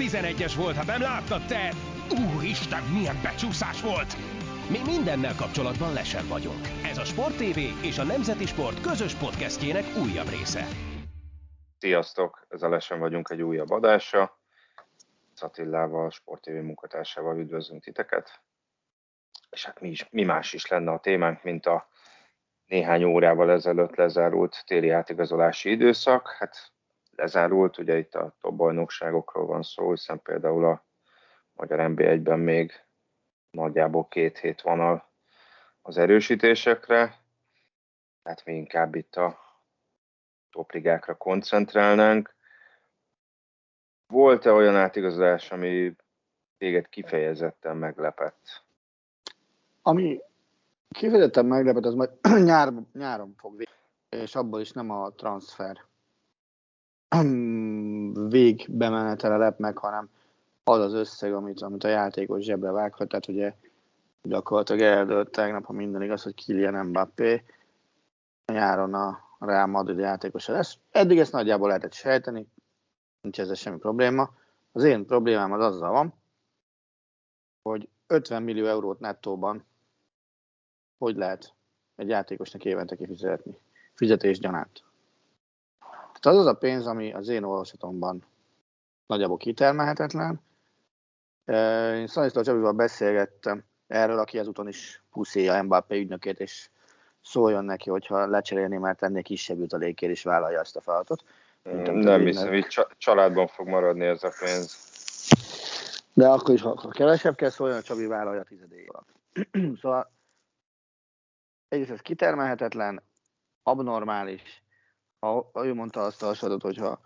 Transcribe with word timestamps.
11-es 0.00 0.54
volt, 0.56 0.76
hát 0.76 0.86
nem 0.86 1.00
láttad 1.00 1.46
te? 1.46 1.72
Úristen, 2.34 2.82
milyen 2.82 3.18
becsúszás 3.22 3.82
volt! 3.82 4.16
Mi 4.70 4.78
mindennel 4.92 5.34
kapcsolatban 5.34 5.92
lesen 5.92 6.26
vagyunk. 6.28 6.64
Ez 6.84 6.98
a 6.98 7.04
Sport 7.04 7.36
TV 7.36 7.58
és 7.84 7.98
a 7.98 8.04
Nemzeti 8.04 8.46
Sport 8.46 8.80
közös 8.80 9.14
podcastjének 9.14 9.84
újabb 10.02 10.28
része. 10.28 10.64
Sziasztok! 11.78 12.46
Ez 12.48 12.62
a 12.62 12.68
Lesen 12.68 12.98
vagyunk 12.98 13.30
egy 13.30 13.42
újabb 13.42 13.70
adása. 13.70 14.38
Szatillával, 15.34 16.10
Sport 16.10 16.42
TV 16.42 16.50
munkatársával 16.50 17.38
üdvözlünk 17.38 17.82
titeket. 17.82 18.40
És 19.50 19.64
hát 19.64 19.80
mi, 19.80 19.88
is, 19.88 20.06
mi 20.10 20.24
más 20.24 20.52
is 20.52 20.66
lenne 20.66 20.90
a 20.90 21.00
témánk, 21.00 21.42
mint 21.42 21.66
a 21.66 21.88
néhány 22.66 23.04
órával 23.04 23.50
ezelőtt 23.50 23.96
lezárult 23.96 24.62
téli 24.66 24.90
átigazolási 24.90 25.70
időszak. 25.70 26.34
Hát 26.38 26.72
lezárult, 27.20 27.78
ugye 27.78 27.98
itt 27.98 28.14
a 28.14 28.34
top 28.40 28.54
bajnokságokról 28.54 29.46
van 29.46 29.62
szó, 29.62 29.90
hiszen 29.90 30.22
például 30.22 30.64
a 30.64 30.84
Magyar 31.52 31.78
NB1-ben 31.82 32.38
még 32.38 32.72
nagyjából 33.50 34.08
két 34.08 34.38
hét 34.38 34.60
van 34.60 35.02
az 35.82 35.98
erősítésekre, 35.98 37.14
tehát 38.22 38.44
mi 38.44 38.52
inkább 38.52 38.94
itt 38.94 39.16
a 39.16 39.38
topligákra 40.50 41.14
koncentrálnánk. 41.16 42.34
Volt-e 44.06 44.52
olyan 44.52 44.76
átigazolás, 44.76 45.50
ami 45.50 45.96
téged 46.58 46.88
kifejezetten 46.88 47.76
meglepett? 47.76 48.64
Ami 49.82 50.20
kifejezetten 50.88 51.46
meglepett, 51.46 51.84
az 51.84 51.94
majd 51.94 52.10
nyár, 52.44 52.72
nyáron 52.92 53.34
fog 53.36 53.62
és 54.08 54.34
abból 54.34 54.60
is 54.60 54.72
nem 54.72 54.90
a 54.90 55.10
transfer 55.10 55.88
végbemenetele 58.28 59.36
lep 59.36 59.58
meg, 59.58 59.78
hanem 59.78 60.10
az 60.64 60.78
az 60.78 60.92
összeg, 60.92 61.32
amit, 61.32 61.60
amit 61.60 61.84
a 61.84 61.88
játékos 61.88 62.44
zsebre 62.44 62.70
vághat, 62.70 63.08
tehát 63.08 63.28
ugye 63.28 63.54
gyakorlatilag 64.22 64.80
eldőlt 64.80 65.30
tegnap, 65.30 65.64
ha 65.64 65.72
minden 65.72 66.02
igaz, 66.02 66.22
hogy 66.22 66.34
Kylian 66.34 66.86
Mbappé 66.86 67.44
nyáron 68.52 68.94
a 68.94 69.28
Real 69.38 69.66
Madrid 69.66 69.98
játékosa 69.98 70.52
lesz. 70.52 70.78
Eddig 70.90 71.18
ezt 71.18 71.32
nagyjából 71.32 71.68
lehetett 71.68 71.92
sejteni, 71.92 72.46
nincs 73.20 73.40
ezzel 73.40 73.54
semmi 73.54 73.78
probléma. 73.78 74.30
Az 74.72 74.84
én 74.84 75.06
problémám 75.06 75.52
az 75.52 75.64
azzal 75.64 75.90
van, 75.90 76.14
hogy 77.62 77.88
50 78.06 78.42
millió 78.42 78.66
eurót 78.66 79.00
nettóban 79.00 79.64
hogy 81.00 81.16
lehet 81.16 81.54
egy 81.96 82.08
játékosnak 82.08 82.64
évente 82.64 82.96
kifizetni? 82.96 83.58
Fizetés 83.94 84.38
gyanánt. 84.38 84.84
Tehát 86.20 86.38
az 86.38 86.46
az 86.46 86.52
a 86.52 86.58
pénz, 86.58 86.86
ami 86.86 87.12
az 87.12 87.28
én 87.28 87.42
olvasatomban 87.42 88.24
nagyjából 89.06 89.36
kitermelhetetlen. 89.36 90.40
Én 91.94 92.06
Szaniszló 92.06 92.42
Csabival 92.42 92.72
beszélgettem 92.72 93.64
erről, 93.86 94.18
aki 94.18 94.38
ezúton 94.38 94.68
is 94.68 95.02
puszéja 95.12 95.62
Mbappé 95.62 95.98
ügynökét, 95.98 96.40
és 96.40 96.70
szóljon 97.22 97.64
neki, 97.64 97.90
hogyha 97.90 98.26
lecserélni, 98.26 98.76
mert 98.76 99.02
ennél 99.02 99.22
kisebb 99.22 99.58
jutalékért 99.58 100.12
is 100.12 100.22
vállalja 100.22 100.60
ezt 100.60 100.76
a 100.76 100.80
feladatot. 100.80 101.24
Nem 101.62 102.20
hiszem, 102.20 102.48
hogy 102.48 102.86
családban 102.96 103.46
fog 103.46 103.68
maradni 103.68 104.04
ez 104.04 104.24
a 104.24 104.32
pénz. 104.40 104.88
De 106.14 106.28
akkor 106.28 106.54
is, 106.54 106.62
ha 106.62 106.88
kevesebb 106.90 107.34
kell 107.34 107.50
szóljon, 107.50 107.78
a 107.78 107.82
Csabi 107.82 108.06
vállalja 108.06 108.40
a 108.40 108.44
tizedéig 108.44 108.92
szóval 109.80 110.12
egyrészt 111.68 111.90
ez 111.90 112.00
kitermelhetetlen, 112.00 113.02
abnormális. 113.62 114.62
Ha 115.20 115.50
ő 115.54 115.74
mondta 115.74 116.04
azt 116.04 116.22
a 116.22 116.26
hasonlatot, 116.26 116.62
hogyha 116.62 117.00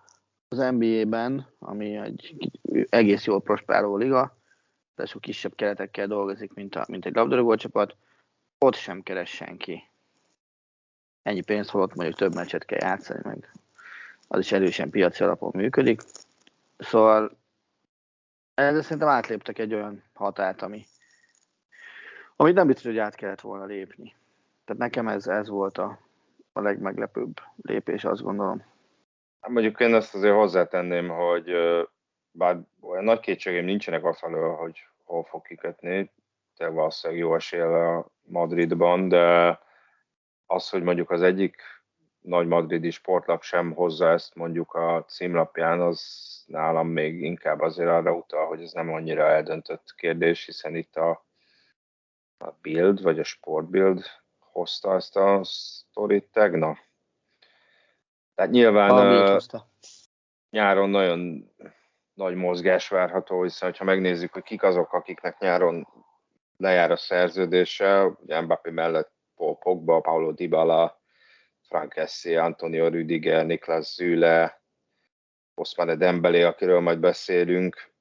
az 0.48 0.58
NBA-ben, 0.58 1.46
ami 1.58 1.96
egy 1.96 2.36
egész 2.88 3.24
jól 3.24 3.42
prosperáló 3.42 3.96
liga, 3.96 4.36
de 4.94 5.06
sok 5.06 5.20
kisebb 5.20 5.54
keretekkel 5.54 6.06
dolgozik, 6.06 6.52
mint, 6.52 6.74
a, 6.74 6.84
mint 6.88 7.06
egy 7.06 7.14
labdarúgó 7.14 7.54
csapat, 7.54 7.96
ott 8.58 8.74
sem 8.74 9.02
keres 9.02 9.30
senki. 9.30 9.88
Ennyi 11.22 11.40
pénzt 11.42 11.70
holott 11.70 11.94
mondjuk 11.94 12.18
több 12.18 12.34
meccset 12.34 12.64
kell 12.64 12.88
játszani, 12.88 13.20
meg 13.24 13.52
az 14.28 14.40
is 14.40 14.52
erősen 14.52 14.90
piaci 14.90 15.22
alapon 15.22 15.50
működik. 15.54 16.02
Szóval 16.78 17.36
ezzel 18.54 18.82
szerintem 18.82 19.08
átléptek 19.08 19.58
egy 19.58 19.74
olyan 19.74 20.02
határt, 20.14 20.62
ami, 20.62 20.86
amit 22.36 22.54
nem 22.54 22.66
biztos, 22.66 22.84
hogy 22.84 22.98
át 22.98 23.14
kellett 23.14 23.40
volna 23.40 23.64
lépni. 23.64 24.14
Tehát 24.64 24.82
nekem 24.82 25.08
ez, 25.08 25.26
ez 25.26 25.48
volt 25.48 25.78
a, 25.78 25.98
a 26.56 26.60
legmeglepőbb 26.60 27.40
lépés, 27.56 28.04
azt 28.04 28.22
gondolom. 28.22 28.64
Hát 29.40 29.50
mondjuk 29.50 29.80
én 29.80 29.94
azt 29.94 30.14
azért 30.14 30.34
hozzátenném, 30.34 31.08
hogy 31.08 31.52
bár 32.30 32.60
olyan 32.80 33.04
nagy 33.04 33.20
kétségem 33.20 33.64
nincsenek 33.64 34.04
afelől, 34.04 34.54
hogy 34.54 34.78
hol 35.04 35.24
fog 35.24 35.46
kikötni, 35.46 36.10
te 36.56 36.68
valószínűleg 36.68 37.22
jó 37.22 37.34
esélye 37.34 37.96
a 37.96 38.06
Madridban, 38.22 39.08
de 39.08 39.58
az, 40.46 40.70
hogy 40.70 40.82
mondjuk 40.82 41.10
az 41.10 41.22
egyik 41.22 41.62
nagy 42.20 42.46
madridi 42.46 42.90
sportlap 42.90 43.42
sem 43.42 43.72
hozza 43.72 44.10
ezt 44.10 44.34
mondjuk 44.34 44.74
a 44.74 45.04
címlapján, 45.04 45.80
az 45.80 46.00
nálam 46.46 46.88
még 46.88 47.22
inkább 47.22 47.60
azért 47.60 47.88
arra 47.88 48.12
utal, 48.12 48.46
hogy 48.46 48.62
ez 48.62 48.72
nem 48.72 48.92
annyira 48.92 49.26
eldöntött 49.26 49.94
kérdés, 49.96 50.44
hiszen 50.44 50.74
itt 50.74 50.96
a, 50.96 51.26
a 52.38 52.50
Bild, 52.60 53.02
vagy 53.02 53.18
a 53.18 53.24
Sportbild 53.24 54.04
hozta 54.54 54.94
ezt 54.94 55.16
a 55.16 55.40
sztorit 55.42 56.24
tegnap. 56.32 56.76
Tehát 58.34 58.50
nyilván 58.50 58.90
uh, 58.90 59.42
nyáron 60.50 60.90
nagyon 60.90 61.50
nagy 62.14 62.34
mozgás 62.34 62.88
várható, 62.88 63.42
hiszen 63.42 63.74
ha 63.78 63.84
megnézzük, 63.84 64.32
hogy 64.32 64.42
kik 64.42 64.62
azok, 64.62 64.92
akiknek 64.92 65.38
nyáron 65.38 65.88
lejár 66.56 66.90
a 66.90 66.96
szerződése, 66.96 68.04
ugye 68.04 68.40
Mbappé 68.40 68.70
mellett 68.70 69.12
Paul 69.34 69.56
Pogba, 69.56 70.00
Paulo 70.00 70.32
Dybala, 70.32 71.00
Frank 71.68 71.96
Essi, 71.96 72.36
Antonio 72.36 72.88
Rüdiger, 72.88 73.46
Niklas 73.46 73.94
Züle, 73.94 74.62
Osmane 75.54 75.96
Dembélé, 75.96 76.42
akiről 76.42 76.80
majd 76.80 76.98
beszélünk, 76.98 77.92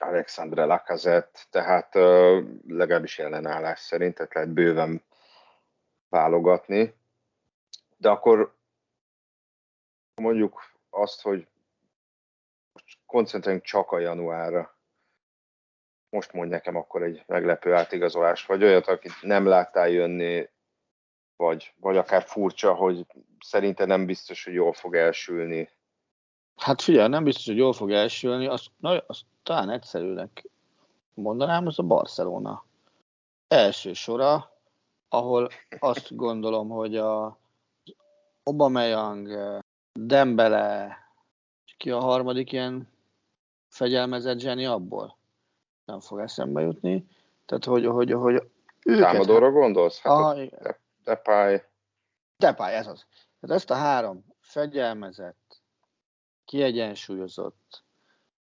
Alexandre 0.00 0.64
Lacazette, 0.64 1.40
tehát 1.50 1.94
uh, 1.94 2.42
legalábbis 2.66 3.18
ellenállás 3.18 3.80
szerint, 3.80 4.14
tehát 4.14 4.34
lehet 4.34 4.50
bőven 4.50 5.02
válogatni. 6.12 6.94
De 7.96 8.08
akkor 8.08 8.54
mondjuk 10.14 10.62
azt, 10.90 11.22
hogy 11.22 11.46
koncentráljunk 13.06 13.64
csak 13.66 13.90
a 13.90 13.98
januárra. 13.98 14.76
Most 16.08 16.32
mondj 16.32 16.50
nekem 16.50 16.76
akkor 16.76 17.02
egy 17.02 17.24
meglepő 17.26 17.74
átigazolás, 17.74 18.46
vagy 18.46 18.62
olyat, 18.62 18.86
akit 18.86 19.22
nem 19.22 19.46
láttál 19.46 19.88
jönni, 19.88 20.48
vagy, 21.36 21.74
vagy 21.76 21.96
akár 21.96 22.22
furcsa, 22.22 22.74
hogy 22.74 23.06
szerinte 23.40 23.84
nem 23.84 24.06
biztos, 24.06 24.44
hogy 24.44 24.54
jól 24.54 24.72
fog 24.72 24.96
elsülni. 24.96 25.70
Hát 26.56 26.82
figyelj, 26.82 27.08
nem 27.08 27.24
biztos, 27.24 27.46
hogy 27.46 27.56
jól 27.56 27.72
fog 27.72 27.90
elsülni, 27.90 28.46
azt, 28.46 28.66
na, 28.76 29.04
azt 29.06 29.24
talán 29.42 29.70
egyszerűnek 29.70 30.44
mondanám, 31.14 31.66
az 31.66 31.78
a 31.78 31.82
Barcelona 31.82 32.64
első 33.48 33.92
sora, 33.92 34.51
ahol 35.12 35.48
azt 35.78 36.16
gondolom, 36.16 36.68
hogy 36.68 36.96
a 36.96 37.38
Aubameyang, 38.42 39.28
Dembele, 39.92 40.96
ki 41.76 41.90
a 41.90 42.00
harmadik 42.00 42.52
ilyen 42.52 42.88
fegyelmezett 43.68 44.38
zseni 44.38 44.64
abból? 44.66 45.16
Nem 45.84 46.00
fog 46.00 46.18
eszembe 46.18 46.60
jutni. 46.60 47.06
Tehát, 47.46 47.64
hogy, 47.64 47.86
hogy, 47.86 48.12
hogy 48.12 48.50
őket... 48.84 49.10
Támadóra 49.10 49.50
gondolsz? 49.50 50.00
Hát 50.00 50.12
a, 50.12 50.34
de, 50.34 50.80
Depay. 51.04 51.62
Depay, 52.36 52.74
ez 52.74 52.86
az. 52.86 53.06
Tehát 53.40 53.56
ezt 53.56 53.70
a 53.70 53.74
három 53.74 54.24
fegyelmezett, 54.40 55.62
kiegyensúlyozott, 56.44 57.82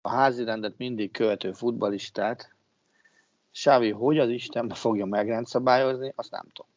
a 0.02 0.10
házi 0.10 0.44
rendet 0.44 0.78
mindig 0.78 1.12
követő 1.12 1.52
futbalistát, 1.52 2.54
Sávi 3.56 3.92
hogy 3.92 4.20
az 4.20 4.30
Istenbe 4.30 4.76
fogja 4.76 5.06
megrendszabályozni, 5.06 6.14
azt 6.16 6.32
nem 6.32 6.46
tudom. 6.54 6.72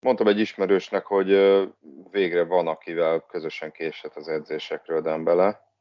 Mondtam 0.00 0.26
egy 0.26 0.38
ismerősnek, 0.38 1.06
hogy 1.06 1.28
végre 2.10 2.44
van, 2.44 2.66
akivel 2.66 3.20
közösen 3.20 3.72
késett 3.72 4.14
az 4.14 4.28
edzésekről 4.28 5.00
Dembele, 5.00 5.72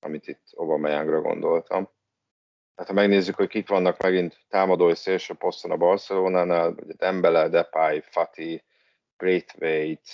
amit 0.00 0.26
itt 0.26 0.42
Aubameyangra 0.52 1.20
gondoltam. 1.20 1.88
Hát 2.76 2.86
ha 2.86 2.92
megnézzük, 2.92 3.34
hogy 3.34 3.48
kik 3.48 3.68
vannak 3.68 4.02
megint 4.02 4.44
támadói 4.48 4.94
szélső 4.94 5.34
poszton 5.34 5.70
a 5.70 5.76
Barcelonánál, 5.76 6.74
Dembele, 6.96 7.48
Depay, 7.48 8.00
Fati, 8.00 8.64
Braithwaite, 9.16 10.10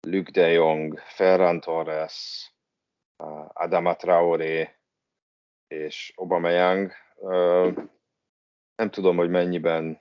Luke 0.00 0.30
de 0.30 0.48
Jong, 0.48 0.98
Ferran 0.98 1.60
Torres, 1.60 2.46
Adama 3.52 3.96
Traoré 3.96 4.68
és 5.68 6.12
Aubameyang. 6.16 6.92
Nem 8.82 8.90
tudom, 8.90 9.16
hogy 9.16 9.30
mennyiben 9.30 10.00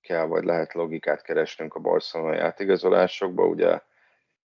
kell, 0.00 0.24
vagy 0.24 0.44
lehet 0.44 0.72
logikát 0.72 1.22
keresnünk 1.22 1.74
a 1.74 1.80
Barcelona 1.80 2.42
átigazolásokba. 2.42 3.46
Ugye 3.46 3.80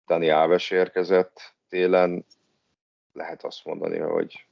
Dani 0.06 0.30
Alves 0.30 0.70
érkezett 0.70 1.54
télen, 1.68 2.26
lehet 3.12 3.44
azt 3.44 3.64
mondani, 3.64 3.98
hogy 3.98 4.46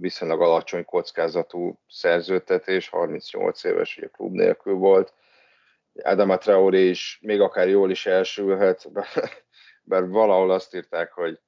viszonylag 0.00 0.40
alacsony 0.40 0.84
kockázatú 0.84 1.78
szerződtetés, 1.88 2.88
38 2.88 3.64
éves, 3.64 3.96
ugye 3.96 4.08
klub 4.08 4.32
nélkül 4.32 4.74
volt. 4.74 5.14
Adama 5.94 6.38
Traoré 6.38 6.88
is 6.88 7.18
még 7.22 7.40
akár 7.40 7.68
jól 7.68 7.90
is 7.90 8.06
elsülhet, 8.06 8.90
bár 9.90 10.08
valahol 10.08 10.50
azt 10.50 10.74
írták, 10.74 11.12
hogy 11.12 11.40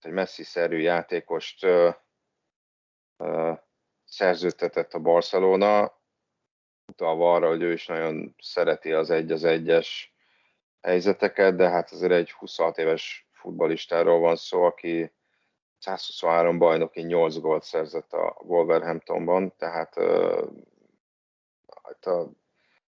egy 0.00 0.12
messzi-szerű 0.12 0.78
játékost 0.78 1.66
szerződtetett 4.16 4.94
a 4.94 4.98
Barcelona, 4.98 5.98
utalva 6.86 7.34
arra, 7.34 7.48
hogy 7.48 7.62
ő 7.62 7.72
is 7.72 7.86
nagyon 7.86 8.34
szereti 8.38 8.92
az 8.92 9.10
egy 9.10 9.32
az 9.32 9.44
egyes 9.44 10.14
helyzeteket, 10.80 11.56
de 11.56 11.68
hát 11.68 11.90
azért 11.90 12.12
egy 12.12 12.30
26 12.30 12.78
éves 12.78 13.28
futbalistáról 13.32 14.18
van 14.18 14.36
szó, 14.36 14.62
aki 14.62 15.12
123 15.78 16.58
bajnoki 16.58 17.00
8 17.00 17.38
gólt 17.38 17.62
szerzett 17.62 18.12
a 18.12 18.36
Wolverhamptonban, 18.42 19.54
tehát 19.56 19.96
uh, 19.96 20.48
a 22.00 22.30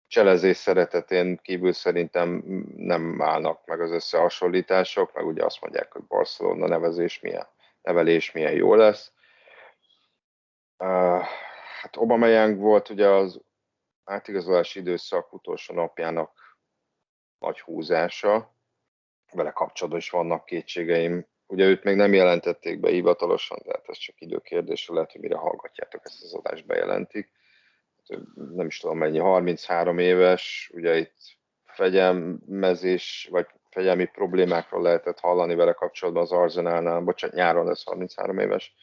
cselezés 0.07 0.57
szeretetén 0.57 1.37
kívül 1.37 1.73
szerintem 1.73 2.43
nem 2.75 3.21
állnak 3.21 3.65
meg 3.65 3.81
az 3.81 3.91
összehasonlítások, 3.91 5.13
meg 5.13 5.25
ugye 5.25 5.45
azt 5.45 5.61
mondják, 5.61 5.91
hogy 5.91 6.03
Barcelona 6.03 6.67
nevezés 6.67 7.19
milyen, 7.19 7.47
nevelés 7.81 8.31
milyen 8.31 8.53
jó 8.53 8.75
lesz. 8.75 9.11
Uh, 10.77 11.23
hát 11.81 11.95
Young 11.95 12.59
volt 12.59 12.89
ugye 12.89 13.07
az 13.07 13.41
átigazolási 14.03 14.79
időszak 14.79 15.33
utolsó 15.33 15.73
napjának 15.73 16.57
nagy 17.39 17.59
húzása, 17.59 18.55
vele 19.31 19.51
kapcsolatban 19.51 20.01
is 20.01 20.09
vannak 20.09 20.45
kétségeim. 20.45 21.27
Ugye 21.47 21.65
őt 21.65 21.83
még 21.83 21.95
nem 21.95 22.13
jelentették 22.13 22.79
be 22.79 22.89
hivatalosan, 22.89 23.57
de 23.65 23.71
hát 23.71 23.89
ez 23.89 23.97
csak 23.97 24.21
időkérdése, 24.21 24.93
lehet, 24.93 25.11
hogy 25.11 25.21
mire 25.21 25.37
hallgatjátok 25.37 26.01
ezt 26.03 26.23
az 26.23 26.33
adást 26.33 26.65
bejelentik 26.65 27.31
nem 28.55 28.65
is 28.65 28.79
tudom 28.79 28.97
mennyi, 28.97 29.19
33 29.19 29.97
éves, 29.97 30.71
ugye 30.73 30.97
itt 30.97 31.15
fegyelmezés, 31.65 33.27
vagy 33.31 33.47
fegyelmi 33.69 34.05
problémákról 34.05 34.81
lehetett 34.81 35.19
hallani 35.19 35.55
vele 35.55 35.73
kapcsolatban 35.73 36.23
az 36.23 36.31
Arzenálnál, 36.31 37.01
bocsánat, 37.01 37.35
nyáron 37.35 37.65
lesz 37.65 37.85
33 37.85 38.39
éves. 38.39 38.75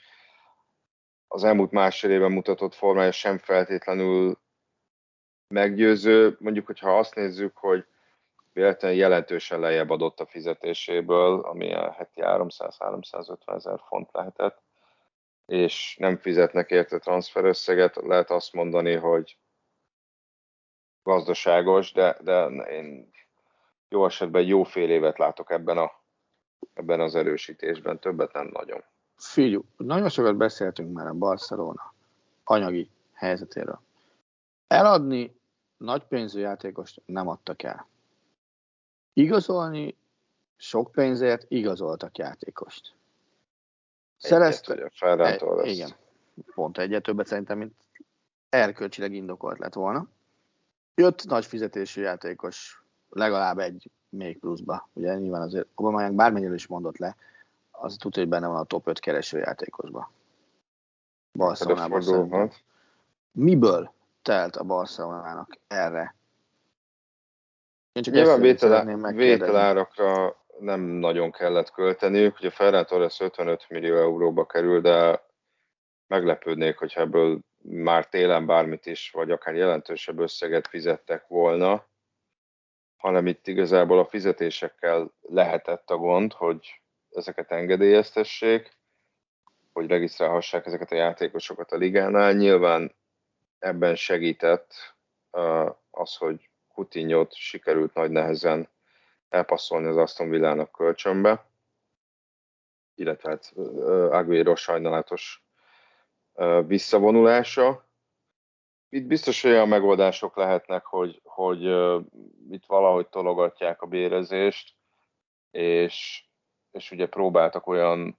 Az 1.34 1.44
elmúlt 1.44 1.70
másfél 1.70 2.10
évben 2.10 2.32
mutatott 2.32 2.74
formája 2.74 3.12
sem 3.12 3.38
feltétlenül 3.38 4.38
meggyőző. 5.48 6.36
Mondjuk, 6.40 6.66
hogyha 6.66 6.98
azt 6.98 7.14
nézzük, 7.14 7.56
hogy 7.56 7.86
véletlenül 8.52 8.96
jelentősen 8.96 9.60
lejjebb 9.60 9.90
adott 9.90 10.20
a 10.20 10.26
fizetéséből, 10.26 11.40
ami 11.40 11.74
a 11.74 11.92
heti 11.92 12.20
300-350 12.24 13.54
ezer 13.54 13.80
font 13.86 14.08
lehetett, 14.12 14.62
és 15.46 15.96
nem 15.98 16.16
fizetnek 16.16 16.70
érte 16.70 16.98
transferösszeget, 16.98 17.96
lehet 17.96 18.30
azt 18.30 18.52
mondani, 18.52 18.94
hogy 18.94 19.38
gazdaságos, 21.02 21.92
de, 21.92 22.16
de 22.20 22.44
én 22.46 23.10
jó 23.88 24.04
esetben 24.04 24.42
jó 24.42 24.62
fél 24.62 24.90
évet 24.90 25.18
látok 25.18 25.50
ebben, 25.50 25.78
a, 25.78 25.92
ebben 26.74 27.00
az 27.00 27.14
erősítésben, 27.14 28.00
többet 28.00 28.32
nem 28.32 28.46
nagyon. 28.52 28.84
Figyelj, 29.22 29.58
nagyon 29.76 30.08
sokat 30.08 30.36
beszéltünk 30.36 30.92
már 30.92 31.06
a 31.06 31.12
Barcelona 31.12 31.92
anyagi 32.44 32.90
helyzetéről. 33.12 33.80
Eladni 34.66 35.36
nagy 35.76 36.02
pénzű 36.04 36.40
játékost 36.40 37.02
nem 37.04 37.28
adtak 37.28 37.62
el. 37.62 37.86
Igazolni 39.12 39.96
sok 40.56 40.92
pénzért 40.92 41.44
igazoltak 41.48 42.18
játékost. 42.18 42.94
Szerezte. 44.16 44.72
Egyet, 44.72 44.92
Ferrától 44.94 45.56
lesz. 45.56 45.66
Igen, 45.66 45.90
pont 46.54 46.78
egyet 46.78 47.02
többet 47.02 47.26
szerintem, 47.26 47.58
mint 47.58 47.74
erkölcsileg 48.48 49.14
indokolt 49.14 49.58
lett 49.58 49.74
volna. 49.74 50.06
Jött 50.94 51.24
nagy 51.24 51.46
fizetésű 51.46 52.00
játékos, 52.02 52.82
legalább 53.10 53.58
egy 53.58 53.90
még 54.08 54.38
pluszba. 54.38 54.88
Ugye 54.92 55.14
nyilván 55.18 55.42
azért 55.42 55.68
Obama 55.74 56.10
bármennyire 56.10 56.54
is 56.54 56.66
mondott 56.66 56.96
le, 56.96 57.16
az 57.72 57.96
tudja, 57.96 58.22
hogy 58.22 58.30
benne 58.30 58.46
van 58.46 58.56
a 58.56 58.64
top 58.64 58.86
5 58.86 58.98
kereső 58.98 59.38
játékosba. 59.38 60.10
Barcelonában 61.32 62.50
Miből 63.32 63.92
telt 64.22 64.56
a 64.56 64.64
Barcelonának 64.64 65.58
erre? 65.66 66.14
Én 67.92 68.02
csak 68.02 68.14
Nyilván 68.14 68.40
vétel, 68.40 69.12
vételárakra 69.12 70.36
nem 70.58 70.80
nagyon 70.80 71.30
kellett 71.30 71.70
költeniük. 71.70 72.38
Ugye 72.38 72.50
Ferran 72.50 72.86
Torres 72.86 73.20
55 73.20 73.68
millió 73.68 73.96
euróba 73.96 74.46
kerül, 74.46 74.80
de 74.80 75.24
meglepődnék, 76.06 76.78
hogyha 76.78 77.00
ebből 77.00 77.38
már 77.62 78.08
télen 78.08 78.46
bármit 78.46 78.86
is, 78.86 79.10
vagy 79.10 79.30
akár 79.30 79.54
jelentősebb 79.54 80.18
összeget 80.18 80.66
fizettek 80.66 81.26
volna, 81.26 81.86
hanem 82.96 83.26
itt 83.26 83.46
igazából 83.46 83.98
a 83.98 84.06
fizetésekkel 84.06 85.12
lehetett 85.20 85.90
a 85.90 85.96
gond, 85.96 86.32
hogy 86.32 86.81
ezeket 87.14 87.50
engedélyeztessék, 87.50 88.76
hogy 89.72 89.86
regisztrálhassák 89.86 90.66
ezeket 90.66 90.92
a 90.92 90.94
játékosokat 90.94 91.72
a 91.72 91.76
ligánál. 91.76 92.32
Nyilván 92.32 92.94
ebben 93.58 93.94
segített 93.94 94.94
az, 95.90 96.16
hogy 96.16 96.50
Coutinho-t 96.74 97.34
sikerült 97.34 97.94
nagy 97.94 98.10
nehezen 98.10 98.68
elpasszolni 99.28 99.86
az 99.86 99.96
Aston 99.96 100.30
Villának 100.30 100.72
kölcsönbe, 100.72 101.46
illetve 102.94 103.28
hát 103.30 103.52
Aguero 104.10 104.56
sajnálatos 104.56 105.44
visszavonulása. 106.66 107.90
Itt 108.88 109.04
biztos 109.04 109.44
olyan 109.44 109.68
megoldások 109.68 110.36
lehetnek, 110.36 110.84
hogy, 110.84 111.20
hogy 111.24 111.62
itt 112.50 112.66
valahogy 112.66 113.08
tologatják 113.08 113.82
a 113.82 113.86
bérezést, 113.86 114.74
és, 115.50 116.24
és 116.72 116.90
ugye 116.90 117.06
próbáltak 117.06 117.66
olyan 117.66 118.18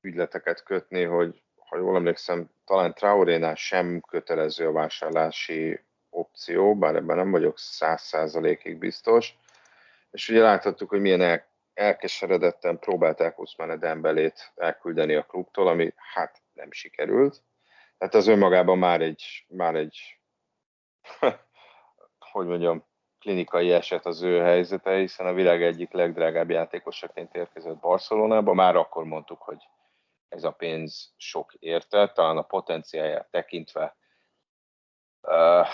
ügyleteket 0.00 0.62
kötni, 0.62 1.02
hogy 1.02 1.42
ha 1.54 1.76
jól 1.76 1.96
emlékszem, 1.96 2.50
talán 2.64 2.94
Traorénál 2.94 3.54
sem 3.54 4.00
kötelező 4.00 4.66
a 4.66 4.72
vásárlási 4.72 5.80
opció, 6.10 6.76
bár 6.76 6.94
ebben 6.94 7.16
nem 7.16 7.30
vagyok 7.30 7.58
száz 7.58 8.02
százalékig 8.02 8.78
biztos, 8.78 9.38
és 10.10 10.28
ugye 10.28 10.40
láthattuk, 10.40 10.88
hogy 10.88 11.00
milyen 11.00 11.20
el, 11.20 11.48
elkeseredetten 11.74 12.78
próbálták 12.78 13.38
Oszmane 13.38 13.76
Dembelét 13.76 14.52
elküldeni 14.56 15.14
a 15.14 15.22
klubtól, 15.22 15.68
ami 15.68 15.92
hát 15.96 16.42
nem 16.52 16.72
sikerült. 16.72 17.42
Tehát 17.98 18.14
az 18.14 18.26
önmagában 18.26 18.78
már 18.78 19.00
egy, 19.00 19.46
már 19.48 19.74
egy 19.74 20.20
hogy 22.32 22.46
mondjam, 22.46 22.89
klinikai 23.20 23.72
eset 23.72 24.06
az 24.06 24.22
ő 24.22 24.40
helyzete, 24.40 24.96
hiszen 24.96 25.26
a 25.26 25.32
világ 25.32 25.62
egyik 25.62 25.92
legdrágább 25.92 26.50
játékosaként 26.50 27.34
érkezett 27.34 27.76
Barcelonába. 27.76 28.52
Már 28.52 28.76
akkor 28.76 29.04
mondtuk, 29.04 29.42
hogy 29.42 29.68
ez 30.28 30.44
a 30.44 30.50
pénz 30.50 31.14
sok 31.16 31.52
érte, 31.54 32.08
talán 32.08 32.36
a 32.36 32.42
potenciáját 32.42 33.30
tekintve 33.30 33.96
uh, 35.22 35.66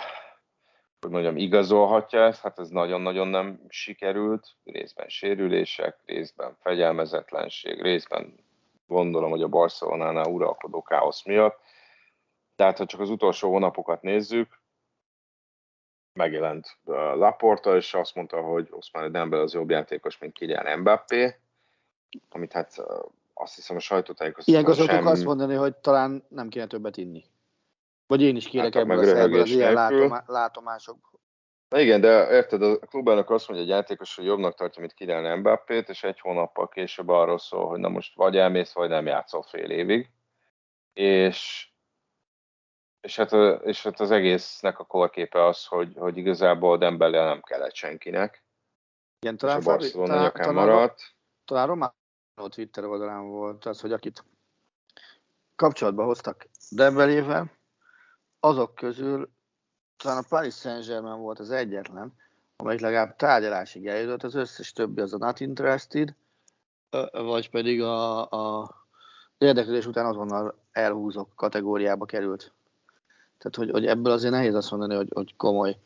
hogy 1.00 1.10
mondjam, 1.10 1.36
igazolhatja 1.36 2.20
ezt, 2.20 2.42
hát 2.42 2.58
ez 2.58 2.68
nagyon-nagyon 2.68 3.28
nem 3.28 3.60
sikerült, 3.68 4.46
részben 4.64 5.08
sérülések, 5.08 5.98
részben 6.04 6.56
fegyelmezetlenség, 6.60 7.82
részben 7.82 8.44
gondolom, 8.86 9.30
hogy 9.30 9.42
a 9.42 9.48
Barcelonánál 9.48 10.26
uralkodó 10.26 10.82
káosz 10.82 11.24
miatt. 11.24 11.60
Tehát, 12.56 12.78
ha 12.78 12.86
csak 12.86 13.00
az 13.00 13.10
utolsó 13.10 13.50
hónapokat 13.50 14.02
nézzük, 14.02 14.60
megjelent 16.16 16.78
Laporta, 17.14 17.76
és 17.76 17.94
azt 17.94 18.14
mondta, 18.14 18.40
hogy 18.40 18.68
Oszmán 18.70 19.12
Dembele 19.12 19.42
az 19.42 19.52
jobb 19.52 19.70
játékos, 19.70 20.18
mint 20.18 20.32
Kylian 20.32 20.78
Mbappé, 20.78 21.34
amit 22.28 22.52
hát 22.52 22.82
azt 23.34 23.54
hiszem 23.54 23.76
a 23.76 23.80
sajtótájékoztatón 23.80 24.60
Ilyenkor 24.62 24.86
sem... 24.86 25.06
azt 25.06 25.24
mondani, 25.24 25.54
hogy 25.54 25.76
talán 25.76 26.24
nem 26.28 26.48
kéne 26.48 26.66
többet 26.66 26.96
inni. 26.96 27.24
Vagy 28.06 28.22
én 28.22 28.36
is 28.36 28.48
kérek 28.48 28.74
hát, 28.74 28.82
ebből, 28.82 28.98
az, 28.98 29.08
ebből 29.08 29.40
az 29.40 29.50
ilyen 29.50 29.72
látomá, 29.72 30.24
látomásokból. 30.26 31.20
Na 31.68 31.80
igen, 31.80 32.00
de 32.00 32.30
érted, 32.30 32.62
a 32.62 32.78
klubának 32.78 33.30
azt 33.30 33.48
mondja 33.48 33.66
egy 33.66 33.72
játékos, 33.72 34.16
hogy 34.16 34.24
jobbnak 34.24 34.54
tartja, 34.54 34.80
mint 34.80 34.94
Kylian 34.94 35.38
Mbappét, 35.38 35.88
és 35.88 36.04
egy 36.04 36.20
hónappal 36.20 36.68
később 36.68 37.08
arról 37.08 37.38
szól, 37.38 37.68
hogy 37.68 37.78
na 37.78 37.88
most 37.88 38.14
vagy 38.14 38.36
elmész, 38.36 38.72
vagy 38.72 38.88
nem 38.88 39.06
játszol 39.06 39.42
fél 39.42 39.70
évig. 39.70 40.10
És, 40.92 41.68
és, 43.06 43.16
hát, 43.16 43.32
és 43.62 43.82
hát 43.82 44.00
az 44.00 44.10
egésznek 44.10 44.78
a 44.78 44.84
korképe 44.84 45.44
az, 45.44 45.64
hogy, 45.64 45.94
hogy 45.96 46.16
igazából 46.16 46.78
Dembele 46.78 47.24
nem 47.24 47.42
kellett 47.42 47.74
senkinek. 47.74 48.44
Igen, 49.18 49.36
talán, 49.36 49.60
és 49.60 49.66
a 49.66 49.70
Barcelona 49.70 50.12
talán, 50.12 50.32
talán, 50.32 50.54
maradt. 50.54 51.14
Talán 51.44 51.66
Román 51.66 51.94
Twitter 52.48 52.84
oldalán 52.84 53.28
volt 53.28 53.64
az, 53.64 53.80
hogy 53.80 53.92
akit 53.92 54.24
kapcsolatba 55.56 56.04
hoztak 56.04 56.48
Dembelével, 56.70 57.50
azok 58.40 58.74
közül 58.74 59.30
talán 59.96 60.18
a 60.18 60.26
Paris 60.28 60.54
Saint-Germain 60.54 61.20
volt 61.20 61.38
az 61.38 61.50
egyetlen, 61.50 62.14
amelyik 62.56 62.80
legalább 62.80 63.16
tárgyalásig 63.16 63.86
eljutott, 63.86 64.22
az 64.22 64.34
összes 64.34 64.72
többi 64.72 65.00
az 65.00 65.12
a 65.12 65.18
not 65.18 65.40
interested, 65.40 66.14
vagy 67.10 67.50
pedig 67.50 67.82
a, 67.82 68.30
a 68.30 68.70
érdeklődés 69.38 69.86
után 69.86 70.06
azonnal 70.06 70.64
elhúzok 70.72 71.34
kategóriába 71.34 72.04
került. 72.04 72.55
Tehát, 73.38 73.56
hogy, 73.56 73.70
hogy 73.70 73.86
ebből 73.86 74.12
azért 74.12 74.32
nehéz 74.32 74.54
azt 74.54 74.70
mondani, 74.70 74.94
hogy, 74.94 75.10
hogy 75.14 75.36
komoly 75.36 75.76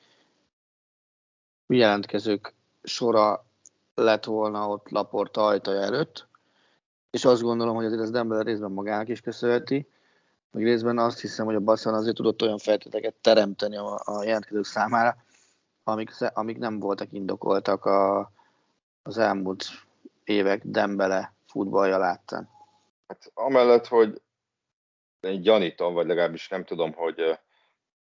jelentkezők 1.67 2.55
sora 2.83 3.45
lett 3.95 4.25
volna 4.25 4.69
ott 4.69 4.89
Laporta 4.89 5.47
ajtaja 5.47 5.81
előtt, 5.81 6.29
és 7.11 7.25
azt 7.25 7.43
gondolom, 7.43 7.75
hogy 7.75 7.85
azért 7.85 8.03
ez 8.03 8.11
Dembele 8.11 8.43
részben 8.43 8.71
magának 8.71 9.09
is 9.09 9.21
köszönheti, 9.21 9.89
meg 10.51 10.65
részben 10.65 10.99
azt 10.99 11.21
hiszem, 11.21 11.47
hogy 11.47 11.55
a 11.55 11.61
Barcelona 11.61 12.01
azért 12.01 12.17
tudott 12.17 12.43
olyan 12.43 12.59
feltételeket 12.59 13.15
teremteni 13.15 13.77
a, 13.77 14.01
a 14.05 14.25
jelentkezők 14.25 14.65
számára, 14.65 15.17
amik, 15.85 16.11
amik 16.35 16.59
nem 16.59 16.79
voltak 16.79 17.13
indokoltak 17.13 17.85
a, 17.85 18.33
az 19.03 19.19
elmúlt 19.19 19.65
évek 20.25 20.63
Dembele 20.65 21.35
futballja 21.47 21.99
láttán. 21.99 22.49
Hát 23.07 23.31
amellett, 23.35 23.87
hogy 23.87 24.21
én 25.21 25.41
gyanítom, 25.41 25.95
vagy 25.95 26.07
legalábbis 26.07 26.49
nem 26.49 26.65
tudom, 26.65 26.93
hogy 26.93 27.21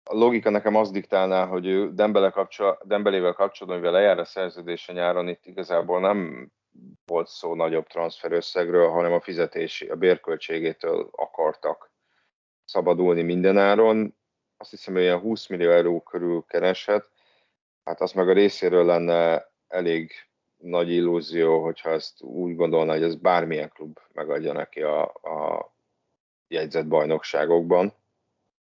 a 0.05 0.15
logika 0.15 0.51
nekem 0.51 0.75
az 0.75 0.91
diktálná, 0.91 1.47
hogy 1.47 1.67
ő 1.67 1.93
Dembele 1.93 2.31
kapcsol, 2.31 2.79
Dembelével 2.85 3.33
kapcsolatban, 3.33 3.83
mivel 3.83 4.01
lejár 4.01 4.19
a 4.19 4.25
szerződése 4.25 4.93
nyáron, 4.93 5.29
itt 5.29 5.47
igazából 5.47 6.01
nem 6.01 6.49
volt 7.07 7.29
szó 7.29 7.55
nagyobb 7.55 7.87
transferösszegről, 7.87 8.89
hanem 8.89 9.13
a 9.13 9.21
fizetési, 9.21 9.89
a 9.89 9.97
bérköltségétől 9.97 11.09
akartak 11.13 11.93
szabadulni 12.65 13.23
mindenáron. 13.23 14.17
Azt 14.57 14.71
hiszem, 14.71 14.95
hogy 14.95 15.03
ilyen 15.03 15.19
20 15.21 15.47
millió 15.47 15.71
euró 15.71 16.01
körül 16.01 16.45
kereshet. 16.49 17.11
Hát 17.85 18.01
az 18.01 18.13
meg 18.13 18.29
a 18.29 18.33
részéről 18.33 18.85
lenne 18.85 19.51
elég 19.69 20.13
nagy 20.57 20.91
illúzió, 20.91 21.63
hogyha 21.63 21.91
ezt 21.91 22.23
úgy 22.23 22.57
gondolna, 22.57 22.93
hogy 22.93 23.03
ez 23.03 23.17
bármilyen 23.17 23.69
klub 23.69 23.99
megadja 24.13 24.53
neki 24.53 24.83
a, 24.83 25.03
a 25.05 25.74
jegyzett 26.49 26.87
bajnokságokban, 26.87 27.95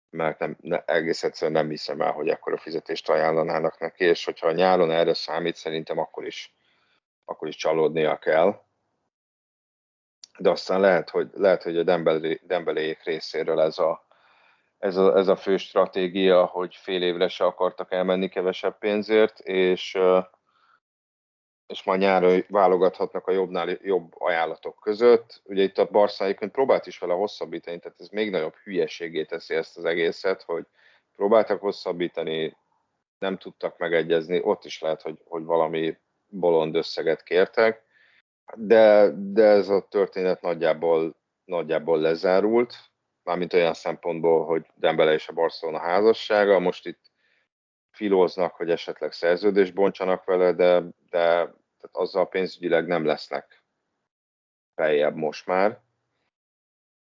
mert 0.10 0.40
nem, 0.40 0.58
ne, 0.62 0.84
egész 0.86 1.24
egyszerűen 1.24 1.62
nem 1.62 1.70
hiszem 1.70 2.02
el, 2.02 2.12
hogy 2.12 2.30
ekkora 2.30 2.58
fizetést 2.58 3.10
ajánlanának 3.10 3.80
neki, 3.80 4.04
és 4.04 4.26
hogyha 4.26 4.48
a 4.48 4.52
nyáron 4.52 4.92
erre 4.92 5.14
számít, 5.14 5.56
szerintem 5.56 5.98
akkor 5.98 6.26
is, 6.26 6.56
akkor 7.26 7.48
is 7.48 7.56
csalódnia 7.56 8.18
kell. 8.18 8.62
De 10.38 10.50
aztán 10.50 10.80
lehet, 10.80 11.10
hogy, 11.10 11.30
lehet, 11.34 11.64
hogy 11.64 11.78
a 11.78 11.84
Dembeléjék 12.42 13.04
részéről 13.04 13.62
ez 13.62 13.80
a, 13.80 14.06
ez 14.78 14.98
a, 14.98 15.18
ez 15.18 15.28
a 15.28 15.36
fő 15.36 15.58
stratégia, 15.58 16.46
hogy 16.46 16.76
fél 16.76 17.04
évre 17.04 17.28
se 17.28 17.46
akartak 17.46 17.92
elmenni 17.92 18.30
kevesebb 18.30 18.78
pénzért, 18.78 19.40
és 19.40 19.98
és 21.68 21.84
majd 21.84 22.00
nyáron 22.00 22.44
válogathatnak 22.48 23.28
a 23.28 23.32
jobbnál 23.32 23.78
jobb 23.82 24.22
ajánlatok 24.22 24.80
között. 24.80 25.42
Ugye 25.44 25.64
itt 25.64 25.78
a 25.78 25.88
Barca 25.92 26.34
próbált 26.34 26.88
is 26.88 27.00
vele 27.00 27.14
hosszabbítani, 27.14 27.80
tehát 27.80 28.00
ez 28.00 28.08
még 28.08 28.30
nagyobb 28.30 28.56
hülyeségé 28.64 29.24
teszi 29.24 29.56
ezt 29.56 29.78
az 29.78 29.86
egészet, 29.86 30.44
hogy 30.44 30.66
próbáltak 31.16 31.62
hosszabbítani, 31.62 32.56
nem 33.20 33.38
tudtak 33.38 33.78
megegyezni, 33.78 34.42
ott 34.44 34.66
is 34.66 34.82
lehet, 34.82 35.02
hogy, 35.02 35.18
hogy 35.26 35.44
valami 35.44 35.98
bolond 36.28 36.76
összeget 36.76 37.24
kértek, 37.24 37.84
de, 38.56 39.12
de 39.16 39.44
ez 39.44 39.70
a 39.70 39.88
történet 39.90 40.42
nagyjából, 40.42 41.16
nagyjából 41.46 42.00
lezárult, 42.00 42.76
mármint 43.24 43.54
olyan 43.54 43.74
szempontból, 43.74 44.46
hogy 44.46 44.66
Dembele 44.76 45.14
és 45.14 45.28
a 45.28 45.34
Barcelona 45.34 45.80
házassága, 45.80 46.60
most 46.60 46.88
itt 46.88 47.00
filóznak, 47.96 48.54
hogy 48.54 48.70
esetleg 48.70 49.12
szerződést 49.12 49.74
bontsanak 49.74 50.24
vele, 50.24 50.54
de, 50.54 50.80
de 51.10 51.54
tehát 51.80 51.92
azzal 51.92 52.28
pénzügyileg 52.28 52.88
nem 52.88 53.06
lesznek 53.06 53.64
feljebb 54.76 55.16
most 55.16 55.46
már. 55.46 55.80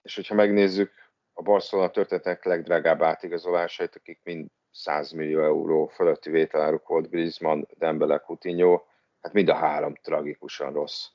És 0.03 0.15
hogyha 0.15 0.35
megnézzük 0.35 0.93
a 1.33 1.43
Barcelona 1.43 1.91
történetek 1.91 2.45
legdrágább 2.45 3.03
átigazolásait, 3.03 3.97
akik 3.97 4.21
mind 4.23 4.49
100 4.71 5.11
millió 5.11 5.43
euró 5.43 5.87
fölötti 5.87 6.31
vételáruk 6.31 6.87
volt, 6.89 7.11
Griezmann, 7.11 7.63
Dembele, 7.79 8.19
Coutinho, 8.19 8.85
hát 9.21 9.33
mind 9.33 9.49
a 9.49 9.55
három 9.55 9.95
tragikusan 9.95 10.73
rossz 10.73 11.07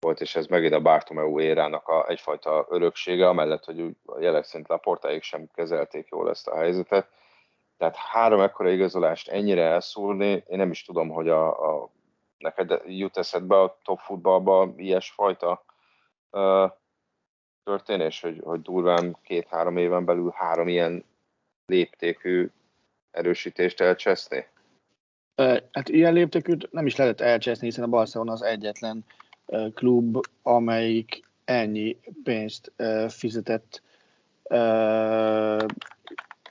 volt, 0.00 0.20
és 0.20 0.36
ez 0.36 0.46
megint 0.46 0.72
a 0.72 0.80
Bartomeu 0.80 1.40
érának 1.40 1.88
a, 1.88 2.08
egyfajta 2.08 2.66
öröksége, 2.70 3.28
amellett, 3.28 3.64
hogy 3.64 3.96
a 4.04 4.20
jelek 4.20 4.44
szerint 4.44 4.68
Laportáig 4.68 5.22
sem 5.22 5.46
kezelték 5.54 6.08
jól 6.08 6.30
ezt 6.30 6.48
a 6.48 6.56
helyzetet, 6.56 7.08
tehát 7.78 7.96
három 7.96 8.40
ekkora 8.40 8.70
igazolást 8.70 9.28
ennyire 9.28 9.62
elszúrni, 9.62 10.44
én 10.46 10.56
nem 10.56 10.70
is 10.70 10.84
tudom, 10.84 11.08
hogy 11.08 11.28
a, 11.28 11.80
a 11.80 11.90
neked 12.38 12.82
jut 12.86 13.16
eszedbe 13.16 13.60
a 13.60 13.78
top 13.82 13.98
futballba 13.98 14.72
ilyesfajta 14.76 15.64
uh, 16.30 16.70
történés, 17.62 18.20
hogy, 18.20 18.40
hogy 18.44 18.62
durván 18.62 19.16
két-három 19.22 19.76
éven 19.76 20.04
belül 20.04 20.30
három 20.34 20.68
ilyen 20.68 21.04
léptékű 21.66 22.50
erősítést 23.10 23.80
elcseszni? 23.80 24.46
Hát 25.72 25.88
ilyen 25.88 26.12
léptékűt 26.12 26.72
nem 26.72 26.86
is 26.86 26.96
lehet 26.96 27.20
elcseszni, 27.20 27.66
hiszen 27.66 27.84
a 27.84 27.88
Barcelona 27.88 28.32
az 28.32 28.42
egyetlen 28.42 29.04
klub, 29.74 30.18
amelyik 30.42 31.22
ennyi 31.44 31.96
pénzt 32.24 32.72
fizetett 33.08 33.82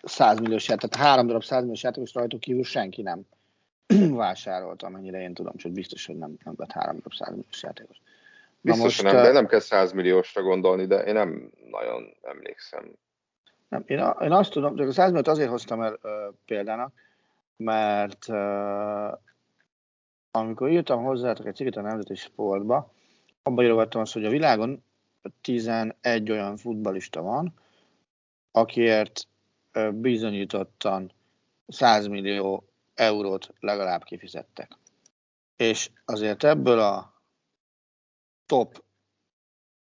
100 0.04 0.40
milliós 0.40 0.68
játék, 0.68 0.90
tehát 0.90 1.08
három 1.08 1.28
darab 1.28 1.44
100 1.44 1.60
milliós 1.60 1.84
játékos 1.84 2.14
rajtuk 2.14 2.40
kívül 2.40 2.64
senki 2.64 3.02
nem 3.02 3.22
vásárolt, 4.16 4.84
amennyire 4.84 5.22
én 5.22 5.34
tudom, 5.34 5.56
csak 5.56 5.72
biztos, 5.72 6.06
hogy 6.06 6.18
nem, 6.18 6.38
nem 6.44 6.54
vett 6.58 6.72
három 6.72 6.96
darab 6.96 7.14
100 7.14 7.30
milliós 7.30 7.64
játékos. 7.64 7.98
Biztos, 8.62 8.84
most, 8.84 9.04
nem, 9.04 9.24
de 9.24 9.32
nem 9.32 9.48
kell 9.48 9.60
100 9.60 9.92
milliósra 9.92 10.42
gondolni, 10.42 10.86
de 10.86 11.04
én 11.04 11.14
nem 11.14 11.52
nagyon 11.72 12.16
emlékszem. 12.22 12.92
Nem, 13.70 13.84
én, 13.86 14.00
a, 14.00 14.24
én 14.24 14.32
azt 14.32 14.52
tudom, 14.52 14.78
hogy 14.78 14.88
a 14.88 14.92
100 14.92 15.08
milliót 15.08 15.28
azért 15.28 15.50
hoztam 15.50 15.82
el 15.82 16.00
uh, 16.04 16.12
példának, 16.46 16.94
mert 17.58 18.28
uh, 18.28 19.18
amikor 20.32 20.70
írtam 20.70 21.04
hozzátok 21.04 21.46
egy 21.46 21.56
cikket 21.56 21.76
a 21.76 21.82
Nemzeti 21.82 22.16
Sportba, 22.16 22.92
abban 23.44 23.64
írogattam 23.64 24.02
azt, 24.02 24.14
hogy 24.14 24.26
a 24.26 24.30
világon 24.30 24.84
11 25.42 26.32
olyan 26.32 26.58
futbalista 26.58 27.22
van, 27.22 27.54
akiért 28.52 29.28
bizonyítottan 29.94 31.12
100 31.68 32.08
millió 32.08 32.64
eurót 32.94 33.54
legalább 33.60 34.04
kifizettek. 34.04 34.78
És 35.56 35.92
azért 36.06 36.44
ebből 36.44 36.80
a 36.80 37.14
top 38.46 38.84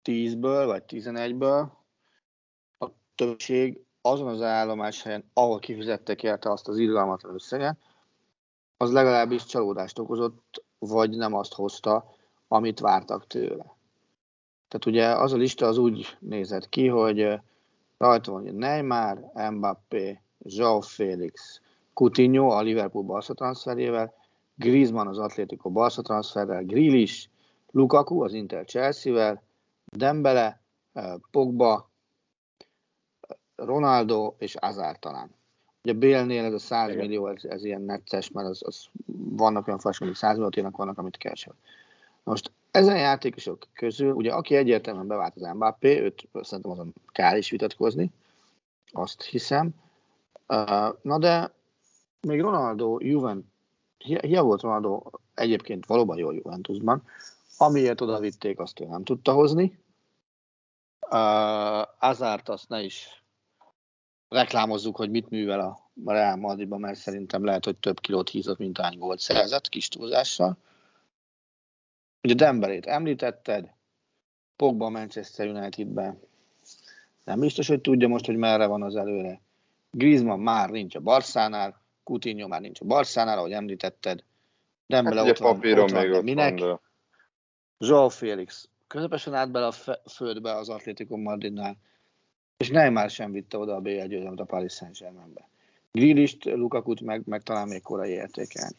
10-ből 0.04 0.62
vagy 0.66 0.82
11-ből 0.88 1.68
a 2.78 2.86
többség 3.14 3.84
azon 4.00 4.28
az 4.28 4.42
állomás 4.42 5.02
helyen, 5.02 5.30
ahol 5.32 5.58
kifizettek 5.58 6.22
érte 6.22 6.50
azt 6.50 6.68
az 6.68 6.78
irgalmatlan 6.78 7.34
összeget, 7.34 7.76
az 8.76 8.92
legalábbis 8.92 9.44
csalódást 9.44 9.98
okozott, 9.98 10.64
vagy 10.78 11.16
nem 11.16 11.34
azt 11.34 11.52
hozta, 11.52 12.14
amit 12.48 12.80
vártak 12.80 13.26
tőle. 13.26 13.76
Tehát 14.68 14.86
ugye 14.86 15.06
az 15.06 15.32
a 15.32 15.36
lista 15.36 15.66
az 15.66 15.78
úgy 15.78 16.16
nézett 16.18 16.68
ki, 16.68 16.86
hogy 16.86 17.40
Rajta 18.00 18.32
van 18.32 18.54
Neymar, 18.54 19.30
Mbappé, 19.50 20.20
João 20.44 20.80
Félix, 20.80 21.60
Coutinho 21.92 22.50
a 22.50 22.62
Liverpool 22.62 23.04
Barca 23.04 23.34
transferével, 23.34 24.14
Griezmann 24.54 25.06
az 25.06 25.18
Atlético 25.18 25.70
Barca 25.70 26.02
transferrel, 26.02 26.64
Grealish, 26.64 27.28
Lukaku 27.70 28.22
az 28.22 28.32
Inter 28.32 28.64
Chelsea-vel, 28.64 29.42
Dembele, 29.84 30.60
eh, 30.92 31.14
Pogba, 31.30 31.90
Ronaldo 33.56 34.34
és 34.38 34.54
Azár 34.54 34.98
talán. 34.98 35.30
Ugye 35.82 35.92
Bélnél 35.92 36.44
ez 36.44 36.52
a 36.52 36.58
100 36.58 36.94
millió, 36.94 37.26
ez, 37.26 37.44
ez 37.44 37.64
ilyen 37.64 37.82
necces, 37.82 38.30
mert 38.30 38.48
az, 38.48 38.62
az 38.64 38.86
vannak 39.36 39.66
olyan 39.66 39.78
fasok, 39.78 40.02
amik 40.02 40.16
100 40.16 40.36
milliót 40.36 40.76
vannak, 40.76 40.98
amit 40.98 41.16
keresel. 41.16 41.54
Most 42.22 42.52
ezen 42.70 42.96
játékosok 42.96 43.66
közül, 43.72 44.12
ugye 44.12 44.32
aki 44.32 44.54
egyértelműen 44.54 45.06
bevált 45.06 45.36
az 45.36 45.52
Mbappé, 45.54 46.00
őt 46.00 46.28
szerintem 46.32 46.70
azon 46.70 46.94
kár 47.12 47.36
is 47.36 47.50
vitatkozni, 47.50 48.10
azt 48.92 49.22
hiszem. 49.22 49.70
Na 51.02 51.18
de 51.18 51.52
még 52.20 52.40
Ronaldo, 52.40 52.96
Juvent, 53.00 53.44
hiába 53.98 54.46
volt 54.46 54.60
Ronaldo 54.60 55.02
egyébként 55.34 55.86
valóban 55.86 56.18
jó 56.18 56.32
Juventusban, 56.32 57.02
amiért 57.58 58.00
oda 58.00 58.18
vitték, 58.18 58.58
azt 58.58 58.80
ő 58.80 58.84
nem 58.84 59.04
tudta 59.04 59.32
hozni. 59.32 59.78
Azárt 61.98 62.48
azt 62.48 62.68
ne 62.68 62.82
is 62.82 63.22
reklámozzuk, 64.28 64.96
hogy 64.96 65.10
mit 65.10 65.30
művel 65.30 65.60
a 65.60 65.78
Real 66.04 66.36
Madridban, 66.36 66.80
mert 66.80 66.98
szerintem 66.98 67.44
lehet, 67.44 67.64
hogy 67.64 67.76
több 67.76 68.00
kilót 68.00 68.28
hízott, 68.28 68.58
mint 68.58 68.78
hány 68.78 68.98
gólt 68.98 69.18
szerzett, 69.18 69.68
kis 69.68 69.88
túlzással. 69.88 70.56
Ugye 72.22 72.34
Denverét 72.34 72.86
említetted, 72.86 73.72
Pogba 74.56 74.88
Manchester 74.88 75.48
Unitedben. 75.48 76.20
Nem 77.24 77.40
biztos, 77.40 77.68
hogy 77.68 77.80
tudja 77.80 78.08
most, 78.08 78.26
hogy 78.26 78.36
merre 78.36 78.66
van 78.66 78.82
az 78.82 78.96
előre. 78.96 79.40
Griezmann 79.90 80.40
már 80.40 80.70
nincs 80.70 80.94
a 80.94 81.00
Barszánál, 81.00 81.80
Coutinho 82.04 82.48
már 82.48 82.60
nincs 82.60 82.80
a 82.80 82.84
Barszánál, 82.84 83.38
ahogy 83.38 83.52
említetted. 83.52 84.24
Dembele 84.86 85.20
hát 85.20 85.30
ott 85.30 85.38
van, 85.38 85.78
ott 85.78 85.90
van, 85.90 86.02
még 86.02 86.12
ott 86.12 86.22
minek? 86.22 86.58
Van, 86.58 86.80
de... 87.78 88.10
Félix 88.10 88.68
közepesen 88.90 89.34
állt 89.34 89.50
bele 89.50 89.66
a 89.66 89.98
földbe 90.10 90.54
az 90.56 90.68
Atlético 90.68 91.16
Madridnál, 91.16 91.76
és 92.56 92.70
Neymar 92.70 93.10
sem 93.10 93.32
vitte 93.32 93.58
oda 93.58 93.74
a 93.74 93.80
BL 93.80 94.04
győzelmet 94.04 94.40
a 94.40 94.44
Paris 94.44 94.72
Saint-Germainbe. 94.72 95.48
Grillist, 95.92 96.44
Lukakut 96.44 97.00
meg, 97.00 97.22
meg 97.26 97.42
talán 97.42 97.68
még 97.68 97.82
korai 97.82 98.10
értékelni. 98.10 98.74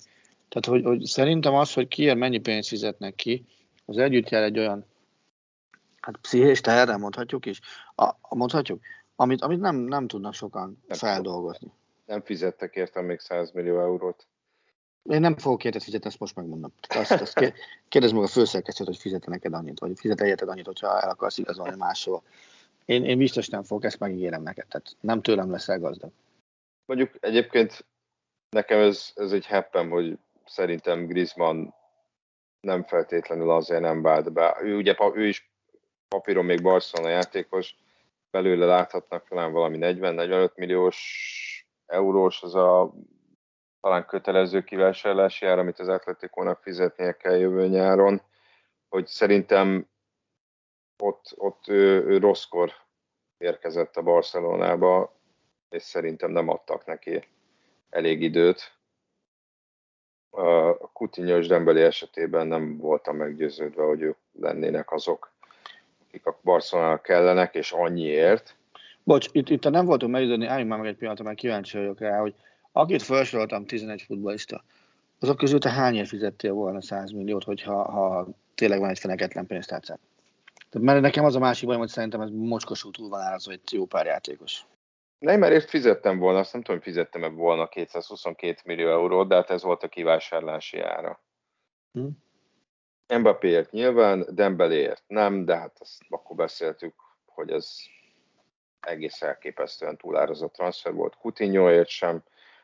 Tehát, 0.52 0.66
hogy, 0.66 0.84
hogy 0.84 1.06
szerintem 1.06 1.54
az, 1.54 1.74
hogy 1.74 1.88
kiért 1.88 2.18
mennyi 2.18 2.40
pénzt 2.40 2.68
fizetnek 2.68 3.16
ki, 3.16 3.46
az 3.86 3.98
együtt 3.98 4.30
jár 4.30 4.44
egy 4.44 4.60
olyan 4.60 4.86
hát 6.00 6.18
pszichés 6.18 6.62
teherre 6.62 6.98
mondhatjuk 6.98 7.46
is, 7.46 7.60
a, 7.96 8.36
mondhatjuk, 8.36 8.82
amit, 9.16 9.42
amit 9.42 9.60
nem, 9.60 9.76
nem 9.76 10.08
tudnak 10.08 10.34
sokan 10.34 10.84
nem 10.88 10.98
feldolgozni. 10.98 11.72
Nem 12.06 12.22
fizettek 12.22 12.76
értem 12.76 13.06
még 13.06 13.20
100 13.20 13.52
millió 13.52 13.80
eurót. 13.80 14.28
Én 15.04 15.20
nem 15.20 15.38
fogok 15.38 15.64
érted 15.64 15.82
fizetni, 15.82 16.08
ezt 16.08 16.20
most 16.20 16.36
megmondom. 16.36 16.74
Azt, 16.88 17.12
azt 17.12 17.54
kérdezd 17.88 18.14
meg 18.14 18.24
a 18.24 18.28
főszerkesztőt, 18.28 18.88
hogy 18.88 18.98
fizet 18.98 19.26
neked 19.26 19.54
annyit, 19.54 19.80
vagy 19.80 20.00
fizet 20.00 20.22
érted 20.22 20.50
annyit, 20.50 20.66
hogyha 20.66 21.02
el 21.02 21.10
akarsz 21.10 21.38
igazolni 21.38 21.76
máshova. 21.76 22.24
Én, 22.86 23.06
én 23.06 23.18
biztos 23.18 23.50
nem 23.50 23.64
fogok, 23.64 23.84
ezt 23.84 24.00
megígérem 24.00 24.44
neked. 24.44 24.68
Tehát 24.68 24.96
nem 25.00 25.22
tőlem 25.22 25.52
leszel 25.52 25.80
gazdag. 25.80 26.12
Mondjuk 26.86 27.12
egyébként 27.20 27.86
nekem 28.50 28.80
ez, 28.80 29.12
ez 29.16 29.32
egy 29.32 29.46
heppem, 29.46 29.90
hogy 29.90 30.18
szerintem 30.52 31.06
Griezmann 31.06 31.68
nem 32.60 32.84
feltétlenül 32.84 33.52
azért 33.52 33.82
nem 33.82 34.02
vált 34.02 34.34
be. 34.34 34.58
Ő 34.62 34.76
ugye 34.76 34.96
ő 35.14 35.28
is 35.28 35.52
papíron 36.08 36.46
még 36.46 36.62
Barcelona 36.62 37.10
játékos, 37.10 37.76
belőle 38.30 38.66
láthatnak 38.66 39.28
talán 39.28 39.52
valami 39.52 39.78
40-45 39.82 40.56
milliós 40.56 40.98
eurós, 41.86 42.44
az 42.44 42.56
a 42.56 42.94
talán 43.80 44.06
kötelező 44.06 44.64
kivásárlási 44.64 45.46
ár, 45.46 45.60
amit 45.60 45.80
az 45.80 45.88
Atletikónak 45.88 46.62
fizetnie 46.62 47.18
kell 47.18 47.38
jövő 47.38 47.68
nyáron, 47.68 48.22
hogy 48.90 49.08
szerintem 49.08 49.90
ott, 51.04 51.34
ott 51.36 51.68
ő, 51.68 52.06
ő 52.06 52.18
rosszkor 52.18 52.72
érkezett 53.38 53.96
a 53.96 54.02
Barcelonába, 54.02 55.20
és 55.70 55.84
szerintem 55.84 56.32
nem 56.32 56.48
adtak 56.48 56.86
neki 56.86 57.28
elég 57.90 58.22
időt. 58.22 58.81
A 60.32 60.90
Coutinho 60.94 61.38
és 61.38 61.48
Dembeli 61.48 61.82
esetében 61.82 62.48
nem 62.48 62.78
voltam 62.78 63.16
meggyőződve, 63.16 63.84
hogy 63.84 64.02
ők 64.02 64.18
lennének 64.40 64.92
azok, 64.92 65.32
akik 66.08 66.26
a 66.26 66.40
Barcelona 66.44 67.02
kellenek, 67.02 67.56
és 67.56 67.72
annyiért. 67.72 68.56
Bocs, 69.04 69.28
itt, 69.32 69.50
itt 69.50 69.70
nem 69.70 69.86
voltunk 69.86 70.12
meggyőződni, 70.12 70.46
álljunk 70.46 70.70
már 70.70 70.80
meg 70.80 70.88
egy 70.88 70.96
pillanatra, 70.96 71.24
mert 71.24 71.38
kíváncsi 71.38 71.78
vagyok 71.78 72.00
rá, 72.00 72.20
hogy 72.20 72.36
akit 72.72 73.02
felsoroltam 73.02 73.66
11 73.66 74.02
futballista, 74.02 74.64
azok 75.20 75.38
közül 75.38 75.60
te 75.60 75.70
hányért 75.70 76.08
fizettél 76.08 76.54
volna 76.54 76.82
100 76.82 77.12
milliót, 77.12 77.44
hogyha 77.44 77.92
ha 77.92 78.28
tényleg 78.56 78.80
van 78.80 78.90
egy 78.90 79.00
feneketlen 79.00 79.46
pénztárcát? 79.46 80.00
Mert 80.80 81.02
nekem 81.02 81.26
az 81.26 81.36
a 81.36 81.40
másik 81.40 81.66
bajom, 81.66 81.82
hogy 81.82 81.90
szerintem 81.90 82.22
ez 82.22 82.30
mocskos 82.30 82.86
túl 82.92 83.10
van 83.10 83.22
árazva 83.22 83.52
egy 83.52 83.62
jó 83.72 83.86
pár 83.86 84.06
játékos. 84.06 84.66
Ért 85.52 85.70
fizettem 85.70 86.18
volna, 86.18 86.40
azt 86.40 86.54
nem 86.54 86.62
tudom, 86.62 86.82
hogy 86.82 86.92
fizettem-e 86.92 87.28
volna 87.28 87.68
222 87.68 88.62
millió 88.66 88.90
eurót, 88.90 89.28
de 89.28 89.36
hát 89.36 89.50
ez 89.50 89.64
volt 89.64 89.84
a 89.84 89.88
kivásárlási 89.88 90.80
ára. 90.80 91.22
Hm. 91.92 92.08
Mbappéért 93.20 93.72
nyilván, 93.72 94.26
Dembeléért 94.30 95.04
nem, 95.08 95.46
de 95.46 95.56
hát 95.56 95.78
azt 95.80 96.02
akkor 96.10 96.36
beszéltük, 96.36 96.94
hogy 97.26 97.52
ez 97.52 97.78
egész 98.80 99.22
elképesztően 99.22 99.98
túlárazott 99.98 100.54
transfer 100.54 100.94
volt. 100.94 101.16
Coutinhoért 101.16 101.88
sem. 101.88 102.24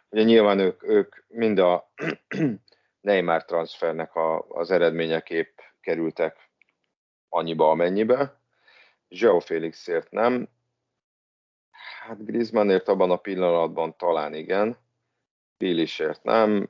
Ugye 0.09 0.23
nyilván 0.23 0.59
ők, 0.59 0.83
ők 0.83 1.15
mind 1.27 1.59
a 1.59 1.91
Neymar 3.01 3.45
transfernek 3.45 4.15
a, 4.15 4.45
az 4.49 4.71
eredményeképp 4.71 5.57
kerültek 5.81 6.49
annyiba, 7.29 7.69
amennyibe. 7.69 8.39
Joe 9.07 9.39
Felixért 9.39 10.11
nem. 10.11 10.49
Hát 12.01 12.25
Griezmannért 12.25 12.87
abban 12.87 13.11
a 13.11 13.17
pillanatban 13.17 13.97
talán 13.97 14.33
igen. 14.33 14.77
Bilisért 15.57 16.23
nem. 16.23 16.69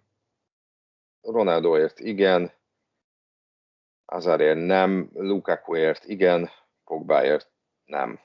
Ronaldoért 1.21 1.99
igen. 1.99 2.51
Azarért 4.05 4.65
nem. 4.65 5.09
Lukakuért 5.13 6.05
igen. 6.05 6.49
Pogbáért 6.83 7.51
nem. 7.85 8.19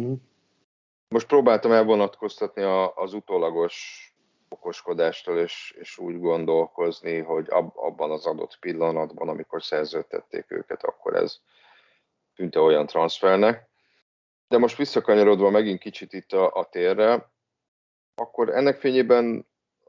Mm. 0.00 0.12
Most 1.08 1.26
próbáltam 1.26 1.72
elvonatkoztatni 1.72 2.62
a, 2.62 2.94
az 2.96 3.12
utólagos 3.12 4.06
okoskodástól, 4.48 5.38
és, 5.38 5.74
és 5.78 5.98
úgy 5.98 6.20
gondolkozni, 6.20 7.18
hogy 7.18 7.46
ab, 7.50 7.76
abban 7.76 8.10
az 8.10 8.26
adott 8.26 8.58
pillanatban, 8.58 9.28
amikor 9.28 9.62
szerződtették 9.62 10.50
őket, 10.50 10.82
akkor 10.82 11.14
ez 11.14 11.40
tűnt 12.34 12.56
olyan 12.56 12.86
transfernek. 12.86 13.67
De 14.48 14.58
most 14.58 14.76
visszakanyarodva 14.76 15.50
megint 15.50 15.80
kicsit 15.80 16.12
itt 16.12 16.32
a, 16.32 16.54
a 16.54 16.68
térre, 16.68 17.30
akkor 18.14 18.48
ennek 18.48 18.78
fényében, 18.78 19.46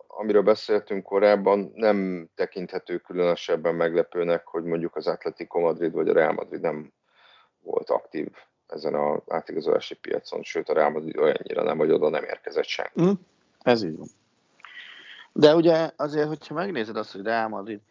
amiről 0.07 0.41
beszéltünk 0.41 1.03
korábban, 1.03 1.71
nem 1.75 2.29
tekinthető 2.35 2.97
különösebben 2.97 3.75
meglepőnek, 3.75 4.47
hogy 4.47 4.63
mondjuk 4.63 4.95
az 4.95 5.07
Atletico 5.07 5.59
Madrid 5.59 5.93
vagy 5.93 6.09
a 6.09 6.13
Real 6.13 6.33
Madrid 6.33 6.61
nem 6.61 6.93
volt 7.59 7.89
aktív 7.89 8.27
ezen 8.67 8.95
az 8.95 9.21
átigazolási 9.27 9.95
piacon, 9.95 10.43
sőt 10.43 10.69
a 10.69 10.73
Real 10.73 10.89
Madrid 10.89 11.17
olyannyira 11.17 11.63
nem, 11.63 11.77
hogy 11.77 11.91
oda 11.91 12.09
nem 12.09 12.23
érkezett 12.23 12.65
senki. 12.65 13.01
Mm, 13.01 13.11
ez 13.59 13.83
így 13.83 13.97
van. 13.97 14.07
De 15.33 15.55
ugye 15.55 15.91
azért, 15.95 16.27
hogyha 16.27 16.53
megnézed 16.53 16.95
azt, 16.95 17.11
hogy 17.11 17.23
Real 17.23 17.47
Madrid, 17.47 17.81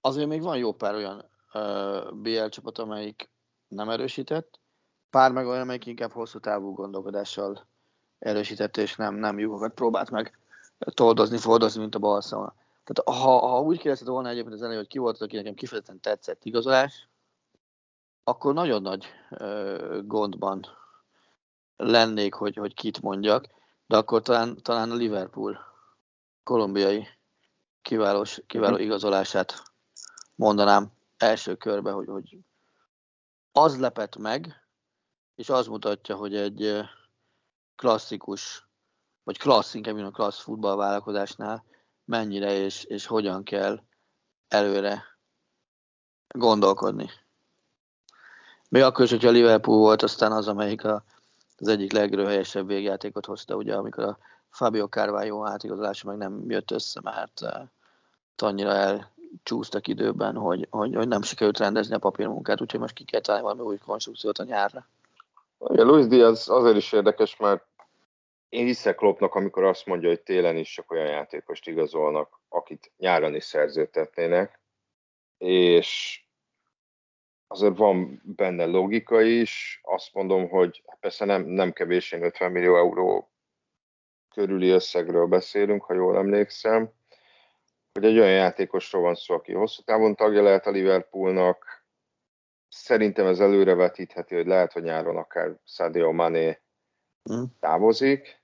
azért 0.00 0.28
még 0.28 0.42
van 0.42 0.58
jó 0.58 0.72
pár 0.72 0.94
olyan 0.94 1.30
uh, 1.52 2.12
BL 2.12 2.46
csapat, 2.46 2.78
amelyik 2.78 3.28
nem 3.68 3.88
erősített, 3.88 4.60
pár 5.16 5.32
meg 5.32 5.46
olyan, 5.46 5.60
amelyik 5.60 5.86
inkább 5.86 6.12
hosszú 6.12 6.38
távú 6.38 6.72
gondolkodással 6.72 7.66
erősített, 8.18 8.76
és 8.76 8.96
nem, 8.96 9.14
nem 9.14 9.38
lyukokat 9.38 9.74
próbált 9.74 10.10
meg 10.10 10.38
toldozni, 10.78 11.38
fordozni, 11.38 11.80
mint 11.80 11.94
a 11.94 11.98
Barcelona. 11.98 12.54
Tehát 12.84 13.20
ha, 13.20 13.48
ha 13.48 13.60
úgy 13.60 13.76
kérdezted 13.76 14.08
volna 14.08 14.28
egyébként 14.28 14.54
az 14.54 14.60
elején, 14.60 14.78
hogy 14.78 14.88
ki 14.88 14.98
volt, 14.98 15.20
aki 15.20 15.36
nekem 15.36 15.54
kifejezetten 15.54 16.00
tetszett 16.00 16.44
igazolás, 16.44 17.08
akkor 18.24 18.54
nagyon 18.54 18.82
nagy 18.82 19.06
ö, 19.30 20.00
gondban 20.04 20.66
lennék, 21.76 22.34
hogy, 22.34 22.56
hogy 22.56 22.74
kit 22.74 23.02
mondjak, 23.02 23.46
de 23.86 23.96
akkor 23.96 24.22
talán, 24.22 24.62
talán 24.62 24.90
a 24.90 24.94
Liverpool 24.94 25.58
kolumbiai 26.42 27.06
kiváló, 27.82 28.24
kiváló 28.46 28.74
mhm. 28.74 28.82
igazolását 28.82 29.62
mondanám 30.34 30.92
első 31.16 31.54
körbe, 31.54 31.90
hogy, 31.90 32.06
hogy 32.06 32.38
az 33.52 33.78
lepett 33.78 34.16
meg, 34.16 34.65
és 35.36 35.48
az 35.48 35.66
mutatja, 35.66 36.16
hogy 36.16 36.36
egy 36.36 36.80
klasszikus, 37.76 38.68
vagy 39.24 39.38
klassz, 39.38 39.74
inkább 39.74 39.96
a 39.96 40.10
klassz 40.10 40.40
futballvállalkozásnál 40.40 41.64
mennyire 42.04 42.52
és, 42.52 42.84
és 42.84 43.06
hogyan 43.06 43.42
kell 43.42 43.80
előre 44.48 45.04
gondolkodni. 46.28 47.10
Még 48.68 48.82
akkor 48.82 49.04
is, 49.04 49.10
hogyha 49.10 49.30
Liverpool 49.30 49.78
volt 49.78 50.02
aztán 50.02 50.32
az, 50.32 50.48
amelyik 50.48 50.84
a, 50.84 51.04
az 51.56 51.68
egyik 51.68 51.92
legrőhelyesebb 51.92 52.66
végjátékot 52.66 53.26
hozta, 53.26 53.56
ugye, 53.56 53.74
amikor 53.74 54.04
a 54.04 54.18
Fabio 54.48 54.86
Carvalho 54.86 55.46
átigazolása 55.46 56.06
meg 56.06 56.16
nem 56.16 56.50
jött 56.50 56.70
össze, 56.70 57.00
mert 57.02 57.40
uh, 57.40 57.68
annyira 58.36 58.70
elcsúsztak 58.70 59.86
időben, 59.86 60.36
hogy, 60.36 60.66
hogy, 60.70 60.94
hogy 60.94 61.08
nem 61.08 61.22
sikerült 61.22 61.58
rendezni 61.58 61.94
a 61.94 61.98
papírmunkát, 61.98 62.60
úgyhogy 62.60 62.80
most 62.80 62.94
ki 62.94 63.04
kell 63.04 63.20
találni 63.20 63.46
valami 63.46 63.62
új 63.62 63.78
konstrukciót 63.78 64.38
a 64.38 64.44
nyárra. 64.44 64.86
Ugye 65.58 65.82
Luis 65.82 66.06
Diaz 66.06 66.48
azért 66.48 66.76
is 66.76 66.92
érdekes, 66.92 67.36
mert 67.36 67.64
én 68.48 68.66
hiszek 68.66 68.94
Kloppnak, 68.94 69.34
amikor 69.34 69.64
azt 69.64 69.86
mondja, 69.86 70.08
hogy 70.08 70.22
télen 70.22 70.56
is 70.56 70.72
csak 70.72 70.90
olyan 70.90 71.06
játékost 71.06 71.66
igazolnak, 71.66 72.40
akit 72.48 72.92
nyáron 72.96 73.34
is 73.34 73.44
szerződtetnének, 73.44 74.60
és 75.38 76.20
azért 77.46 77.76
van 77.76 78.22
benne 78.24 78.64
logika 78.64 79.22
is. 79.22 79.80
Azt 79.82 80.14
mondom, 80.14 80.48
hogy 80.48 80.82
persze 81.00 81.24
nem, 81.24 81.42
nem 81.42 81.72
kevés, 81.72 82.12
50 82.12 82.52
millió 82.52 82.76
euró 82.76 83.30
körüli 84.34 84.68
összegről 84.68 85.26
beszélünk, 85.26 85.84
ha 85.84 85.94
jól 85.94 86.16
emlékszem, 86.16 86.92
hogy 87.92 88.04
egy 88.04 88.18
olyan 88.18 88.32
játékosról 88.32 89.02
van 89.02 89.14
szó, 89.14 89.34
aki 89.34 89.52
hosszú 89.52 89.82
távon 89.82 90.14
tagja 90.14 90.42
lehet 90.42 90.66
a 90.66 90.70
Liverpoolnak. 90.70 91.75
Szerintem 92.76 93.26
ez 93.26 93.40
előrevetítheti, 93.40 94.34
hogy 94.34 94.46
lehet, 94.46 94.72
hogy 94.72 94.82
nyáron 94.82 95.16
akár 95.16 95.56
Sadio 95.64 96.12
Mané 96.12 96.60
mm. 97.32 97.42
távozik, 97.60 98.42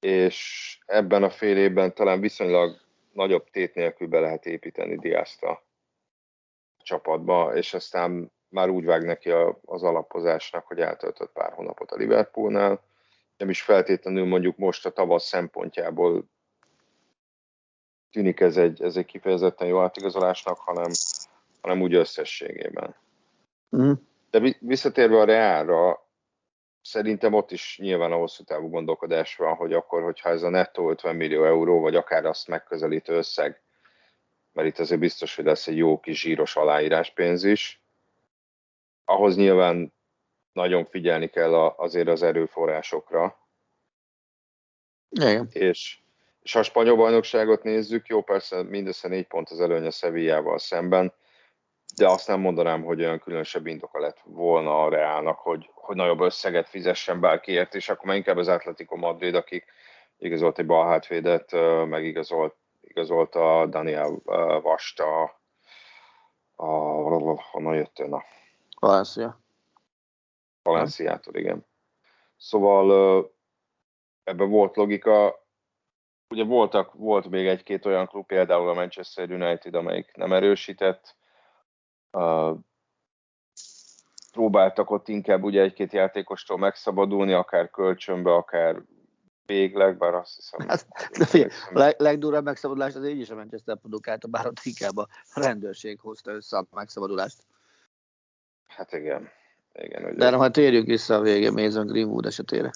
és 0.00 0.78
ebben 0.86 1.22
a 1.22 1.30
fél 1.30 1.56
évben 1.56 1.94
talán 1.94 2.20
viszonylag 2.20 2.80
nagyobb 3.12 3.50
tét 3.50 3.74
nélkül 3.74 4.08
be 4.08 4.20
lehet 4.20 4.46
építeni 4.46 4.96
Diászt 4.96 5.42
a 5.42 5.62
csapatba, 6.82 7.56
és 7.56 7.74
aztán 7.74 8.32
már 8.48 8.68
úgy 8.68 8.84
vág 8.84 9.04
neki 9.04 9.30
az 9.64 9.82
alapozásnak, 9.82 10.66
hogy 10.66 10.80
eltöltött 10.80 11.32
pár 11.32 11.52
hónapot 11.52 11.90
a 11.90 11.96
Liverpoolnál, 11.96 12.82
nem 13.36 13.48
is 13.48 13.62
feltétlenül 13.62 14.24
mondjuk 14.24 14.56
most 14.56 14.86
a 14.86 14.90
tavasz 14.90 15.24
szempontjából 15.24 16.24
tűnik 18.10 18.40
ez 18.40 18.56
egy, 18.56 18.82
ez 18.82 18.96
egy 18.96 19.06
kifejezetten 19.06 19.68
jó 19.68 19.80
átigazolásnak, 19.80 20.58
hanem, 20.58 20.90
hanem 21.68 21.82
úgy 21.82 21.94
összességében. 21.94 22.96
Mm. 23.76 23.92
De 24.30 24.56
visszatérve 24.60 25.20
a 25.20 25.24
Reálra, 25.24 26.06
szerintem 26.82 27.34
ott 27.34 27.50
is 27.50 27.78
nyilván 27.82 28.12
a 28.12 28.16
hosszú 28.16 28.44
távú 28.44 28.68
gondolkodás 28.68 29.36
van, 29.36 29.54
hogy 29.54 29.72
akkor, 29.72 30.02
hogyha 30.02 30.28
ez 30.28 30.42
a 30.42 30.48
nettó 30.48 30.90
50 30.90 31.16
millió 31.16 31.44
euró, 31.44 31.80
vagy 31.80 31.96
akár 31.96 32.24
azt 32.24 32.48
megközelítő 32.48 33.14
összeg, 33.14 33.62
mert 34.52 34.68
itt 34.68 34.78
azért 34.78 35.00
biztos, 35.00 35.36
hogy 35.36 35.44
lesz 35.44 35.66
egy 35.66 35.76
jó 35.76 36.00
kis 36.00 36.20
zsíros 36.20 36.56
aláíráspénz 36.56 37.44
is, 37.44 37.82
ahhoz 39.04 39.36
nyilván 39.36 39.92
nagyon 40.52 40.84
figyelni 40.84 41.26
kell 41.26 41.54
azért 41.54 42.08
az 42.08 42.22
erőforrásokra. 42.22 43.38
Igen. 45.08 45.48
És, 45.52 45.98
és 46.42 46.52
ha 46.52 46.58
a 46.58 46.62
spanyol 46.62 46.96
bajnokságot 46.96 47.62
nézzük, 47.62 48.06
jó, 48.06 48.22
persze 48.22 48.62
mindössze 48.62 49.08
négy 49.08 49.26
pont 49.26 49.50
az 49.50 49.60
előny 49.60 49.86
a 49.86 49.90
Sevillával 49.90 50.58
szemben, 50.58 51.12
de 51.98 52.08
azt 52.08 52.26
nem 52.26 52.40
mondanám, 52.40 52.84
hogy 52.84 53.00
olyan 53.00 53.18
különösebb 53.18 53.66
indoka 53.66 53.98
lett 54.00 54.20
volna 54.24 54.82
a 54.82 54.88
Reálnak, 54.88 55.38
hogy, 55.38 55.70
hogy 55.74 55.96
nagyobb 55.96 56.20
összeget 56.20 56.68
fizessen 56.68 57.20
bárkiért, 57.20 57.74
és 57.74 57.88
akkor 57.88 58.06
már 58.06 58.16
inkább 58.16 58.36
az 58.36 58.48
Atletico 58.48 58.96
Madrid, 58.96 59.34
akik 59.34 59.64
igazolt 60.18 60.58
egy 60.58 60.66
balhátvédet, 60.66 61.52
meg 61.86 62.04
igazolt, 62.04 62.54
igazolt 62.80 63.34
a 63.34 63.66
Daniel 63.66 64.20
Vasta, 64.62 65.22
a, 66.56 66.66
honnan 67.50 67.74
jött 67.74 67.98
ön? 67.98 68.22
Valencia. 68.80 69.40
Valenciától, 70.62 71.34
igen. 71.34 71.66
Szóval 72.36 73.32
ebben 74.24 74.50
volt 74.50 74.76
logika, 74.76 75.46
ugye 76.28 76.44
voltak, 76.44 76.92
volt 76.92 77.28
még 77.28 77.46
egy-két 77.46 77.86
olyan 77.86 78.06
klub, 78.06 78.26
például 78.26 78.68
a 78.68 78.74
Manchester 78.74 79.30
United, 79.30 79.74
amelyik 79.74 80.16
nem 80.16 80.32
erősített, 80.32 81.16
uh, 82.12 82.58
próbáltak 84.32 84.90
ott 84.90 85.08
inkább 85.08 85.42
ugye 85.42 85.62
egy-két 85.62 85.92
játékostól 85.92 86.58
megszabadulni, 86.58 87.32
akár 87.32 87.70
kölcsönbe, 87.70 88.34
akár 88.34 88.82
végleg, 89.46 89.98
bár 89.98 90.14
azt 90.14 90.36
hiszem... 90.36 90.68
Hát, 90.68 90.86
de 91.18 91.48
a 91.70 91.78
leg, 91.78 91.94
legdurvább 91.98 92.44
megszabadulás 92.44 92.94
az 92.94 93.06
így 93.06 93.20
is 93.20 93.30
a 93.30 93.34
Manchester 93.34 93.76
produkálta, 93.76 94.28
bár 94.28 94.46
ott 94.46 94.60
inkább 94.62 94.96
a 94.96 95.08
rendőrség 95.34 95.98
hozta 96.00 96.30
össze 96.30 96.56
a 96.56 96.66
megszabadulást. 96.70 97.42
Hát 98.66 98.92
igen. 98.92 99.28
igen 99.72 100.04
ugye. 100.04 100.14
De 100.14 100.36
ha 100.36 100.50
térjünk 100.50 100.86
vissza 100.86 101.14
a 101.14 101.20
végén 101.20 101.52
Mason 101.52 101.86
Greenwood 101.86 102.26
esetére. 102.26 102.70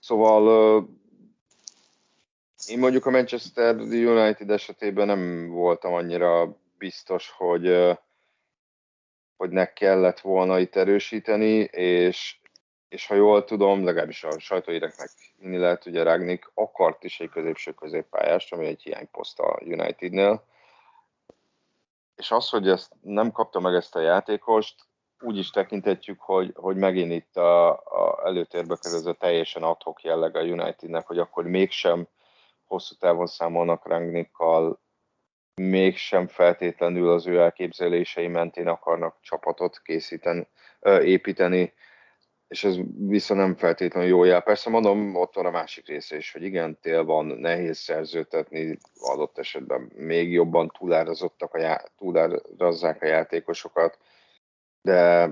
Szóval 0.00 0.88
én 2.66 2.78
mondjuk 2.78 3.06
a 3.06 3.10
Manchester 3.10 3.76
United 3.76 4.50
esetében 4.50 5.06
nem 5.06 5.48
voltam 5.48 5.92
annyira 5.92 6.56
biztos, 6.78 7.30
hogy, 7.30 7.96
hogy 9.36 9.50
ne 9.50 9.72
kellett 9.72 10.20
volna 10.20 10.58
itt 10.58 10.76
erősíteni, 10.76 11.54
és, 11.70 12.38
és 12.88 13.06
ha 13.06 13.14
jól 13.14 13.44
tudom, 13.44 13.84
legalábbis 13.84 14.24
a 14.24 14.38
sajtóíreknek 14.38 15.10
inni 15.38 15.56
lehet, 15.56 15.86
ugye 15.86 16.02
Ragnik 16.02 16.50
akart 16.54 17.04
is 17.04 17.20
egy 17.20 17.30
középső 17.30 17.72
középpályást, 17.72 18.52
ami 18.52 18.66
egy 18.66 18.82
hiányposzt 18.82 19.38
a 19.38 19.58
Unitednél, 19.64 20.44
és 22.16 22.30
az, 22.30 22.48
hogy 22.48 22.68
ezt 22.68 22.92
nem 23.00 23.32
kapta 23.32 23.60
meg 23.60 23.74
ezt 23.74 23.96
a 23.96 24.00
játékost, 24.00 24.74
úgy 25.20 25.38
is 25.38 25.50
tekintetjük, 25.50 26.20
hogy, 26.20 26.52
hogy 26.54 26.76
megint 26.76 27.12
itt 27.12 27.36
a, 27.36 27.70
a 27.70 28.20
előtérbe 28.24 28.76
kerül 28.80 29.08
a 29.08 29.12
teljesen 29.12 29.62
adhok 29.62 30.02
jelleg 30.02 30.36
a 30.36 30.42
Unitednek, 30.42 31.06
hogy 31.06 31.18
akkor 31.18 31.44
mégsem 31.44 32.08
hosszú 32.64 32.94
távon 32.94 33.26
számolnak 33.26 33.86
Rangnikkal, 33.86 34.80
mégsem 35.60 36.26
feltétlenül 36.26 37.10
az 37.10 37.26
ő 37.26 37.38
elképzelései 37.38 38.26
mentén 38.26 38.66
akarnak 38.66 39.16
csapatot 39.20 39.80
készíteni, 39.82 40.46
építeni, 41.00 41.72
és 42.48 42.64
ez 42.64 42.76
viszont 42.96 43.40
nem 43.40 43.54
feltétlenül 43.54 44.08
jó 44.08 44.24
jel. 44.24 44.42
Persze 44.42 44.70
mondom, 44.70 45.14
ott 45.14 45.34
van 45.34 45.46
a 45.46 45.50
másik 45.50 45.86
része 45.86 46.16
is, 46.16 46.32
hogy 46.32 46.42
igen, 46.42 46.78
tél 46.80 47.04
van, 47.04 47.26
nehéz 47.26 47.78
szerzőtetni, 47.78 48.78
adott 49.00 49.38
esetben 49.38 49.90
még 49.94 50.32
jobban 50.32 50.68
túlárazottak 50.68 51.54
a 51.54 51.58
já- 51.58 51.92
túlárazzák 51.96 53.02
a 53.02 53.06
játékosokat, 53.06 53.98
de, 54.82 55.26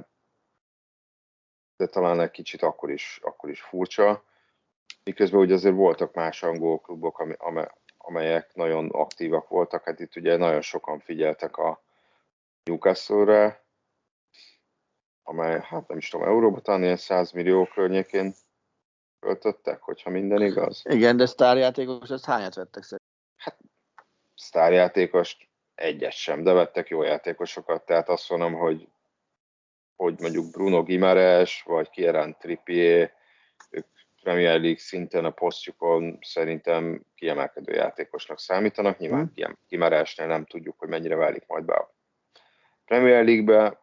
de 1.76 1.86
talán 1.86 2.20
egy 2.20 2.30
kicsit 2.30 2.62
akkor 2.62 2.90
is, 2.90 3.20
akkor 3.22 3.50
is 3.50 3.60
furcsa. 3.60 4.24
Miközben 5.04 5.40
ugye 5.40 5.54
azért 5.54 5.74
voltak 5.74 6.14
más 6.14 6.42
angol 6.42 6.80
klubok, 6.80 7.18
amelyek 8.06 8.54
nagyon 8.54 8.90
aktívak 8.90 9.48
voltak, 9.48 9.84
hát 9.84 10.00
itt 10.00 10.16
ugye 10.16 10.36
nagyon 10.36 10.60
sokan 10.60 11.00
figyeltek 11.00 11.56
a 11.56 11.82
Newcastle-re, 12.64 13.64
amely, 15.22 15.60
hát 15.60 15.88
nem 15.88 15.98
is 15.98 16.08
tudom, 16.08 16.26
euróba 16.26 16.60
talán 16.60 16.82
ilyen 16.82 16.96
100 16.96 17.32
millió 17.32 17.66
környékén 17.66 18.34
költöttek, 19.20 19.82
hogyha 19.82 20.10
minden 20.10 20.42
igaz. 20.42 20.82
Igen, 20.84 21.16
de 21.16 21.26
sztárjátékos, 21.26 22.10
ezt 22.10 22.24
hányat 22.24 22.54
vettek 22.54 22.82
szerint? 22.82 23.08
Hát 23.36 23.58
sztárjátékos 24.34 25.36
egyet 25.74 26.12
sem, 26.12 26.42
de 26.42 26.52
vettek 26.52 26.88
jó 26.88 27.02
játékosokat, 27.02 27.84
tehát 27.84 28.08
azt 28.08 28.30
mondom, 28.30 28.52
hogy 28.52 28.88
hogy 29.96 30.20
mondjuk 30.20 30.50
Bruno 30.50 30.82
Gimares, 30.82 31.62
vagy 31.62 31.90
Kieran 31.90 32.36
Trippier, 32.38 33.12
ők 33.70 33.86
Premier 34.24 34.60
League 34.60 34.78
szinten 34.78 35.24
a 35.24 35.30
posztjukon 35.30 36.18
szerintem 36.20 37.04
kiemelkedő 37.14 37.72
játékosnak 37.72 38.38
számítanak. 38.38 38.98
Nyilván 38.98 39.32
hmm. 39.34 39.58
Gimaresnél 39.68 40.26
nem 40.26 40.44
tudjuk, 40.44 40.78
hogy 40.78 40.88
mennyire 40.88 41.16
válik 41.16 41.46
majd 41.46 41.64
be 41.64 41.74
a 41.74 41.94
Premier 42.84 43.24
League-be, 43.24 43.80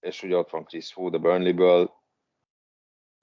és 0.00 0.22
ugye 0.22 0.36
ott 0.36 0.50
van 0.50 0.64
Chris 0.64 0.96
Wood 0.96 1.14
a 1.14 1.18
Burnley-ből, 1.18 1.94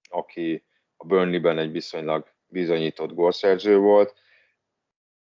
aki 0.09 0.65
a 0.97 1.05
Burnley-ben 1.05 1.57
egy 1.57 1.71
viszonylag 1.71 2.33
bizonyított 2.47 3.13
gólszerző 3.13 3.77
volt, 3.77 4.13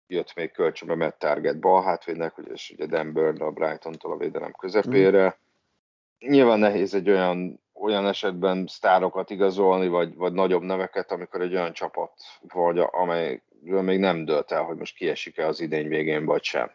jött 0.07 0.33
még 0.35 0.51
kölcsönbe 0.51 0.95
Matt 0.95 1.19
Target 1.19 1.59
bal 1.59 1.83
hátvédnek, 1.83 2.35
és 2.53 2.69
ugye 2.69 2.85
Dan 2.85 3.13
Burn 3.13 3.41
a 3.41 3.51
Brighton-tól 3.51 4.11
a 4.11 4.17
védelem 4.17 4.51
közepére. 4.51 5.25
Mm. 5.25 6.29
Nyilván 6.29 6.59
nehéz 6.59 6.93
egy 6.93 7.09
olyan, 7.09 7.63
olyan 7.79 8.07
esetben 8.07 8.67
sztárokat 8.67 9.29
igazolni, 9.29 9.87
vagy, 9.87 10.15
vagy 10.15 10.33
nagyobb 10.33 10.61
neveket, 10.61 11.11
amikor 11.11 11.41
egy 11.41 11.53
olyan 11.53 11.73
csapat 11.73 12.11
vagy, 12.41 12.79
amelyről 12.79 13.81
még 13.81 13.99
nem 13.99 14.25
dölt 14.25 14.51
el, 14.51 14.63
hogy 14.63 14.77
most 14.77 14.95
kiesik-e 14.95 15.47
az 15.47 15.59
idény 15.59 15.87
végén, 15.87 16.25
vagy 16.25 16.43
sem. 16.43 16.71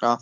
Ja. 0.00 0.16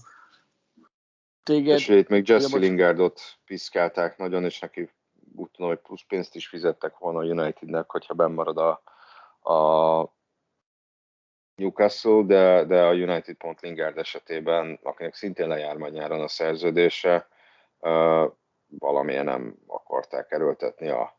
Téged... 1.43 1.77
És 1.79 1.89
itt 1.89 2.09
még 2.09 2.29
Jesse 2.29 2.59
Lingardot 2.59 3.21
piszkálták 3.45 4.17
nagyon, 4.17 4.45
és 4.45 4.59
neki 4.59 4.91
úgy 5.37 5.51
tudom, 5.51 5.69
hogy 5.71 5.79
plusz 5.79 6.05
pénzt 6.09 6.35
is 6.35 6.49
fizettek 6.49 6.99
volna 6.99 7.19
a 7.19 7.25
Unitednek, 7.25 7.91
hogyha 7.91 8.15
bennmarad 8.15 8.59
a, 8.59 8.83
a 9.53 10.13
Newcastle, 11.55 12.23
de, 12.23 12.65
de 12.65 12.83
a 12.83 12.93
United 12.93 13.37
pont 13.37 13.61
Lingard 13.61 13.99
esetében, 13.99 14.79
akinek 14.83 15.15
szintén 15.15 15.49
lejár 15.49 15.77
majd 15.77 15.93
nyáron 15.93 16.21
a 16.21 16.29
szerződése, 16.29 17.29
valamilyen 18.79 19.25
nem 19.25 19.57
akarták 19.67 20.31
erőltetni 20.31 20.89
a 20.89 21.19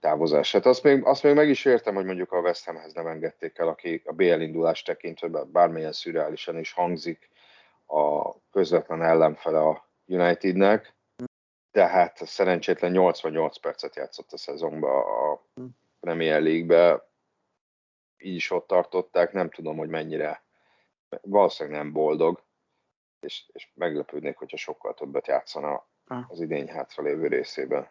távozását. 0.00 0.66
Azt 0.66 0.82
még, 0.82 1.04
azt 1.04 1.22
még 1.22 1.34
meg 1.34 1.48
is 1.48 1.64
értem, 1.64 1.94
hogy 1.94 2.04
mondjuk 2.04 2.32
a 2.32 2.40
West 2.40 2.64
Hamhez 2.64 2.92
nem 2.92 3.06
engedték 3.06 3.58
el, 3.58 3.68
aki 3.68 4.02
a 4.04 4.12
BL 4.12 4.40
indulást 4.40 4.86
tekintve 4.86 5.28
bármilyen 5.44 5.92
szürreálisan 5.92 6.58
is 6.58 6.72
hangzik, 6.72 7.28
a 7.86 8.34
közvetlen 8.50 9.02
ellenfele 9.02 9.58
a 9.58 9.88
Unitednek, 10.06 10.94
de 11.72 11.86
hát 11.86 12.26
szerencsétlen 12.26 12.90
88 12.90 13.58
percet 13.58 13.96
játszott 13.96 14.32
a 14.32 14.36
szezonban 14.36 15.02
a 15.02 15.42
Premier 16.00 16.42
League-be, 16.42 17.08
így 18.18 18.34
is 18.34 18.50
ott 18.50 18.66
tartották, 18.66 19.32
nem 19.32 19.50
tudom, 19.50 19.76
hogy 19.76 19.88
mennyire, 19.88 20.42
valószínűleg 21.20 21.78
nem 21.78 21.92
boldog, 21.92 22.42
és, 23.20 23.44
és 23.52 23.68
meglepődnék, 23.74 24.36
hogyha 24.36 24.56
sokkal 24.56 24.94
többet 24.94 25.26
játszana 25.26 25.86
az 26.28 26.40
idény 26.40 26.68
hátralévő 26.68 27.26
részében. 27.26 27.88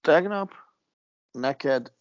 Tegnap 0.00 0.52
neked 1.30 1.92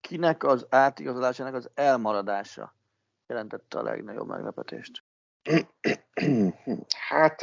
kinek 0.00 0.44
az 0.44 0.66
átigazolásának 0.70 1.54
az 1.54 1.70
elmaradása 1.74 2.74
jelentette 3.26 3.78
a 3.78 3.82
legnagyobb 3.82 4.26
meglepetést? 4.26 5.04
Hát, 7.08 7.40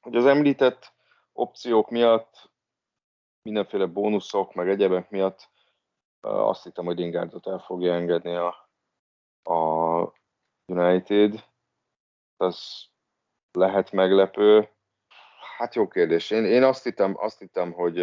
hogy 0.00 0.16
az 0.16 0.26
említett 0.26 0.92
opciók 1.32 1.90
miatt, 1.90 2.50
mindenféle 3.42 3.86
bónuszok, 3.86 4.54
meg 4.54 4.68
egyebek 4.68 5.10
miatt 5.10 5.50
azt 6.20 6.62
hittem, 6.62 6.84
hogy 6.84 6.98
Lingardot 6.98 7.46
el 7.46 7.58
fogja 7.58 7.94
engedni 7.94 8.34
a, 8.34 8.70
a 9.42 10.12
United. 10.64 11.44
Az 12.36 12.86
lehet 13.52 13.92
meglepő. 13.92 14.68
Hát 15.62 15.74
jó 15.74 15.88
kérdés. 15.88 16.30
Én, 16.30 16.44
én 16.44 16.62
azt 16.62 16.84
hittem, 16.84 17.14
azt 17.16 17.38
hittem 17.38 17.72
hogy, 17.72 17.98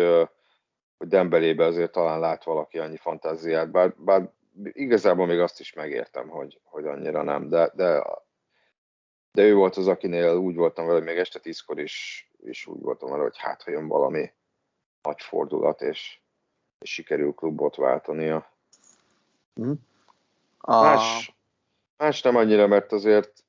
hogy 0.97 1.07
Dembelébe 1.07 1.65
azért 1.65 1.91
talán 1.91 2.19
lát 2.19 2.43
valaki 2.43 2.77
annyi 2.77 2.97
fantáziát, 2.97 3.71
bár, 3.71 3.93
bár 3.97 4.31
igazából 4.63 5.25
még 5.25 5.39
azt 5.39 5.59
is 5.59 5.73
megértem, 5.73 6.29
hogy, 6.29 6.59
hogy 6.63 6.85
annyira 6.85 7.23
nem, 7.23 7.49
de, 7.49 7.71
de 7.75 8.03
de 9.31 9.41
ő 9.43 9.55
volt 9.55 9.75
az, 9.75 9.87
akinél 9.87 10.35
úgy 10.35 10.55
voltam 10.55 10.85
vele, 10.85 10.99
még 10.99 11.17
este 11.17 11.39
tízkor 11.39 11.79
is, 11.79 12.29
is 12.43 12.67
úgy 12.67 12.81
voltam 12.81 13.09
vele, 13.09 13.21
hogy 13.21 13.37
hát, 13.37 13.63
ha 13.63 13.71
jön 13.71 13.87
valami 13.87 14.31
nagy 15.01 15.21
fordulat, 15.21 15.81
és, 15.81 16.19
és 16.79 16.93
sikerül 16.93 17.33
klubot 17.33 17.75
váltania. 17.75 18.51
Hm? 19.53 19.71
A... 20.57 20.81
Más, 20.81 21.35
más 21.97 22.21
nem 22.21 22.35
annyira, 22.35 22.67
mert 22.67 22.91
azért 22.91 23.43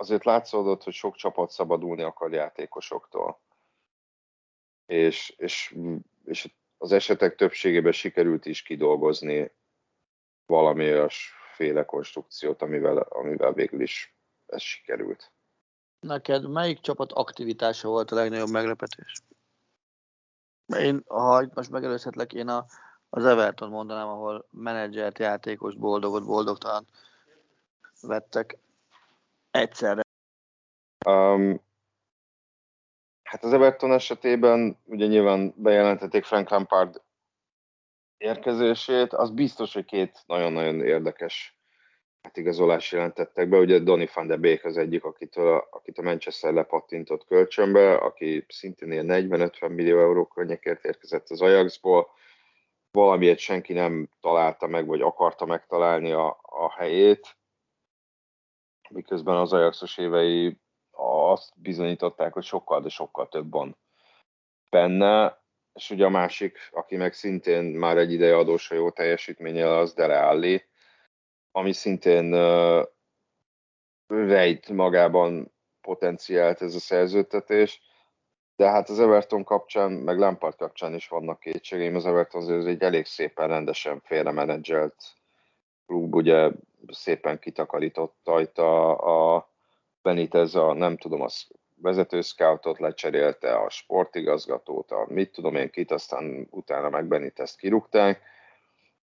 azért 0.00 0.24
látszódott, 0.24 0.82
hogy 0.82 0.92
sok 0.92 1.16
csapat 1.16 1.50
szabadulni 1.50 2.02
akar 2.02 2.32
játékosoktól. 2.32 3.40
És, 4.86 5.34
és, 5.36 5.76
és 6.24 6.54
az 6.78 6.92
esetek 6.92 7.34
többségében 7.34 7.92
sikerült 7.92 8.46
is 8.46 8.62
kidolgozni 8.62 9.52
valami 10.46 11.08
féle 11.54 11.84
konstrukciót, 11.84 12.62
amivel, 12.62 12.98
amivel 12.98 13.52
végül 13.52 13.80
is 13.80 14.16
ez 14.46 14.60
sikerült. 14.60 15.32
Neked 16.00 16.48
melyik 16.48 16.80
csapat 16.80 17.12
aktivitása 17.12 17.88
volt 17.88 18.10
a 18.10 18.14
legnagyobb 18.14 18.50
meglepetés? 18.50 19.22
Én, 20.66 21.02
ha 21.06 21.46
most 21.54 21.70
megelőzhetlek, 21.70 22.32
én 22.32 22.48
a, 22.48 22.66
az 23.10 23.24
Everton 23.24 23.68
mondanám, 23.68 24.08
ahol 24.08 24.46
menedzsert, 24.50 25.18
játékos, 25.18 25.74
boldogot, 25.74 26.24
boldogtalan 26.24 26.86
vettek 28.00 28.58
egyszerre. 29.50 30.02
Um, 31.06 31.60
hát 33.22 33.44
az 33.44 33.52
Everton 33.52 33.92
esetében 33.92 34.78
ugye 34.84 35.06
nyilván 35.06 35.54
bejelentették 35.56 36.24
Frank 36.24 36.48
Lampard 36.48 37.02
érkezését, 38.16 39.12
az 39.12 39.30
biztos, 39.30 39.74
hogy 39.74 39.84
két 39.84 40.22
nagyon-nagyon 40.26 40.80
érdekes 40.80 41.60
hát 42.22 42.36
igazolás 42.36 42.92
jelentettek 42.92 43.48
be. 43.48 43.58
Ugye 43.58 43.78
Donny 43.78 44.08
van 44.14 44.26
de 44.26 44.36
Beek 44.36 44.64
az 44.64 44.76
egyik, 44.76 45.04
akit 45.04 45.36
a, 45.36 45.68
akit 45.70 45.98
a 45.98 46.02
Manchester 46.02 46.52
lepattintott 46.52 47.26
kölcsönbe, 47.26 47.94
aki 47.94 48.44
szintén 48.48 48.92
ilyen 48.92 49.06
40-50 49.08 49.74
millió 49.74 49.98
euró 49.98 50.26
környékért 50.26 50.84
érkezett 50.84 51.28
az 51.28 51.40
Ajaxból. 51.40 52.08
Valamiért 52.90 53.38
senki 53.38 53.72
nem 53.72 54.08
találta 54.20 54.66
meg, 54.66 54.86
vagy 54.86 55.00
akarta 55.00 55.46
megtalálni 55.46 56.12
a, 56.12 56.38
a 56.42 56.72
helyét, 56.72 57.36
miközben 58.90 59.36
az 59.36 59.52
Ajaxos 59.52 59.98
évei 59.98 60.58
azt 60.90 61.52
bizonyították, 61.54 62.32
hogy 62.32 62.44
sokkal, 62.44 62.80
de 62.80 62.88
sokkal 62.88 63.28
több 63.28 63.50
van 63.50 63.76
benne, 64.70 65.42
és 65.72 65.90
ugye 65.90 66.04
a 66.04 66.08
másik, 66.08 66.58
aki 66.70 66.96
meg 66.96 67.12
szintén 67.12 67.64
már 67.64 67.96
egy 67.96 68.12
ideje 68.12 68.36
adós 68.36 68.70
a 68.70 68.74
jó 68.74 68.90
teljesítménnyel, 68.90 69.78
az 69.78 69.92
Dele 69.92 70.26
Alli, 70.26 70.64
ami 71.52 71.72
szintén 71.72 72.34
uh, 72.34 72.86
rejt 74.06 74.68
magában 74.68 75.52
potenciált 75.80 76.62
ez 76.62 76.74
a 76.74 76.78
szerződtetés, 76.78 77.82
de 78.56 78.68
hát 78.68 78.88
az 78.88 79.00
Everton 79.00 79.44
kapcsán, 79.44 79.92
meg 79.92 80.18
Lampard 80.18 80.56
kapcsán 80.56 80.94
is 80.94 81.08
vannak 81.08 81.40
kétségeim. 81.40 81.94
Az 81.94 82.06
Everton 82.06 82.42
azért 82.42 82.66
egy 82.66 82.82
elég 82.82 83.06
szépen 83.06 83.48
rendesen 83.48 84.00
félremenedzselt 84.00 84.94
klub, 85.86 86.14
ugye 86.14 86.50
szépen 86.86 87.38
kitakarított 87.38 88.16
rajta 88.24 88.96
a 88.96 89.48
Benitez 90.02 90.54
a, 90.54 90.72
nem 90.72 90.96
tudom, 90.96 91.20
az 91.20 91.46
vezető 91.74 92.20
scoutot 92.20 92.78
lecserélte, 92.78 93.54
a 93.54 93.70
sportigazgatót, 93.70 94.90
a 94.90 95.06
mit 95.08 95.32
tudom 95.32 95.54
én 95.54 95.70
kit, 95.70 95.90
aztán 95.90 96.46
utána 96.50 96.88
meg 96.88 97.06
Benitezt 97.06 97.58
kirúgták. 97.58 98.22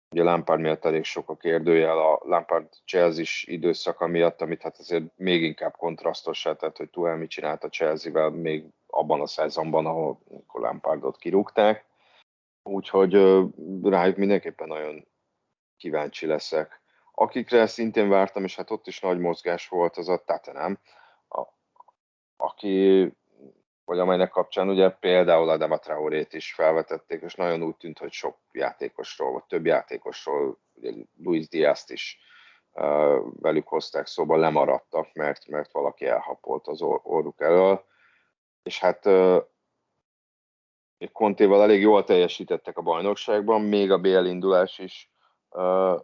Ugye 0.10 0.24
Lampard 0.24 0.60
miatt 0.60 0.86
elég 0.86 1.04
sok 1.04 1.30
a 1.30 1.36
kérdőjel, 1.36 1.98
a 1.98 2.20
Lampard 2.24 2.68
Chelsea 2.86 3.26
időszaka 3.54 4.08
miatt, 4.08 4.42
amit 4.42 4.62
hát 4.62 4.78
azért 4.78 5.04
még 5.16 5.44
inkább 5.44 5.76
kontrasztossá 5.76 6.54
tett, 6.54 6.78
hogy 6.78 6.90
Tuchel 6.90 7.18
mit 7.18 7.30
csinált 7.30 7.64
a 7.64 7.70
Chelsea-vel 7.70 8.30
még 8.30 8.66
abban 8.88 9.22
a 9.22 9.28
szezonban, 9.28 9.86
ahol 9.86 10.20
Lampardot 10.54 11.18
kirúgták. 11.18 11.86
Úgyhogy 12.64 13.14
rájuk 13.84 14.18
mindenképpen 14.18 14.68
nagyon 14.68 15.08
kíváncsi 15.78 16.26
leszek. 16.26 16.82
Akikre 17.20 17.68
szintén 17.68 18.10
vártam, 18.10 18.44
és 18.44 18.56
hát 18.56 18.72
ott 18.72 18.88
is 18.88 19.00
nagy 19.00 19.20
mozgás 19.20 19.68
volt, 19.68 19.98
az 19.98 20.10
a 20.10 20.24
Tatanem, 20.26 20.80
a, 21.30 21.44
aki, 22.36 23.12
vagy 23.86 24.00
amelynek 24.00 24.30
kapcsán 24.30 24.70
ugye 24.70 24.90
például 24.90 25.50
a 25.50 25.58
Dematraurét 25.58 26.34
is 26.34 26.54
felvetették, 26.54 27.22
és 27.22 27.36
nagyon 27.36 27.64
úgy 27.64 27.76
tűnt, 27.76 27.98
hogy 27.98 28.12
sok 28.12 28.38
játékosról, 28.52 29.32
vagy 29.32 29.44
több 29.44 29.66
játékosról, 29.66 30.58
ugye 30.74 30.92
Luis 31.24 31.48
Diaz-t 31.48 31.90
is 31.90 32.20
uh, 32.72 33.18
velük 33.40 33.68
hozták 33.68 34.08
szóba, 34.08 34.36
lemaradtak, 34.36 35.14
mert, 35.14 35.48
mert 35.48 35.72
valaki 35.72 36.06
elhapolt 36.06 36.68
az 36.68 36.82
or- 36.82 37.02
orruk 37.04 37.42
elől. 37.42 37.86
És 38.64 38.80
hát 38.80 39.06
uh, 39.06 39.44
Kontéval 41.12 41.62
elég 41.62 41.82
jól 41.82 42.04
teljesítettek 42.04 42.78
a 42.78 42.82
bajnokságban, 42.82 43.62
még 43.62 43.92
a 43.92 44.00
BL 44.00 44.26
indulás 44.26 44.80
is 44.80 45.12
uh, 45.50 46.00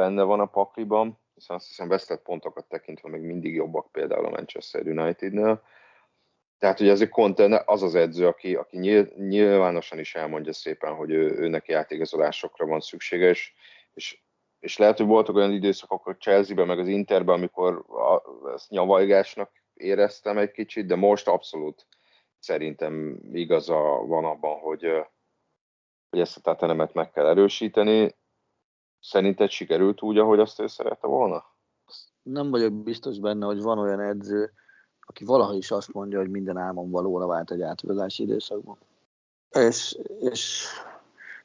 benne 0.00 0.22
van 0.22 0.40
a 0.40 0.46
pakliban, 0.46 1.18
hiszen 1.34 1.56
azt 1.56 1.66
hiszem 1.66 1.88
vesztett 1.88 2.22
pontokat 2.22 2.68
tekintve 2.68 3.08
még 3.08 3.20
mindig 3.20 3.54
jobbak 3.54 3.92
például 3.92 4.24
a 4.24 4.30
Manchester 4.30 4.86
Unitednél. 4.86 5.62
Tehát 6.58 6.78
hogy 6.78 6.88
azért 6.88 7.10
Conte 7.10 7.62
az 7.66 7.82
az 7.82 7.94
edző, 7.94 8.26
aki, 8.26 8.54
aki 8.54 8.78
nyilvánosan 9.16 9.98
is 9.98 10.14
elmondja 10.14 10.52
szépen, 10.52 10.94
hogy 10.94 11.10
ő, 11.10 11.38
őnek 11.38 11.68
játékigazolásokra 11.68 12.66
van 12.66 12.80
szüksége, 12.80 13.28
és, 13.28 13.52
és, 13.94 14.22
és 14.58 14.76
lehet, 14.76 14.96
hogy 14.96 15.06
voltak 15.06 15.34
olyan 15.34 15.52
időszakok 15.52 16.06
a 16.06 16.16
Chelsea-ben, 16.16 16.66
meg 16.66 16.78
az 16.78 16.88
Interben, 16.88 17.34
amikor 17.34 17.84
a, 17.88 18.22
ezt 18.54 18.70
nyavajgásnak 18.70 19.50
éreztem 19.74 20.38
egy 20.38 20.50
kicsit, 20.50 20.86
de 20.86 20.96
most 20.96 21.28
abszolút 21.28 21.86
szerintem 22.38 23.20
igaza 23.32 23.78
van 24.06 24.24
abban, 24.24 24.58
hogy, 24.58 24.82
hogy 26.10 26.20
ezt 26.20 26.36
a 26.36 26.40
tetenemet 26.40 26.94
meg 26.94 27.10
kell 27.10 27.26
erősíteni, 27.26 28.18
Szerinted 29.00 29.50
sikerült 29.50 30.02
úgy, 30.02 30.18
ahogy 30.18 30.38
azt 30.38 30.60
ő 30.60 30.66
szerette 30.66 31.06
volna? 31.06 31.44
Nem 32.22 32.50
vagyok 32.50 32.72
biztos 32.72 33.18
benne, 33.18 33.46
hogy 33.46 33.62
van 33.62 33.78
olyan 33.78 34.00
edző, 34.00 34.52
aki 35.00 35.24
valaha 35.24 35.54
is 35.54 35.70
azt 35.70 35.92
mondja, 35.92 36.18
hogy 36.18 36.30
minden 36.30 36.56
álmom 36.56 36.90
valóra 36.90 37.26
vált 37.26 37.50
egy 37.50 37.62
átvezási 37.62 38.22
időszakban. 38.22 38.78
És, 39.50 39.98
és 40.18 40.66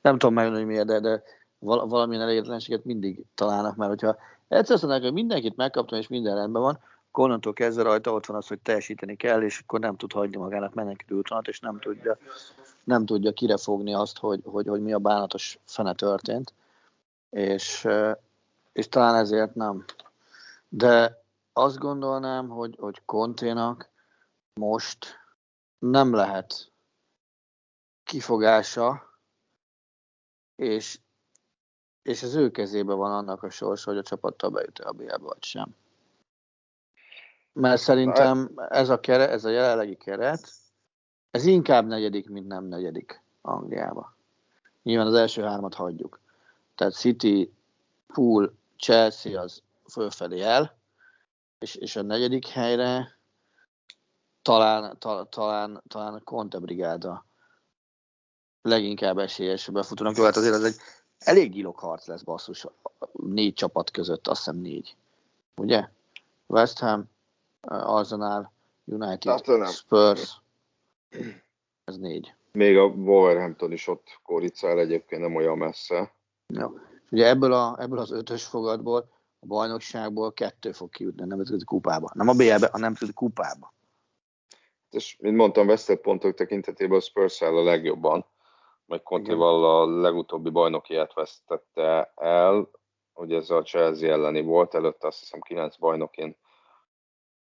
nem 0.01 0.17
tudom 0.17 0.35
megmondani, 0.35 0.65
hogy 0.65 0.73
miért, 0.73 0.87
de, 0.87 0.99
de 0.99 1.23
valamilyen 1.59 2.23
elégedetlenséget 2.23 2.83
mindig 2.83 3.25
találnak, 3.35 3.75
mert 3.75 3.89
hogyha 3.89 4.15
egyszer 4.47 4.75
azt 4.75 5.01
hogy 5.01 5.13
mindenkit 5.13 5.55
megkaptam, 5.55 5.99
és 5.99 6.07
minden 6.07 6.35
rendben 6.35 6.61
van, 6.61 6.79
akkor 7.07 7.23
onnantól 7.25 7.53
kezdve 7.53 7.83
rajta 7.83 8.11
ott 8.11 8.25
van 8.25 8.37
az, 8.37 8.47
hogy 8.47 8.59
teljesíteni 8.59 9.15
kell, 9.15 9.41
és 9.41 9.59
akkor 9.59 9.79
nem 9.79 9.95
tud 9.95 10.11
hagyni 10.11 10.37
magának 10.37 10.73
menekülő 10.73 11.17
útonat, 11.17 11.47
és 11.47 11.59
nem 11.59 11.79
tudja, 11.79 12.17
nem 12.83 13.05
tudja 13.05 13.31
kirefogni 13.31 13.93
azt, 13.93 14.17
hogy, 14.17 14.41
hogy, 14.43 14.67
hogy 14.67 14.81
mi 14.81 14.93
a 14.93 14.99
bánatos 14.99 15.59
fene 15.65 15.93
történt 15.93 16.53
és, 17.35 17.87
és 18.71 18.89
talán 18.89 19.15
ezért 19.15 19.55
nem. 19.55 19.85
De 20.69 21.23
azt 21.53 21.77
gondolnám, 21.77 22.47
hogy, 22.47 22.75
hogy 22.79 23.01
Konténak 23.05 23.89
most 24.53 25.19
nem 25.79 26.13
lehet 26.13 26.71
kifogása, 28.03 29.03
és, 30.55 30.99
és 32.01 32.23
az 32.23 32.35
ő 32.35 32.51
kezében 32.51 32.97
van 32.97 33.11
annak 33.11 33.43
a 33.43 33.49
sors, 33.49 33.83
hogy 33.83 33.97
a 33.97 34.03
csapattal 34.03 34.49
bejut 34.49 34.79
a 34.79 34.91
BL-be, 34.91 35.17
vagy 35.17 35.43
sem. 35.43 35.75
Mert 37.53 37.81
szerintem 37.81 38.51
ez 38.69 38.89
a, 38.89 38.99
keret, 38.99 39.29
ez 39.29 39.45
a 39.45 39.49
jelenlegi 39.49 39.95
keret, 39.95 40.51
ez 41.31 41.45
inkább 41.45 41.87
negyedik, 41.87 42.29
mint 42.29 42.47
nem 42.47 42.63
negyedik 42.63 43.23
Angliába. 43.41 44.15
Nyilván 44.83 45.07
az 45.07 45.13
első 45.13 45.41
hármat 45.41 45.73
hagyjuk. 45.73 46.23
Tehát 46.75 46.93
City, 46.93 47.53
Pool, 48.07 48.53
Chelsea 48.77 49.41
az 49.41 49.61
fölfelé 49.91 50.41
el, 50.41 50.77
és, 51.59 51.75
és 51.75 51.95
a 51.95 52.01
negyedik 52.01 52.47
helyre 52.47 53.17
talán, 54.41 54.99
ta, 54.99 55.27
talán, 55.29 55.83
talán 55.87 56.13
a 56.13 56.19
Conte 56.19 56.59
brigáda 56.59 57.25
leginkább 58.61 59.17
esélyes 59.17 59.69
befutónak. 59.69 60.17
Jó, 60.17 60.23
hát 60.23 60.35
azért 60.35 60.53
ez 60.53 60.63
egy 60.63 60.75
elég 61.17 61.65
harc 61.75 62.07
lesz 62.07 62.21
basszus 62.21 62.65
négy 63.11 63.53
csapat 63.53 63.91
között, 63.91 64.27
azt 64.27 64.37
hiszem 64.37 64.59
négy. 64.61 64.95
Ugye? 65.55 65.89
West 66.47 66.79
Ham, 66.79 67.09
Arsenal, 67.67 68.51
United, 68.85 69.19
Tottenham. 69.19 69.71
Spurs, 69.71 70.41
ez 71.83 71.97
négy. 71.97 72.33
Még 72.51 72.77
a 72.77 72.83
Wolverhampton 72.83 73.71
is 73.71 73.87
ott 73.87 74.19
kóricál 74.23 74.79
egyébként 74.79 75.21
nem 75.21 75.35
olyan 75.35 75.57
messze. 75.57 76.14
Jó. 76.47 76.67
Ugye 77.11 77.27
ebből, 77.27 77.53
a, 77.53 77.75
ebből 77.79 77.99
az 77.99 78.11
ötös 78.11 78.45
fogadból, 78.45 79.09
a 79.39 79.45
bajnokságból 79.45 80.33
kettő 80.33 80.71
fog 80.71 80.89
kijutni 80.89 81.21
a 81.21 81.25
nemzetközi 81.25 81.63
kupába. 81.63 82.11
Nem 82.13 82.27
a 82.27 82.33
BL-be, 82.33 82.65
a 82.71 82.77
nemzetközi 82.77 83.13
kupába. 83.13 83.73
És, 84.89 85.17
mint 85.19 85.35
mondtam, 85.35 85.67
vesztett 85.67 86.01
pontok 86.01 86.33
tekintetében 86.33 86.97
a 86.97 87.01
Spurs 87.01 87.41
a 87.41 87.63
legjobban, 87.63 88.25
meg 88.85 89.03
Contival 89.03 89.65
a 89.65 90.01
legutóbbi 90.01 90.49
bajnokiát 90.49 91.13
vesztette 91.13 92.13
el, 92.15 92.69
ugye 93.13 93.37
ez 93.37 93.49
a 93.49 93.61
Chelsea 93.61 94.11
elleni 94.11 94.41
volt, 94.41 94.73
előtte 94.73 95.07
azt 95.07 95.19
hiszem 95.19 95.41
9 95.41 95.75
bajnokin 95.75 96.37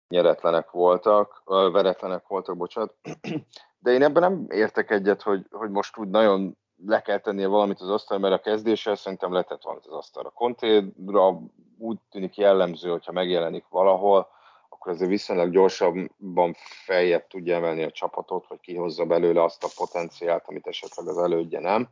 nyeretlenek 0.08 0.70
voltak, 0.70 1.42
veretlenek 1.44 2.26
voltak, 2.26 2.56
bocsánat. 2.56 2.94
De 3.78 3.92
én 3.92 4.02
ebben 4.02 4.22
nem 4.22 4.46
értek 4.48 4.90
egyet, 4.90 5.22
hogy, 5.22 5.46
hogy 5.50 5.70
most 5.70 5.96
úgy 5.96 6.08
nagyon 6.08 6.56
le 6.76 7.02
kell 7.02 7.18
tennie 7.18 7.46
valamit 7.46 7.80
az 7.80 7.90
asztal, 7.90 8.18
mert 8.18 8.34
a 8.34 8.40
kezdéssel 8.40 8.94
szerintem 8.94 9.32
letett 9.32 9.62
valamit 9.62 9.86
az 9.86 9.92
asztalra. 9.92 10.30
Kontéra 10.30 11.40
úgy 11.78 11.98
tűnik 12.10 12.36
jellemző, 12.36 12.90
hogyha 12.90 13.12
megjelenik 13.12 13.64
valahol, 13.68 14.28
akkor 14.68 14.92
azért 14.92 15.10
viszonylag 15.10 15.50
gyorsabban 15.50 16.54
feljebb 16.84 17.26
tudja 17.26 17.56
emelni 17.56 17.82
a 17.82 17.90
csapatot, 17.90 18.46
vagy 18.48 18.60
kihozza 18.60 19.04
belőle 19.04 19.42
azt 19.42 19.64
a 19.64 19.68
potenciált, 19.76 20.44
amit 20.46 20.66
esetleg 20.66 21.08
az 21.08 21.18
elődje 21.18 21.60
nem. 21.60 21.88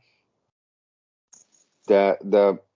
De, 1.86 2.18
de, 2.20 2.66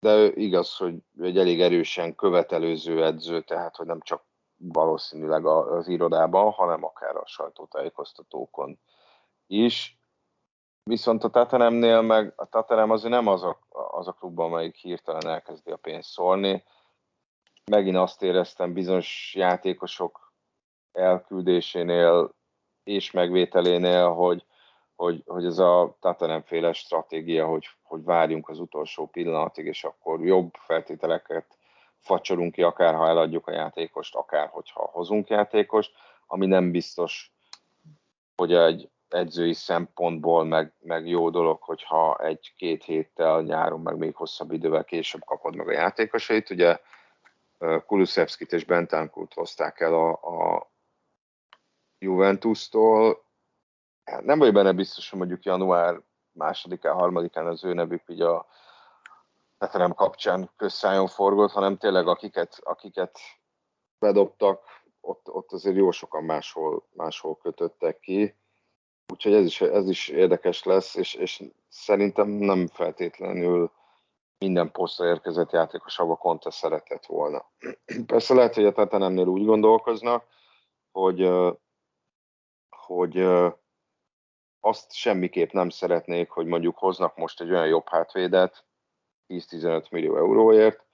de 0.00 0.32
igaz, 0.34 0.76
hogy 0.76 0.94
egy 1.20 1.38
elég 1.38 1.60
erősen 1.60 2.14
követelőző 2.14 3.04
edző, 3.04 3.40
tehát 3.40 3.76
hogy 3.76 3.86
nem 3.86 4.00
csak 4.00 4.24
valószínűleg 4.56 5.46
az 5.46 5.88
irodában, 5.88 6.50
hanem 6.50 6.84
akár 6.84 7.16
a 7.16 7.26
sajtótájékoztatókon 7.26 8.78
is. 9.46 10.01
Viszont 10.84 11.24
a 11.24 11.30
Tatanemnél 11.30 12.00
meg 12.00 12.32
a 12.36 12.44
Tatanem 12.44 12.90
azért 12.90 13.12
nem 13.12 13.26
az 13.26 13.42
a, 13.42 13.58
az 13.90 14.08
a 14.08 14.12
klub, 14.12 14.38
amelyik 14.38 14.76
hirtelen 14.76 15.26
elkezdi 15.26 15.70
a 15.70 15.76
pénzt 15.76 16.10
szórni. 16.10 16.64
Megint 17.70 17.96
azt 17.96 18.22
éreztem 18.22 18.72
bizonyos 18.72 19.34
játékosok 19.36 20.32
elküldésénél 20.92 22.34
és 22.84 23.10
megvételénél, 23.10 24.12
hogy, 24.12 24.44
hogy, 24.94 25.22
hogy 25.26 25.44
ez 25.44 25.58
a 25.58 25.96
Tatanem 26.00 26.42
féle 26.42 26.72
stratégia, 26.72 27.46
hogy, 27.46 27.68
hogy 27.82 28.04
várjunk 28.04 28.48
az 28.48 28.58
utolsó 28.58 29.06
pillanatig, 29.06 29.66
és 29.66 29.84
akkor 29.84 30.24
jobb 30.24 30.54
feltételeket 30.54 31.58
facsolunk 31.98 32.52
ki, 32.52 32.62
akár 32.62 32.94
ha 32.94 33.08
eladjuk 33.08 33.46
a 33.46 33.52
játékost, 33.52 34.14
akár 34.14 34.48
hogyha 34.48 34.90
hozunk 34.92 35.28
játékost, 35.28 35.92
ami 36.26 36.46
nem 36.46 36.70
biztos, 36.70 37.32
hogy 38.36 38.54
egy 38.54 38.90
edzői 39.14 39.52
szempontból 39.52 40.44
meg, 40.44 40.72
meg 40.80 41.06
jó 41.06 41.30
dolog, 41.30 41.62
hogyha 41.62 42.18
egy-két 42.18 42.84
héttel 42.84 43.42
nyáron, 43.42 43.80
meg 43.80 43.96
még 43.96 44.14
hosszabb 44.14 44.52
idővel 44.52 44.84
később 44.84 45.24
kapod 45.24 45.56
meg 45.56 45.68
a 45.68 45.72
játékosait. 45.72 46.50
Ugye 46.50 46.80
Kulusevskit 47.86 48.52
és 48.52 48.64
Bentánkút 48.64 49.34
hozták 49.34 49.80
el 49.80 49.94
a, 49.94 50.10
a 50.10 50.70
Juventus-tól. 51.98 53.24
Nem 54.20 54.38
vagy 54.38 54.52
benne 54.52 54.72
biztos, 54.72 55.10
hogy 55.10 55.18
mondjuk 55.18 55.44
január 55.44 56.00
másodikán, 56.32 56.94
harmadikán 56.94 57.46
az 57.46 57.64
ő 57.64 57.72
nevük 57.72 58.02
így 58.06 58.20
a 58.20 58.46
nem 59.72 59.94
kapcsán 59.94 60.50
közszájon 60.56 61.06
forgott, 61.06 61.50
hanem 61.50 61.76
tényleg 61.76 62.06
akiket, 62.06 62.58
akiket 62.62 63.18
bedobtak, 63.98 64.64
ott, 65.00 65.28
ott 65.28 65.52
azért 65.52 65.76
jó 65.76 65.90
sokan 65.90 66.24
máshol, 66.24 66.86
máshol 66.92 67.36
kötöttek 67.36 67.98
ki. 68.00 68.36
Úgyhogy 69.12 69.34
ez 69.34 69.44
is, 69.44 69.60
ez 69.60 69.88
is 69.88 70.08
érdekes 70.08 70.62
lesz, 70.62 70.94
és, 70.94 71.14
és 71.14 71.42
szerintem 71.68 72.28
nem 72.28 72.66
feltétlenül 72.66 73.72
minden 74.38 74.70
posztra 74.70 75.06
érkezett 75.06 75.50
játékos, 75.50 75.98
a 75.98 76.16
Conte 76.16 76.50
szeretett 76.50 77.06
volna. 77.06 77.50
Persze 78.06 78.34
lehet, 78.34 78.54
hogy 78.54 78.64
a 78.64 78.72
Tatanemnél 78.72 79.26
úgy 79.26 79.44
gondolkoznak, 79.44 80.24
hogy, 80.92 81.30
hogy 82.76 83.26
azt 84.60 84.92
semmiképp 84.92 85.50
nem 85.50 85.68
szeretnék, 85.68 86.30
hogy 86.30 86.46
mondjuk 86.46 86.78
hoznak 86.78 87.16
most 87.16 87.40
egy 87.40 87.50
olyan 87.50 87.66
jobb 87.66 87.88
hátvédet, 87.88 88.64
10-15 89.28 89.90
millió 89.90 90.16
euróért, 90.16 90.86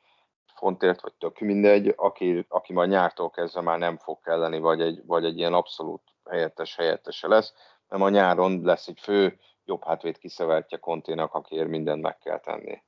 fontért, 0.55 1.01
vagy 1.01 1.15
tök 1.15 1.39
mindegy, 1.39 1.95
aki, 1.97 2.47
aki 2.49 2.73
majd 2.73 2.91
nyártól 2.91 3.31
kezdve 3.31 3.61
már 3.61 3.79
nem 3.79 3.97
fog 3.97 4.21
kelleni, 4.21 4.59
vagy 4.59 4.81
egy, 4.81 5.03
vagy 5.07 5.25
egy 5.25 5.39
ilyen 5.39 5.55
abszolút 5.55 6.03
helyettes 6.31 6.77
helyettese 6.77 7.29
lesz, 7.29 7.55
nem 7.89 8.03
a 8.03 8.09
nyáron 8.09 8.61
lesz 8.65 8.87
egy 8.87 9.01
fő 9.01 9.39
jobb 9.65 9.85
hátvét 9.85 10.19
kiszevertje 10.19 10.79
konténak, 10.79 11.35
akiért 11.35 11.69
mindent 11.69 12.03
meg 12.03 12.19
kell 12.19 12.41
tenni. 12.41 12.83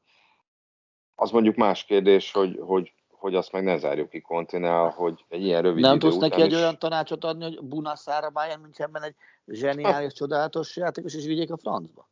Az 1.14 1.30
mondjuk 1.30 1.56
más 1.56 1.84
kérdés, 1.84 2.32
hogy, 2.32 2.58
hogy, 2.60 2.92
hogy 3.10 3.34
azt 3.34 3.52
meg 3.52 3.64
ne 3.64 3.78
zárjuk 3.78 4.08
ki 4.08 4.20
konténál, 4.20 4.88
hogy 4.88 5.24
egy 5.28 5.42
ilyen 5.42 5.62
rövid 5.62 5.82
Nem 5.82 5.98
tudsz 5.98 6.16
neki 6.16 6.42
egy 6.42 6.52
is... 6.52 6.58
olyan 6.58 6.78
tanácsot 6.78 7.24
adni, 7.24 7.44
hogy 7.44 7.60
Bunaszára 7.62 8.30
Bayern 8.30 8.60
Münchenben 8.60 9.02
egy 9.02 9.14
zseniális, 9.46 10.12
csodálatos 10.12 10.76
játékos, 10.76 11.14
és 11.14 11.26
vigyék 11.26 11.52
a 11.52 11.56
francba? 11.56 12.08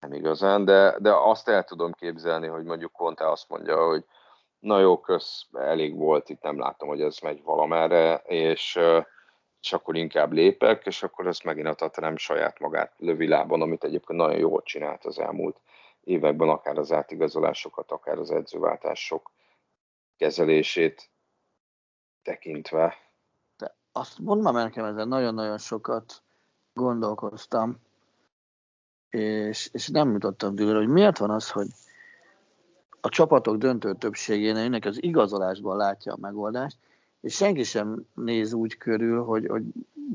Nem 0.00 0.12
igazán, 0.12 0.64
de, 0.64 0.96
de 0.98 1.12
azt 1.14 1.48
el 1.48 1.64
tudom 1.64 1.92
képzelni, 1.92 2.46
hogy 2.46 2.64
mondjuk 2.64 2.92
Conte 2.92 3.30
azt 3.30 3.48
mondja, 3.48 3.86
hogy 3.86 4.04
na 4.58 4.78
jó, 4.78 5.00
kösz, 5.00 5.46
elég 5.52 5.96
volt, 5.96 6.28
itt 6.28 6.42
nem 6.42 6.58
látom, 6.58 6.88
hogy 6.88 7.00
ez 7.00 7.18
megy 7.18 7.42
valamerre, 7.42 8.14
és 8.14 8.78
és 9.60 9.72
akkor 9.72 9.96
inkább 9.96 10.32
lépek, 10.32 10.86
és 10.86 11.02
akkor 11.02 11.26
ezt 11.26 11.44
megint 11.44 11.66
a 11.66 11.74
Tatarem 11.74 12.16
saját 12.16 12.58
magát 12.58 12.92
lövi 12.96 13.28
lábon, 13.28 13.62
amit 13.62 13.84
egyébként 13.84 14.18
nagyon 14.18 14.38
jól 14.38 14.62
csinált 14.62 15.04
az 15.04 15.18
elmúlt 15.18 15.60
években, 16.04 16.48
akár 16.48 16.78
az 16.78 16.92
átigazolásokat, 16.92 17.90
akár 17.90 18.18
az 18.18 18.30
edzőváltások 18.30 19.30
kezelését 20.16 21.10
tekintve. 22.22 22.94
De 23.56 23.76
azt 23.92 24.18
mondom 24.18 24.54
nekem, 24.54 24.84
ezen 24.84 25.08
nagyon-nagyon 25.08 25.58
sokat 25.58 26.22
gondolkoztam, 26.72 27.78
és, 29.10 29.68
és 29.72 29.88
nem 29.88 30.12
jutottam 30.12 30.54
dőle, 30.54 30.78
hogy 30.78 30.88
miért 30.88 31.18
van 31.18 31.30
az, 31.30 31.50
hogy 31.50 31.66
a 33.00 33.08
csapatok 33.08 33.56
döntő 33.56 33.94
többségének 33.94 34.84
az 34.84 35.02
igazolásban 35.02 35.76
látja 35.76 36.12
a 36.12 36.18
megoldást, 36.20 36.76
és 37.20 37.34
senki 37.34 37.62
sem 37.62 38.06
néz 38.14 38.52
úgy 38.52 38.76
körül, 38.76 39.24
hogy, 39.24 39.46
hogy 39.46 39.62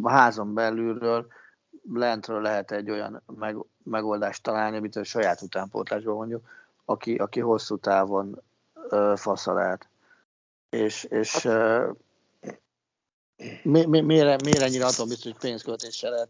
a 0.02 0.10
házon 0.10 0.54
belülről 0.54 1.28
lentről 1.94 2.42
lehet 2.42 2.72
egy 2.72 2.90
olyan 2.90 3.22
meg, 3.38 3.58
megoldást 3.84 4.44
találni, 4.44 4.78
amit 4.78 4.96
a 4.96 5.04
saját 5.04 5.42
utánpótlásban 5.42 6.16
mondjuk, 6.16 6.48
aki, 6.86 7.16
aki 7.16 7.40
hosszú 7.40 7.78
távon 7.78 8.42
ö, 8.90 9.14
faszalált. 9.18 9.88
És, 10.70 11.04
és 11.04 11.46
ö, 11.46 11.92
mi, 13.64 13.86
mi, 13.86 14.02
miért, 14.02 14.44
miért 14.44 14.62
ennyire 14.62 14.86
atom 14.86 15.08
biztos, 15.08 15.32
hogy 15.32 15.42
pénzköltéssel 15.42 16.12
lehet 16.12 16.30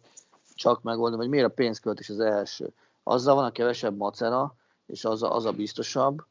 csak 0.55 0.81
megoldani, 0.81 1.21
vagy 1.21 1.29
miért 1.29 1.45
a 1.45 1.53
pénzköltés 1.53 2.09
az 2.09 2.19
első? 2.19 2.73
Azzal 3.03 3.35
van 3.35 3.45
a 3.45 3.51
kevesebb 3.51 3.97
macera, 3.97 4.55
és 4.85 5.05
az 5.05 5.23
a, 5.23 5.35
az 5.35 5.45
a 5.45 5.51
biztosabb, 5.51 6.25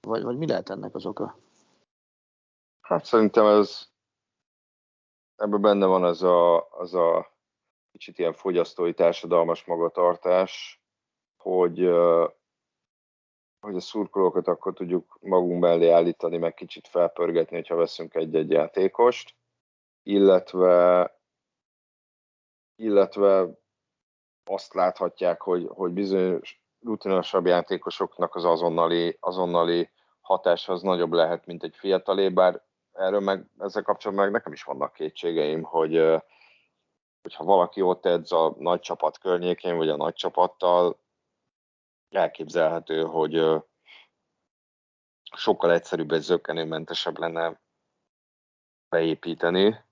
vagy, 0.00 0.22
vagy 0.22 0.36
mi 0.36 0.46
lehet 0.46 0.70
ennek 0.70 0.94
az 0.94 1.06
oka? 1.06 1.38
Hát 2.86 3.04
szerintem 3.04 3.46
ez 3.46 3.88
ebben 5.36 5.60
benne 5.60 5.86
van 5.86 6.04
az 6.04 6.22
a, 6.22 6.70
az 6.70 6.94
a 6.94 7.36
kicsit 7.92 8.18
ilyen 8.18 8.32
fogyasztói 8.32 8.94
társadalmas 8.94 9.64
magatartás, 9.64 10.82
hogy, 11.36 11.78
hogy 13.60 13.76
a 13.76 13.80
szurkolókat 13.80 14.48
akkor 14.48 14.72
tudjuk 14.72 15.18
magunk 15.20 15.60
mellé 15.60 15.88
állítani, 15.88 16.38
meg 16.38 16.54
kicsit 16.54 16.88
felpörgetni, 16.88 17.56
hogyha 17.56 17.74
veszünk 17.74 18.14
egy-egy 18.14 18.50
játékost, 18.50 19.36
illetve, 20.02 21.10
illetve 22.76 23.48
azt 24.44 24.74
láthatják, 24.74 25.40
hogy, 25.40 25.66
hogy 25.68 25.92
bizonyos 25.92 26.62
rutinosabb 26.80 27.46
játékosoknak 27.46 28.34
az 28.34 28.44
azonnali, 28.44 29.16
azonnali 29.20 29.90
hatás 30.20 30.68
az 30.68 30.82
nagyobb 30.82 31.12
lehet, 31.12 31.46
mint 31.46 31.62
egy 31.62 31.76
fiatalé, 31.76 32.28
bár 32.28 32.64
erről 32.96 33.20
meg, 33.20 33.46
ezzel 33.58 33.82
kapcsolatban 33.82 34.24
meg 34.24 34.34
nekem 34.34 34.52
is 34.52 34.62
vannak 34.62 34.92
kétségeim, 34.92 35.62
hogy 35.62 35.96
hogyha 37.22 37.44
valaki 37.44 37.82
ott 37.82 38.06
edz 38.06 38.32
a 38.32 38.54
nagy 38.58 38.80
csapat 38.80 39.18
környékén, 39.18 39.76
vagy 39.76 39.88
a 39.88 39.96
nagy 39.96 40.14
csapattal, 40.14 40.98
elképzelhető, 42.10 43.02
hogy 43.02 43.62
sokkal 45.36 45.72
egyszerűbb 45.72 46.10
és 46.10 46.22
zöggenőmentesebb 46.22 47.18
lenne 47.18 47.60
beépíteni. 48.88 49.84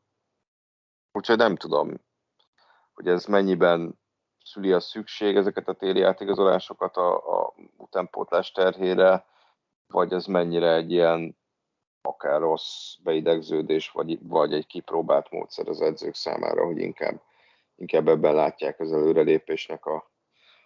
Úgyhogy 1.13 1.37
nem 1.37 1.57
tudom, 1.57 2.01
hogy 2.95 3.09
ez 3.09 3.25
mennyiben 3.25 3.99
szüli 4.45 4.73
a 4.73 4.81
szükség 4.81 5.37
ezeket 5.37 5.69
a 5.69 5.75
téli 5.75 6.03
átigazolásokat 6.03 6.97
a, 6.97 7.43
a 7.43 7.55
utánpótlás 7.77 8.53
terhére, 8.53 9.27
vagy 9.87 10.13
ez 10.13 10.27
mennyire 10.27 10.75
egy 10.75 10.93
ilyen 10.93 11.37
akár 12.07 12.41
rossz 12.41 12.95
beidegződés, 13.03 13.91
vagy, 13.91 14.19
vagy 14.29 14.53
egy 14.53 14.67
kipróbált 14.67 15.31
módszer 15.31 15.69
az 15.69 15.81
edzők 15.81 16.15
számára, 16.15 16.65
hogy 16.65 16.79
inkább, 16.79 17.21
inkább 17.77 18.09
ebben 18.09 18.35
látják 18.35 18.81
az 18.81 18.93
előrelépésnek 18.93 19.87
a, 19.87 20.11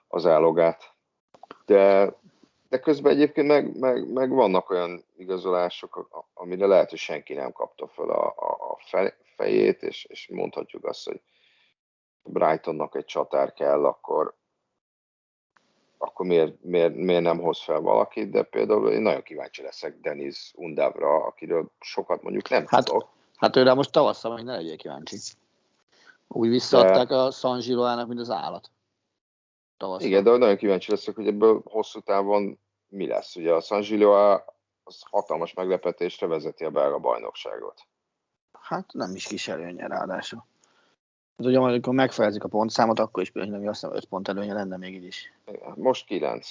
az 0.08 0.26
állogát. 0.26 0.94
De, 1.66 2.12
de 2.68 2.78
közben 2.78 3.12
egyébként 3.12 3.46
meg, 3.46 3.78
meg, 3.78 4.12
meg 4.12 4.30
vannak 4.30 4.70
olyan 4.70 5.04
igazolások, 5.16 6.26
amire 6.34 6.66
lehet, 6.66 6.90
hogy 6.90 6.98
senki 6.98 7.34
nem 7.34 7.52
kapta 7.52 7.86
fel 7.86 8.10
a, 8.10 8.26
a, 8.36 8.72
a 8.72 8.78
fejét, 9.36 9.82
és, 9.82 10.04
és 10.04 10.28
mondhatjuk 10.32 10.84
azt, 10.84 11.04
hogy 11.04 11.20
Brightonnak 12.22 12.94
egy 12.94 13.04
csatár 13.04 13.52
kell, 13.52 13.84
akkor, 13.84 14.34
akkor 15.98 16.26
miért, 16.26 16.64
miért, 16.64 16.94
miért 16.94 17.22
nem 17.22 17.40
hoz 17.40 17.62
fel 17.62 17.80
valakit, 17.80 18.30
de 18.30 18.42
például 18.42 18.90
én 18.90 19.00
nagyon 19.00 19.22
kíváncsi 19.22 19.62
leszek 19.62 20.00
Denis 20.00 20.52
Undavra, 20.54 21.24
akiről 21.24 21.70
sokat 21.80 22.22
mondjuk 22.22 22.48
nem 22.48 22.66
hát, 22.66 22.84
tudok. 22.84 23.08
Hát 23.36 23.56
őre 23.56 23.74
most 23.74 23.92
tavasszal 23.92 24.34
még 24.34 24.44
ne 24.44 24.54
legyél 24.54 24.76
kíváncsi. 24.76 25.18
Úgy 26.28 26.48
visszaadták 26.48 27.08
de... 27.08 27.14
a 27.14 27.30
San 27.30 27.58
Giroának, 27.58 28.08
mint 28.08 28.20
az 28.20 28.30
állat. 28.30 28.70
Tavasszal. 29.76 30.06
Igen, 30.06 30.24
de 30.24 30.36
nagyon 30.36 30.56
kíváncsi 30.56 30.90
leszek, 30.90 31.14
hogy 31.14 31.26
ebből 31.26 31.62
hosszú 31.64 32.00
távon 32.00 32.58
mi 32.88 33.06
lesz. 33.06 33.36
Ugye 33.36 33.52
a 33.52 33.60
San 33.60 33.80
Giroa 33.80 34.44
az 34.84 35.02
hatalmas 35.10 35.54
meglepetésre 35.54 36.26
vezeti 36.26 36.64
a 36.64 36.70
belga 36.70 36.98
bajnokságot. 36.98 37.86
Hát 38.60 38.92
nem 38.92 39.14
is 39.14 39.26
kis 39.26 39.48
előnye 39.48 39.86
ráadásul. 39.86 40.44
Hát 41.38 41.46
ugye, 41.46 41.58
amikor 41.58 41.94
megfelezik 41.94 42.44
a 42.44 42.48
pontszámot, 42.48 42.98
akkor 42.98 43.22
is 43.22 43.30
például 43.30 43.68
azt 43.68 43.80
hiszem 43.80 43.96
5 43.96 44.04
pont 44.04 44.28
előnye 44.28 44.52
lenne 44.52 44.76
még 44.76 44.94
így 44.94 45.04
is. 45.04 45.32
Most 45.74 46.06
9. 46.06 46.48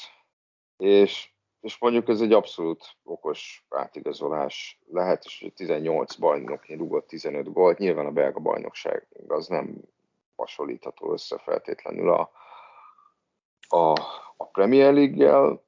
És, 0.77 1.29
és 1.61 1.77
mondjuk 1.79 2.09
ez 2.09 2.21
egy 2.21 2.33
abszolút 2.33 2.95
okos 3.03 3.65
átigazolás 3.69 4.79
lehet, 4.91 5.23
és 5.25 5.51
18 5.55 6.15
bajnoknyi 6.15 6.75
rúgott 6.75 7.07
15 7.07 7.53
gólt. 7.53 7.77
Nyilván 7.77 8.05
a 8.05 8.11
belga 8.11 8.39
bajnokság 8.39 9.07
az 9.27 9.47
nem 9.47 9.75
hasonlítható 10.35 11.11
össze 11.11 11.37
feltétlenül 11.37 12.09
a, 12.09 12.31
a, 13.67 13.91
a 14.37 14.45
Premier 14.51 14.93
League-gel, 14.93 15.63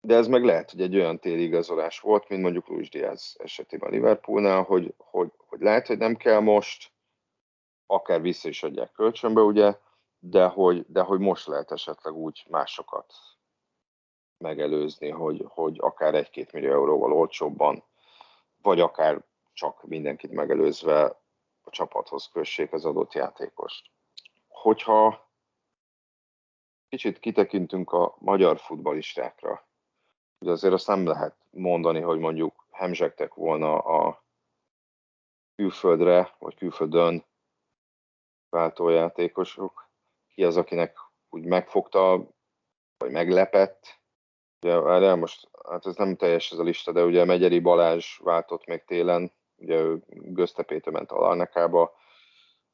de 0.00 0.16
ez 0.16 0.26
meg 0.26 0.44
lehet, 0.44 0.70
hogy 0.70 0.80
egy 0.80 0.96
olyan 0.96 1.18
téli 1.18 1.42
igazolás 1.42 2.00
volt, 2.00 2.28
mint 2.28 2.42
mondjuk 2.42 2.68
Luis 2.68 2.90
Diaz 2.90 3.36
esetében 3.38 3.90
Liverpoolnál, 3.90 4.62
hogy, 4.62 4.94
hogy, 4.96 5.30
hogy 5.36 5.60
lehet, 5.60 5.86
hogy 5.86 5.98
nem 5.98 6.16
kell 6.16 6.40
most, 6.40 6.92
akár 7.90 8.20
vissza 8.20 8.48
is 8.48 8.62
adják 8.62 8.92
kölcsönbe, 8.92 9.40
ugye, 9.40 9.78
de 10.18 10.46
hogy, 10.46 10.84
de 10.88 11.02
hogy 11.02 11.18
most 11.18 11.46
lehet 11.46 11.70
esetleg 11.72 12.14
úgy 12.14 12.44
másokat 12.48 13.14
megelőzni, 14.38 15.08
hogy, 15.08 15.44
hogy 15.48 15.76
akár 15.80 16.14
egy-két 16.14 16.52
millió 16.52 16.72
euróval 16.72 17.12
olcsóbban, 17.12 17.82
vagy 18.62 18.80
akár 18.80 19.22
csak 19.52 19.82
mindenkit 19.82 20.30
megelőzve 20.30 21.04
a 21.62 21.70
csapathoz 21.70 22.28
kössék 22.32 22.72
az 22.72 22.84
adott 22.84 23.12
játékost. 23.12 23.90
Hogyha 24.48 25.28
kicsit 26.88 27.18
kitekintünk 27.18 27.92
a 27.92 28.16
magyar 28.18 28.58
futbalistákra, 28.58 29.66
ugye 30.38 30.50
azért 30.50 30.74
azt 30.74 30.86
nem 30.86 31.06
lehet 31.06 31.36
mondani, 31.50 32.00
hogy 32.00 32.18
mondjuk 32.18 32.66
hemzsegtek 32.70 33.34
volna 33.34 33.78
a 33.78 34.24
külföldre, 35.54 36.34
vagy 36.38 36.54
külföldön 36.54 37.28
váltójátékosok. 38.50 39.88
Ki 40.34 40.44
az, 40.44 40.56
akinek 40.56 40.98
úgy 41.30 41.44
megfogta, 41.44 42.28
vagy 42.98 43.10
meglepett. 43.10 43.98
Ugye, 44.62 44.72
erre 44.72 45.14
most, 45.14 45.48
hát 45.68 45.86
ez 45.86 45.96
nem 45.96 46.16
teljes 46.16 46.52
ez 46.52 46.58
a 46.58 46.62
lista, 46.62 46.92
de 46.92 47.04
ugye 47.04 47.24
Megyeri 47.24 47.60
Balázs 47.60 48.18
váltott 48.18 48.66
még 48.66 48.84
télen, 48.84 49.32
ugye 49.56 49.76
ő 49.76 50.02
Göztepétől 50.08 50.92
ment 50.92 51.10
a 51.10 51.18
Larnakába, 51.18 51.92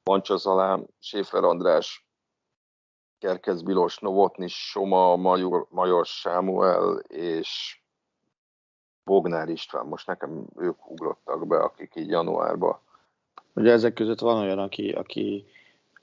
Mancsa 0.05 0.37
Zalám, 0.37 0.87
Séfer 1.01 1.45
András 1.45 2.07
Kerkez 3.19 3.63
Bilos, 3.63 3.99
Novotny, 3.99 4.47
Soma, 4.47 5.17
Major, 5.17 5.67
Major 5.71 6.07
Sámuel 6.07 6.99
és 7.09 7.81
Bognár 9.05 9.49
István. 9.49 9.87
Most 9.87 10.07
nekem 10.07 10.47
ők 10.57 10.91
ugrottak 10.91 11.47
be, 11.47 11.57
akik 11.57 11.93
így 11.97 12.09
januárban. 12.09 12.79
Ugye 13.55 13.73
ezek 13.73 13.95
között 13.95 14.19
van 14.19 14.39
olyan, 14.39 14.59
aki, 14.59 14.91
aki, 14.91 15.47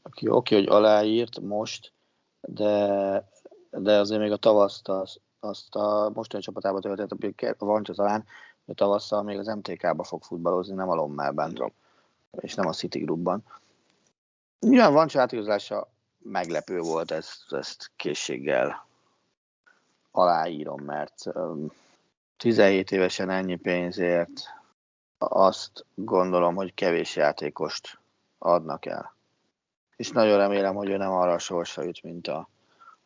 aki 0.04 0.30
oké, 0.30 0.56
hogy 0.56 0.68
aláírt 0.68 1.40
most, 1.40 1.94
de, 2.42 2.78
de 3.70 4.00
azért 4.00 4.22
még 4.22 4.32
a 4.32 4.38
tavaszt 4.38 4.88
az, 4.88 5.20
azt 5.40 5.76
a 5.76 6.12
mostani 6.14 6.44
csapatába 6.44 6.80
töltött, 6.80 7.12
a 7.58 7.66
Vancsa 7.66 7.94
talán, 7.94 8.26
hogy 8.66 8.76
tavasszal 8.76 9.24
még 9.24 9.38
az 9.40 9.48
MTK-ba 9.48 10.04
fog 10.04 10.24
futballozni, 10.24 10.76
nem 10.76 10.90
a 10.90 10.96
Lommelben, 10.96 11.74
és 12.32 12.54
nem 12.54 12.68
a 12.68 12.74
City 12.74 13.00
Groupban. 13.00 13.44
Nyilván 14.60 14.94
Vancsa 14.94 15.22
átigazolása 15.22 15.88
meglepő 16.20 16.80
volt, 16.80 17.12
ezt, 17.12 17.54
ezt 17.54 17.92
készséggel 17.96 18.88
aláírom, 20.12 20.82
mert 20.82 21.24
17 22.38 22.92
évesen 22.92 23.30
ennyi 23.30 23.56
pénzért 23.56 24.42
azt 25.18 25.86
gondolom, 25.94 26.56
hogy 26.56 26.74
kevés 26.74 27.16
játékost 27.16 28.00
adnak 28.38 28.86
el. 28.86 29.13
És 30.04 30.10
nagyon 30.10 30.38
remélem, 30.38 30.76
hogy 30.76 30.90
ő 30.90 30.98
nem 30.98 31.12
arra 31.12 31.34
a 31.34 31.40
sorsra 31.40 31.84
jut, 31.84 32.04
mint 32.04 32.28
a, 32.28 32.50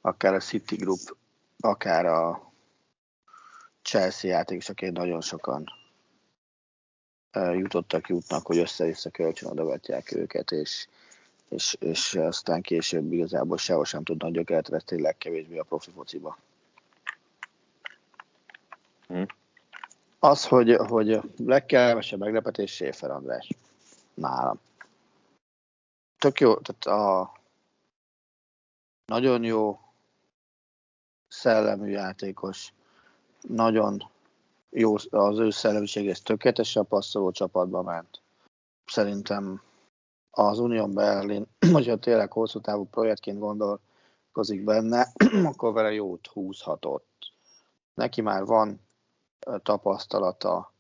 akár 0.02 0.34
a 0.34 0.40
City 0.40 0.76
Group, 0.76 1.18
akár 1.60 2.06
a 2.06 2.52
Chelsea 3.82 4.32
játékos, 4.32 4.70
akik 4.70 4.92
nagyon 4.92 5.22
sokan 5.22 5.66
jutottak, 7.32 8.08
jutnak, 8.08 8.46
hogy 8.46 8.58
össze-vissza 8.58 9.10
kölcsön 9.10 9.82
őket, 10.12 10.52
és 10.52 10.88
és, 11.50 11.78
és 11.80 12.16
aztán 12.16 12.62
később 12.62 13.12
igazából 13.12 13.58
sehol 13.58 13.86
sem 13.86 14.04
tudnak 14.04 14.32
gyökeret 14.32 14.68
vetni, 14.68 15.02
legkevésbé 15.02 15.58
a 15.58 15.64
profi 15.64 15.92
fociba. 15.92 16.38
Hm. 19.08 19.24
Az, 20.20 20.46
hogy, 20.46 20.76
hogy 20.76 21.22
legkevesebb 21.38 22.20
meglepetés 22.20 22.72
Séfer 22.72 23.12
András 23.12 23.50
nálam. 24.14 24.60
Tök 26.18 26.40
jó, 26.40 26.56
tehát 26.56 27.02
a 27.02 27.32
nagyon 29.06 29.44
jó 29.44 29.80
szellemű 31.28 31.90
játékos, 31.90 32.74
nagyon 33.42 34.10
jó 34.70 34.96
az 35.10 35.40
ő 35.40 35.50
szellemiséghez 35.50 36.22
tökéletesen 36.22 36.88
passzoló 36.88 37.32
csapatba 37.32 37.82
ment. 37.82 38.22
Szerintem 38.86 39.62
az 40.32 40.60
Unión 40.60 40.94
Berlin, 40.94 41.48
hogyha 41.74 41.98
tényleg 41.98 42.32
hosszú 42.32 42.60
távú 42.60 42.86
projektként 42.86 43.40
gondolkozik 43.40 44.64
benne, 44.64 45.08
akkor 45.52 45.74
vele 45.74 45.94
jót 45.94 46.28
húzhatott. 46.28 47.34
Neki 47.94 48.22
már 48.22 48.46
van 48.46 48.82
tapasztalata 49.64 50.74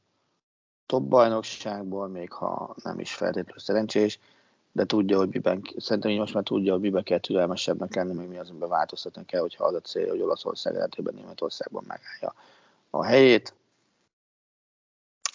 top 0.85 1.03
bajnokságból, 1.03 2.07
még 2.07 2.31
ha 2.31 2.75
nem 2.83 2.99
is 2.99 3.13
feltétlenül 3.15 3.59
szerencsés, 3.59 4.19
de 4.77 4.85
tudja, 4.85 5.17
hogy 5.17 5.29
miben, 5.29 5.61
szerintem 5.77 6.11
így 6.11 6.17
most 6.17 6.33
már 6.33 6.43
tudja, 6.43 6.71
hogy 6.71 6.81
miben 6.81 7.03
kell 7.03 7.19
türelmesebbnek 7.19 7.95
lenni, 7.95 8.13
még 8.13 8.27
mi 8.27 8.37
azonban 8.37 8.69
változtatni 8.69 9.25
kell, 9.25 9.41
hogyha 9.41 9.63
az 9.63 9.73
a 9.73 9.79
cél, 9.79 10.09
hogy 10.09 10.21
Olaszország 10.21 10.75
esetében 10.75 11.13
Németországban 11.13 11.83
megállja 11.87 12.33
a 12.89 13.05
helyét. 13.05 13.53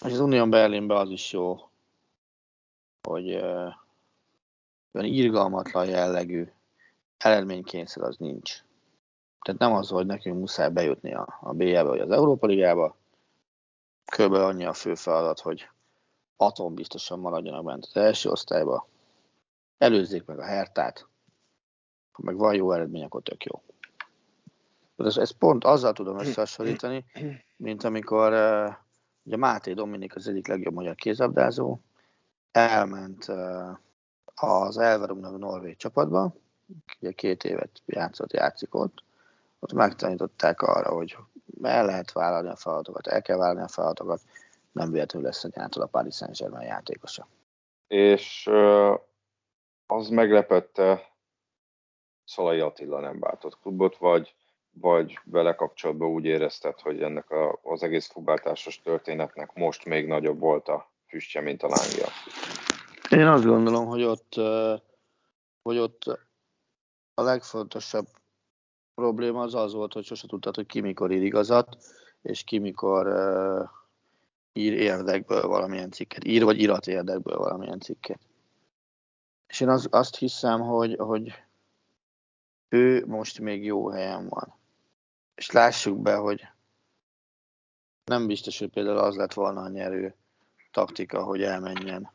És 0.05 0.11
az 0.11 0.19
Unión 0.19 0.49
Berlinben 0.49 0.97
az 0.97 1.09
is 1.09 1.31
jó, 1.31 1.69
hogy 3.01 3.33
olyan 4.91 5.07
irgalmatlan 5.07 5.85
jellegű 5.85 6.51
eredménykényszer 7.17 8.03
az 8.03 8.17
nincs. 8.17 8.63
Tehát 9.41 9.59
nem 9.59 9.73
az, 9.73 9.89
hogy 9.89 10.05
nekünk 10.05 10.39
muszáj 10.39 10.69
bejutni 10.69 11.13
a, 11.13 11.39
a 11.41 11.53
BL-be 11.53 11.83
vagy 11.83 11.99
az 11.99 12.11
Európa 12.11 12.47
Ligába, 12.47 12.95
kb. 14.05 14.33
annyi 14.33 14.65
a 14.65 14.73
fő 14.73 14.95
feladat, 14.95 15.39
hogy 15.39 15.69
atom 16.37 16.73
biztosan 16.73 17.19
maradjanak 17.19 17.63
bent 17.63 17.85
az 17.85 18.01
első 18.01 18.29
osztályba, 18.29 18.91
előzzék 19.77 20.25
meg 20.25 20.39
a 20.39 20.45
hertát, 20.45 21.07
ha 22.11 22.23
meg 22.23 22.37
van 22.37 22.55
jó 22.55 22.71
eredmény, 22.71 23.03
akkor 23.03 23.21
tök 23.21 23.43
jó. 23.43 23.61
Ez, 24.97 25.17
ez 25.17 25.31
pont 25.31 25.63
azzal 25.63 25.93
tudom 25.93 26.19
összehasonlítani, 26.19 27.05
mint 27.57 27.83
amikor 27.83 28.31
uh, 28.31 28.73
ugye 29.23 29.37
Máté 29.37 29.73
Dominik 29.73 30.15
az 30.15 30.27
egyik 30.27 30.47
legjobb 30.47 30.73
magyar 30.73 30.95
kézabdázó, 30.95 31.79
elment 32.51 33.27
uh, 33.27 33.77
az 34.35 34.77
Elverum 34.77 35.19
norvég 35.37 35.77
csapatban, 35.77 36.33
ugye 36.99 37.11
két 37.11 37.43
évet 37.43 37.81
játszott, 37.85 38.33
játszik 38.33 38.75
ott, 38.75 39.03
ott 39.59 39.73
megtanították 39.73 40.61
arra, 40.61 40.93
hogy 40.93 41.17
el 41.61 41.85
lehet 41.85 42.11
vállalni 42.11 42.49
a 42.49 42.55
feladatokat, 42.55 43.07
el 43.07 43.21
kell 43.21 43.37
vállalni 43.37 43.61
a 43.61 43.67
feladatokat, 43.67 44.21
nem 44.71 44.91
véletlenül 44.91 45.27
lesz 45.27 45.43
egy 45.43 45.57
által 45.57 45.83
a 45.83 45.87
Paris 45.87 46.15
Saint-Germain 46.15 46.67
játékosa. 46.67 47.27
És 47.87 48.47
uh, 48.47 48.99
az 49.93 50.09
meglepette, 50.09 51.11
Szalai 52.25 52.59
Attila 52.59 52.99
nem 52.99 53.19
váltott 53.19 53.59
klubot, 53.59 53.97
vagy, 53.97 54.35
vagy 54.71 55.19
vele 55.23 55.55
kapcsolatban 55.55 56.09
úgy 56.09 56.25
érezted, 56.25 56.79
hogy 56.79 57.01
ennek 57.01 57.29
a, 57.29 57.59
az 57.63 57.83
egész 57.83 58.07
futbáltásos 58.07 58.81
történetnek 58.81 59.53
most 59.53 59.85
még 59.85 60.07
nagyobb 60.07 60.39
volt 60.39 60.67
a 60.67 60.91
füstje, 61.07 61.41
mint 61.41 61.63
a 61.63 61.67
lángja? 61.67 62.07
Én 63.09 63.27
azt 63.27 63.45
gondolom, 63.45 63.85
hogy 63.85 64.03
ott, 64.03 64.33
hogy 65.61 65.77
ott 65.77 66.03
a 67.13 67.21
legfontosabb 67.21 68.07
probléma 68.95 69.41
az 69.41 69.55
az 69.55 69.73
volt, 69.73 69.93
hogy 69.93 70.03
sose 70.03 70.27
tudtad, 70.27 70.55
hogy 70.55 70.65
ki 70.65 70.81
mikor 70.81 71.11
ír 71.11 71.23
igazat, 71.23 71.77
és 72.21 72.43
ki 72.43 72.59
mikor 72.59 73.07
ír 74.53 74.73
érdekből 74.73 75.47
valamilyen 75.47 75.91
cikket. 75.91 76.23
Ír 76.23 76.43
vagy 76.43 76.61
irat 76.61 76.87
érdekből 76.87 77.37
valamilyen 77.37 77.79
cikket. 77.79 78.19
És 79.53 79.59
én 79.59 79.69
az, 79.69 79.87
azt 79.91 80.15
hiszem, 80.15 80.59
hogy, 80.59 80.95
hogy 80.95 81.43
ő 82.69 83.05
most 83.05 83.39
még 83.39 83.63
jó 83.63 83.89
helyen 83.89 84.27
van. 84.27 84.53
És 85.35 85.51
lássuk 85.51 86.01
be, 86.01 86.15
hogy 86.15 86.47
nem 88.03 88.27
biztos, 88.27 88.59
hogy 88.59 88.69
például 88.69 88.97
az 88.97 89.15
lett 89.15 89.33
volna 89.33 89.61
a 89.61 89.69
nyerő, 89.69 90.15
taktika, 90.71 91.23
hogy 91.23 91.43
elmenjen 91.43 92.11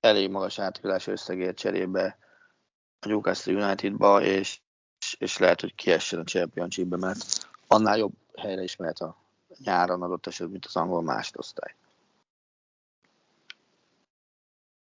elég 0.00 0.30
magas 0.30 0.58
átigazás 0.58 1.06
összegért 1.06 1.58
cserébe 1.58 2.18
a 3.00 3.08
Newcastle 3.08 3.64
Unitedba, 3.64 4.22
és, 4.22 4.60
és 5.18 5.38
lehet, 5.38 5.60
hogy 5.60 5.74
kiessen 5.74 6.20
a 6.20 6.24
Championshipbe, 6.24 6.96
mert 6.96 7.48
annál 7.66 7.98
jobb 7.98 8.14
helyre 8.36 8.62
is 8.62 8.76
mehet 8.76 8.98
a 8.98 9.16
nyáron 9.58 10.02
adott 10.02 10.26
esetben, 10.26 10.50
mint 10.50 10.66
az 10.66 10.76
angol 10.76 11.02
másodosztály. 11.02 11.74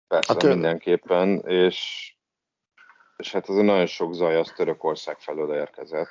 Persze, 0.07 0.35
tör... 0.35 0.51
mindenképpen, 0.51 1.39
és, 1.39 2.09
és 3.17 3.31
hát 3.31 3.49
az 3.49 3.55
nagyon 3.55 3.85
sok 3.85 4.13
zaj 4.13 4.35
az 4.35 4.53
Törökország 4.55 5.19
felől 5.19 5.53
érkezett. 5.53 6.09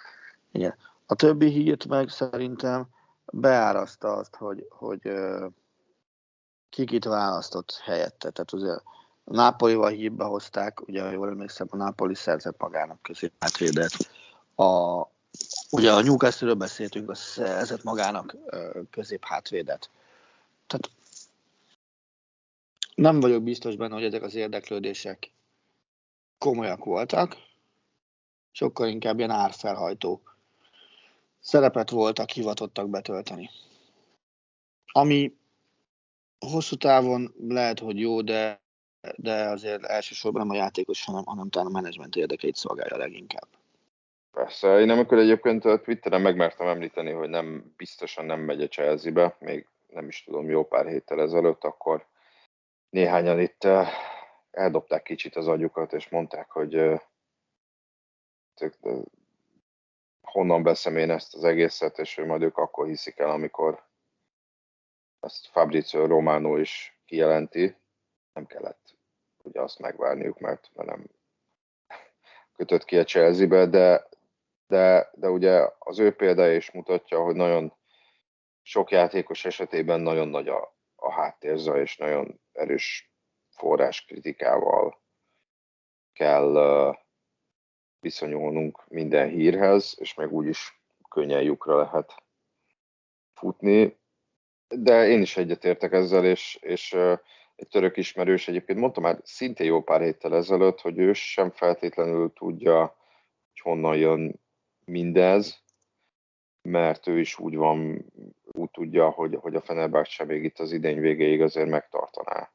Igen. 0.52 0.74
A 1.06 1.14
többi 1.14 1.50
hírt 1.50 1.86
meg 1.86 2.08
szerintem 2.08 2.86
beáraszta 3.24 4.12
azt, 4.12 4.36
hogy, 4.36 4.66
hogy 4.70 5.12
kikit 6.70 7.04
választott 7.04 7.80
helyette. 7.84 8.30
Tehát 8.30 8.52
azért 8.52 8.82
Nápolival 9.24 9.90
hírba 9.90 10.26
hozták, 10.26 10.88
ugye, 10.88 11.02
ha 11.02 11.10
jól 11.10 11.28
emlékszem, 11.28 11.66
a 11.70 11.76
Nápoli 11.76 12.14
szerzett 12.14 12.60
magának 12.60 13.02
középhátvédet. 13.02 13.92
A, 14.54 15.00
ugye 15.70 15.92
a 15.92 16.02
Newcastle-ről 16.02 16.54
beszéltünk, 16.54 17.10
a 17.10 17.14
szerzett 17.14 17.82
magának 17.82 18.36
középhátvédet. 18.90 19.90
Tehát 20.66 20.90
nem 22.94 23.20
vagyok 23.20 23.42
biztos 23.42 23.76
benne, 23.76 23.94
hogy 23.94 24.04
ezek 24.04 24.22
az 24.22 24.34
érdeklődések 24.34 25.30
komolyak 26.38 26.84
voltak, 26.84 27.36
sokkal 28.52 28.88
inkább 28.88 29.18
ilyen 29.18 29.30
árfelhajtó 29.30 30.22
szerepet 31.40 31.90
voltak 31.90 32.30
hivatottak 32.30 32.88
betölteni. 32.88 33.50
Ami 34.92 35.36
hosszú 36.38 36.76
távon 36.76 37.34
lehet, 37.48 37.78
hogy 37.78 38.00
jó, 38.00 38.22
de, 38.22 38.60
de 39.16 39.48
azért 39.48 39.84
elsősorban 39.84 40.46
nem 40.46 40.56
a 40.56 40.60
játékos, 40.60 41.04
hanem, 41.04 41.24
hanem 41.24 41.48
talán 41.48 41.68
a 41.68 41.70
menedzsment 41.70 42.16
érdekeit 42.16 42.56
szolgálja 42.56 42.96
leginkább. 42.96 43.48
Persze, 44.32 44.80
én 44.80 44.90
amikor 44.90 45.18
egyébként 45.18 45.64
a 45.64 45.80
Twitteren 45.80 46.20
megmertem 46.20 46.66
említeni, 46.66 47.10
hogy 47.10 47.28
nem 47.28 47.74
biztosan 47.76 48.24
nem 48.24 48.40
megy 48.40 48.62
a 48.62 48.68
Chelsea-be, 48.68 49.36
még 49.40 49.66
nem 49.88 50.08
is 50.08 50.24
tudom, 50.24 50.48
jó 50.48 50.64
pár 50.66 50.86
héttel 50.86 51.20
ezelőtt, 51.20 51.64
akkor 51.64 52.06
néhányan 52.94 53.40
itt 53.40 53.66
eldobták 54.50 55.02
kicsit 55.02 55.36
az 55.36 55.48
agyukat, 55.48 55.92
és 55.92 56.08
mondták, 56.08 56.50
hogy 56.50 57.00
honnan 60.22 60.62
veszem 60.62 60.96
én 60.96 61.10
ezt 61.10 61.34
az 61.34 61.44
egészet, 61.44 61.98
és 61.98 62.14
hogy 62.14 62.26
majd 62.26 62.42
ők 62.42 62.56
akkor 62.56 62.86
hiszik 62.86 63.18
el, 63.18 63.30
amikor 63.30 63.84
ezt 65.20 65.46
Fabrizio 65.46 66.06
Romano 66.06 66.56
is 66.56 67.00
kijelenti. 67.04 67.76
Nem 68.32 68.46
kellett 68.46 68.96
ugye 69.42 69.60
azt 69.60 69.78
megvárniuk, 69.78 70.38
mert, 70.38 70.70
nem 70.74 71.06
kötött 72.56 72.84
ki 72.84 72.98
a 72.98 73.04
Chelsea-be, 73.04 73.66
de, 73.66 74.08
de, 74.66 75.10
de 75.14 75.28
ugye 75.28 75.68
az 75.78 75.98
ő 75.98 76.14
példája 76.14 76.54
is 76.54 76.70
mutatja, 76.70 77.22
hogy 77.22 77.34
nagyon 77.34 77.76
sok 78.62 78.90
játékos 78.90 79.44
esetében 79.44 80.00
nagyon 80.00 80.28
nagy 80.28 80.48
a, 80.48 80.74
a 81.04 81.12
háttérzaj, 81.12 81.80
és 81.80 81.96
nagyon 81.96 82.40
erős 82.52 83.12
forrás 83.50 84.04
kritikával 84.04 85.02
kell 86.12 86.54
uh, 86.54 86.96
viszonyulnunk 88.00 88.88
minden 88.88 89.28
hírhez, 89.28 89.94
és 89.98 90.14
meg 90.14 90.32
úgyis 90.32 90.80
könnyen 91.08 91.42
lyukra 91.42 91.76
lehet 91.76 92.14
futni. 93.34 93.98
De 94.68 95.06
én 95.06 95.20
is 95.20 95.36
egyetértek 95.36 95.92
ezzel, 95.92 96.24
és, 96.24 96.58
és 96.60 96.92
uh, 96.92 97.18
egy 97.56 97.68
török 97.68 97.96
ismerős 97.96 98.48
egyébként 98.48 98.78
mondta 98.78 99.00
már 99.00 99.20
szintén 99.22 99.66
jó 99.66 99.82
pár 99.82 100.00
héttel 100.00 100.34
ezelőtt, 100.34 100.80
hogy 100.80 100.98
ő 100.98 101.12
sem 101.12 101.50
feltétlenül 101.50 102.32
tudja, 102.32 102.80
hogy 103.48 103.60
honnan 103.60 103.96
jön 103.96 104.40
mindez, 104.84 105.62
mert 106.62 107.06
ő 107.06 107.20
is 107.20 107.38
úgy 107.38 107.56
van, 107.56 108.04
úgy 108.54 108.70
tudja, 108.70 109.10
hogy, 109.10 109.38
hogy 109.40 109.54
a 109.54 109.60
Fenerbahce 109.60 110.24
még 110.24 110.44
itt 110.44 110.58
az 110.58 110.72
idény 110.72 111.00
végéig 111.00 111.42
azért 111.42 111.68
megtartaná 111.68 112.50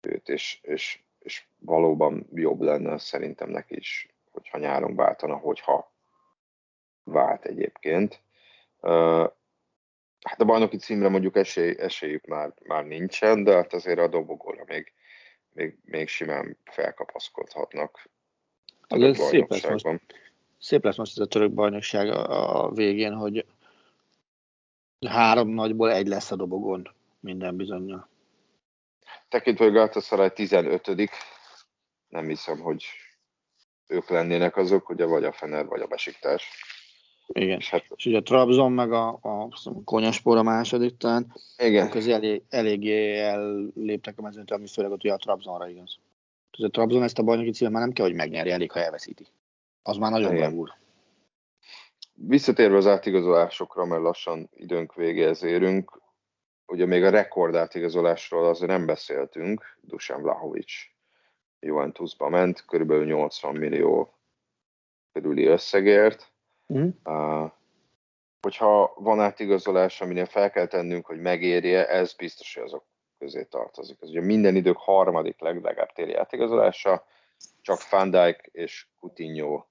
őt, 0.00 0.28
és, 0.28 0.58
és, 0.62 1.00
és 1.18 1.46
valóban 1.58 2.26
jobb 2.34 2.60
lenne 2.60 2.98
szerintem 2.98 3.50
neki 3.50 3.76
is, 3.76 4.08
hogyha 4.32 4.58
nyáron 4.58 4.96
váltana, 4.96 5.36
hogyha 5.36 5.92
vált 7.04 7.44
egyébként. 7.44 8.20
Hát 10.20 10.40
a 10.40 10.44
bajnoki 10.44 10.76
címre 10.76 11.08
mondjuk 11.08 11.36
esély, 11.36 11.74
esélyük 11.78 12.24
már, 12.24 12.52
már 12.64 12.84
nincsen, 12.84 13.44
de 13.44 13.54
hát 13.54 13.72
azért 13.72 13.98
a 13.98 14.08
dobogóra 14.08 14.64
még, 14.66 14.92
még, 15.52 15.78
még 15.84 16.08
simán 16.08 16.58
felkapaszkodhatnak. 16.64 18.08
Ez 18.88 19.18
szép 19.18 19.50
lesz, 19.50 19.68
most, 19.68 19.86
szép 20.58 20.84
lesz 20.84 20.96
most 20.96 21.12
ez 21.18 21.24
a 21.24 21.28
török 21.28 21.52
bajnokság 21.52 22.08
a, 22.08 22.64
a 22.64 22.72
végén, 22.72 23.14
hogy 23.14 23.46
három 25.06 25.48
nagyból 25.48 25.92
egy 25.92 26.06
lesz 26.06 26.30
a 26.30 26.36
dobogon 26.36 26.88
minden 27.20 27.56
bizonyal. 27.56 28.08
Tekintve, 29.28 29.64
hogy 29.64 29.72
Galatasaray 29.72 30.30
15 30.30 31.10
nem 32.08 32.28
hiszem, 32.28 32.58
hogy 32.58 32.84
ők 33.86 34.08
lennének 34.08 34.56
azok, 34.56 34.88
ugye 34.88 35.04
vagy 35.04 35.24
a 35.24 35.32
Fener, 35.32 35.66
vagy 35.66 35.80
a 35.80 35.86
Besiktas. 35.86 36.48
Igen, 37.26 37.58
és, 37.58 37.70
hát, 37.70 37.84
és 37.96 38.06
ugye 38.06 38.16
a 38.16 38.22
Trabzon 38.22 38.72
meg 38.72 38.92
a, 38.92 39.08
a 39.08 39.48
Konyaspor 39.84 40.36
a 40.36 40.42
második 40.42 40.96
talán, 40.96 41.32
Igen. 41.56 41.90
Közé 41.90 42.12
elég, 42.12 42.42
eléggé 42.48 43.18
elléptek 43.18 44.18
a 44.18 44.22
mezőnytől, 44.22 44.58
ami 44.58 44.66
főleg 44.66 44.90
ott 44.90 45.04
ugye 45.04 45.12
a 45.12 45.16
Trabzonra 45.16 45.68
igaz. 45.68 45.98
Tehát 46.50 46.70
a 46.70 46.74
Trabzon 46.74 47.02
ezt 47.02 47.18
a 47.18 47.22
bajnoki 47.22 47.50
címet 47.50 47.72
már 47.72 47.82
nem 47.82 47.92
kell, 47.92 48.06
hogy 48.06 48.14
megnyerje, 48.14 48.52
elég, 48.52 48.70
ha 48.70 48.80
elveszíti. 48.80 49.26
Az 49.82 49.96
már 49.96 50.10
nagyon 50.10 50.34
bravúr. 50.34 50.74
Visszatérve 52.18 52.76
az 52.76 52.86
átigazolásokra, 52.86 53.84
mert 53.84 54.02
lassan 54.02 54.48
időnk 54.52 54.94
végéhez 54.94 55.42
érünk, 55.42 56.00
ugye 56.66 56.86
még 56.86 57.04
a 57.04 57.10
rekord 57.10 57.54
átigazolásról 57.54 58.46
azért 58.46 58.70
nem 58.70 58.86
beszéltünk, 58.86 59.78
Dusan 59.80 60.22
Vlahovic 60.22 60.72
Juventusba 61.60 62.28
ment, 62.28 62.64
körülbelül 62.64 63.04
80 63.04 63.56
millió 63.56 64.14
körüli 65.12 65.44
összegért. 65.44 66.32
Mm. 66.74 66.88
Uh, 67.04 67.50
hogyha 68.40 68.92
van 68.96 69.20
átigazolás, 69.20 70.00
aminél 70.00 70.26
fel 70.26 70.50
kell 70.50 70.66
tennünk, 70.66 71.06
hogy 71.06 71.20
megérje, 71.20 71.88
ez 71.88 72.14
biztos, 72.14 72.54
hogy 72.54 72.64
azok 72.64 72.84
közé 73.18 73.44
tartozik. 73.44 73.98
Ez 74.00 74.08
ugye 74.08 74.20
minden 74.20 74.56
idők 74.56 74.76
harmadik 74.76 75.40
leglegább 75.40 75.92
téli 75.92 76.14
átigazolása, 76.14 77.04
csak 77.60 77.90
Van 77.90 78.10
Dijk 78.10 78.48
és 78.52 78.86
Coutinho 79.00 79.64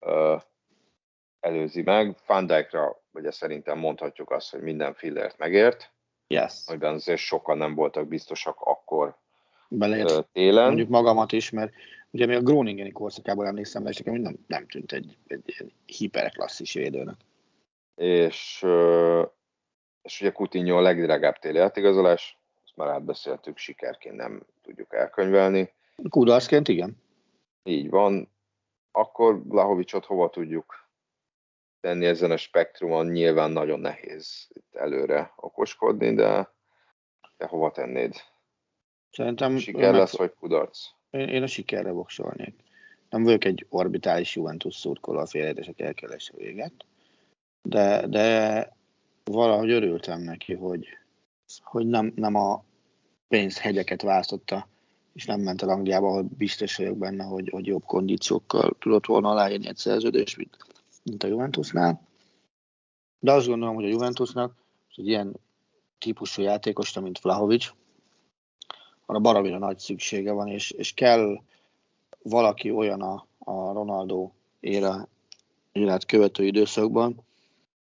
uh, 0.00 0.40
előzi 1.40 1.82
meg. 1.82 2.16
Van 2.26 2.46
Dijkra 2.46 3.02
ugye 3.12 3.30
szerintem 3.30 3.78
mondhatjuk 3.78 4.30
azt, 4.30 4.50
hogy 4.50 4.60
minden 4.60 4.94
fillért 4.94 5.38
megért. 5.38 5.92
Yes. 6.26 6.62
Amiben 6.66 6.94
azért 6.94 7.18
sokan 7.18 7.58
nem 7.58 7.74
voltak 7.74 8.08
biztosak 8.08 8.60
akkor 8.60 9.16
Beleért, 9.68 10.26
télen. 10.32 10.66
Mondjuk 10.66 10.88
magamat 10.88 11.32
is, 11.32 11.50
mert 11.50 11.72
ugye 12.10 12.26
még 12.26 12.36
a 12.36 12.42
Groningeni 12.42 12.90
korszakából 12.92 13.46
emlékszem, 13.46 13.86
és 13.86 13.98
nekem 13.98 14.20
nem, 14.20 14.36
nem 14.46 14.66
tűnt 14.66 14.92
egy, 14.92 15.16
egy 15.26 15.72
hiperklasszis 15.86 16.72
védőnek. 16.72 17.16
És, 17.94 18.66
és 20.02 20.20
ugye 20.20 20.32
Coutinho 20.32 20.76
a 20.76 20.80
legdrágább 20.80 21.38
téli 21.38 21.58
átigazolás, 21.58 22.38
ezt 22.64 22.76
már 22.76 22.88
átbeszéltük, 22.88 23.56
sikerként 23.56 24.16
nem 24.16 24.42
tudjuk 24.62 24.94
elkönyvelni. 24.94 25.72
Kudarcként 26.08 26.68
igen. 26.68 27.02
Így 27.62 27.90
van. 27.90 28.30
Akkor 28.92 29.42
Vlahovicsot 29.44 30.04
hova 30.04 30.30
tudjuk 30.30 30.87
tenni 31.80 32.06
ezen 32.06 32.30
a 32.30 32.36
spektrumon? 32.36 33.06
Nyilván 33.06 33.50
nagyon 33.50 33.80
nehéz 33.80 34.48
itt 34.48 34.74
előre 34.74 35.32
okoskodni, 35.36 36.14
de, 36.14 36.52
de 37.36 37.46
hova 37.46 37.70
tennéd? 37.70 38.14
Szerintem 39.10 39.56
Siker 39.56 39.94
lesz, 39.94 40.16
vagy 40.16 40.34
kudarc? 40.34 40.78
Én, 41.10 41.28
én 41.28 41.42
a 41.42 41.46
sikerre 41.46 41.90
voksolnék. 41.90 42.54
Nem 43.10 43.22
vagyok 43.22 43.44
egy 43.44 43.66
orbitális 43.68 44.36
Juventus 44.36 44.74
szurkoló 44.74 45.18
a 45.18 45.26
félreértések 45.26 45.80
elkerülése 45.80 46.32
véget, 46.36 46.72
de, 47.62 48.06
de 48.06 48.76
valahogy 49.24 49.70
örültem 49.70 50.20
neki, 50.20 50.54
hogy, 50.54 50.86
hogy 51.62 51.86
nem, 51.86 52.12
nem 52.16 52.34
a 52.34 52.64
pénzhegyeket 53.28 54.02
választotta, 54.02 54.68
és 55.14 55.24
nem 55.24 55.40
ment 55.40 55.62
el 55.62 55.68
Angliába, 55.68 56.06
ahol 56.06 56.22
biztos 56.22 56.76
vagyok 56.76 56.98
benne, 56.98 57.24
hogy, 57.24 57.48
hogy 57.48 57.66
jobb 57.66 57.84
kondíciókkal 57.84 58.76
tudott 58.78 59.06
volna 59.06 59.30
aláírni 59.30 59.68
egy 59.68 59.76
szerződést, 59.76 60.36
mint, 60.36 60.56
mint 61.08 61.22
a 61.22 61.26
Juventusnál. 61.26 62.00
De 63.18 63.32
azt 63.32 63.46
gondolom, 63.46 63.74
hogy 63.74 63.84
a 63.84 63.88
Juventusnak 63.88 64.54
egy 64.96 65.06
ilyen 65.06 65.40
típusú 65.98 66.42
játékosra, 66.42 67.00
mint 67.00 67.20
Vlahovic, 67.20 67.72
arra 69.06 69.18
baromira 69.18 69.58
nagy 69.58 69.78
szüksége 69.78 70.32
van, 70.32 70.48
és, 70.48 70.70
és 70.70 70.94
kell 70.94 71.42
valaki 72.22 72.70
olyan 72.70 73.00
a, 73.02 73.26
a 73.38 73.72
Ronaldo 73.72 74.30
éle, 74.60 75.08
élet 75.72 76.06
követő 76.06 76.44
időszakban, 76.44 77.26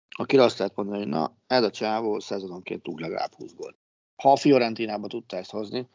akire 0.09 0.43
azt 0.43 0.59
lehet 0.59 0.77
mondani, 0.77 0.99
hogy 0.99 1.09
na, 1.09 1.33
ez 1.47 1.63
a 1.63 1.71
csávó 1.71 2.21
szezononként 2.21 2.83
tud 2.83 3.01
legalább 3.01 3.35
20 3.35 3.55
gólt. 3.55 3.77
ha 4.17 4.33
a 4.33 4.37
Fiorentinába 4.37 5.07
tudta 5.07 5.37
ezt 5.37 5.51
hozni, 5.51 5.89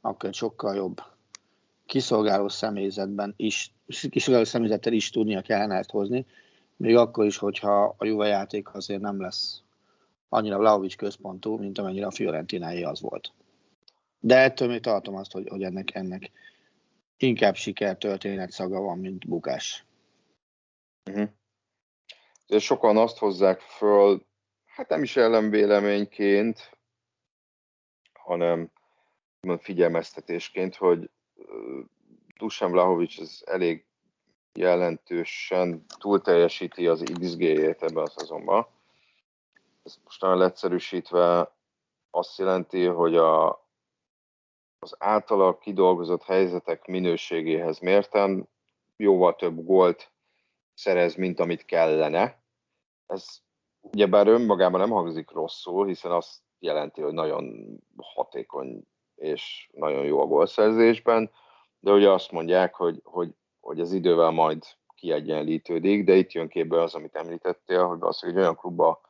akkor 0.00 0.34
sokkal 0.34 0.74
jobb 0.74 1.02
kiszolgáló 1.86 2.48
személyzetben 2.48 3.34
is, 3.36 3.72
kiszolgáló 4.10 4.44
személyzettel 4.44 4.92
is 4.92 5.10
tudnia 5.10 5.40
kellene 5.40 5.76
ezt 5.76 5.90
hozni, 5.90 6.26
még 6.80 6.96
akkor 6.96 7.26
is, 7.26 7.36
hogyha 7.36 7.94
a 7.98 8.04
Juve 8.04 8.26
játék 8.26 8.74
azért 8.74 9.00
nem 9.00 9.20
lesz 9.20 9.62
annyira 10.28 10.58
Vlaovic 10.58 10.94
központú, 10.94 11.56
mint 11.56 11.78
amennyire 11.78 12.06
a 12.06 12.10
Fiorentinái 12.10 12.84
az 12.84 13.00
volt. 13.00 13.32
De 14.20 14.36
ettől 14.36 14.68
még 14.68 14.80
tartom 14.80 15.16
azt, 15.16 15.32
hogy, 15.32 15.48
hogy 15.48 15.62
ennek, 15.62 15.94
ennek 15.94 16.30
inkább 17.16 17.54
sikertörténet 17.54 18.50
szaga 18.50 18.80
van, 18.80 18.98
mint 18.98 19.28
bukás. 19.28 19.84
Uh-huh. 21.10 21.28
sokan 22.58 22.96
azt 22.96 23.18
hozzák 23.18 23.60
föl, 23.60 24.26
hát 24.66 24.88
nem 24.88 25.02
is 25.02 25.16
ellenvéleményként, 25.16 26.78
hanem 28.12 28.70
figyelmeztetésként, 29.58 30.76
hogy 30.76 31.10
Dusan 32.38 32.70
Vlahovic 32.70 33.20
az 33.20 33.42
elég 33.46 33.84
jelentősen 34.52 35.84
túl 35.98 36.20
teljesíti 36.20 36.86
az 36.86 37.02
XG-jét 37.20 37.82
ebben 37.82 38.02
a 38.02 38.08
szezonban. 38.08 38.66
Ez 39.82 39.96
most 40.04 40.20
nagyon 40.20 40.38
leegyszerűsítve 40.38 41.52
azt 42.10 42.38
jelenti, 42.38 42.84
hogy 42.84 43.16
a, 43.16 43.48
az 44.78 44.96
általa 44.98 45.58
kidolgozott 45.58 46.22
helyzetek 46.22 46.86
minőségéhez 46.86 47.78
mérten 47.78 48.48
jóval 48.96 49.36
több 49.36 49.64
gólt 49.64 50.12
szerez, 50.74 51.14
mint 51.14 51.40
amit 51.40 51.64
kellene. 51.64 52.42
Ez 53.06 53.42
ugyebár 53.80 54.26
önmagában 54.26 54.80
nem 54.80 54.90
hangzik 54.90 55.30
rosszul, 55.30 55.86
hiszen 55.86 56.10
azt 56.10 56.42
jelenti, 56.58 57.00
hogy 57.00 57.12
nagyon 57.12 57.76
hatékony 57.96 58.82
és 59.14 59.70
nagyon 59.72 60.04
jó 60.04 60.20
a 60.20 60.26
gólszerzésben, 60.26 61.30
de 61.80 61.92
ugye 61.92 62.10
azt 62.10 62.30
mondják, 62.30 62.74
hogy, 62.74 63.00
hogy, 63.04 63.34
hogy 63.70 63.80
az 63.80 63.92
idővel 63.92 64.30
majd 64.30 64.62
kiegyenlítődik, 64.94 66.04
de 66.04 66.14
itt 66.14 66.32
jön 66.32 66.48
képbe 66.48 66.82
az, 66.82 66.94
amit 66.94 67.16
említettél, 67.16 67.86
hogy 67.86 67.98
az, 68.00 68.20
hogy 68.20 68.36
olyan 68.36 68.56
klubba 68.56 69.00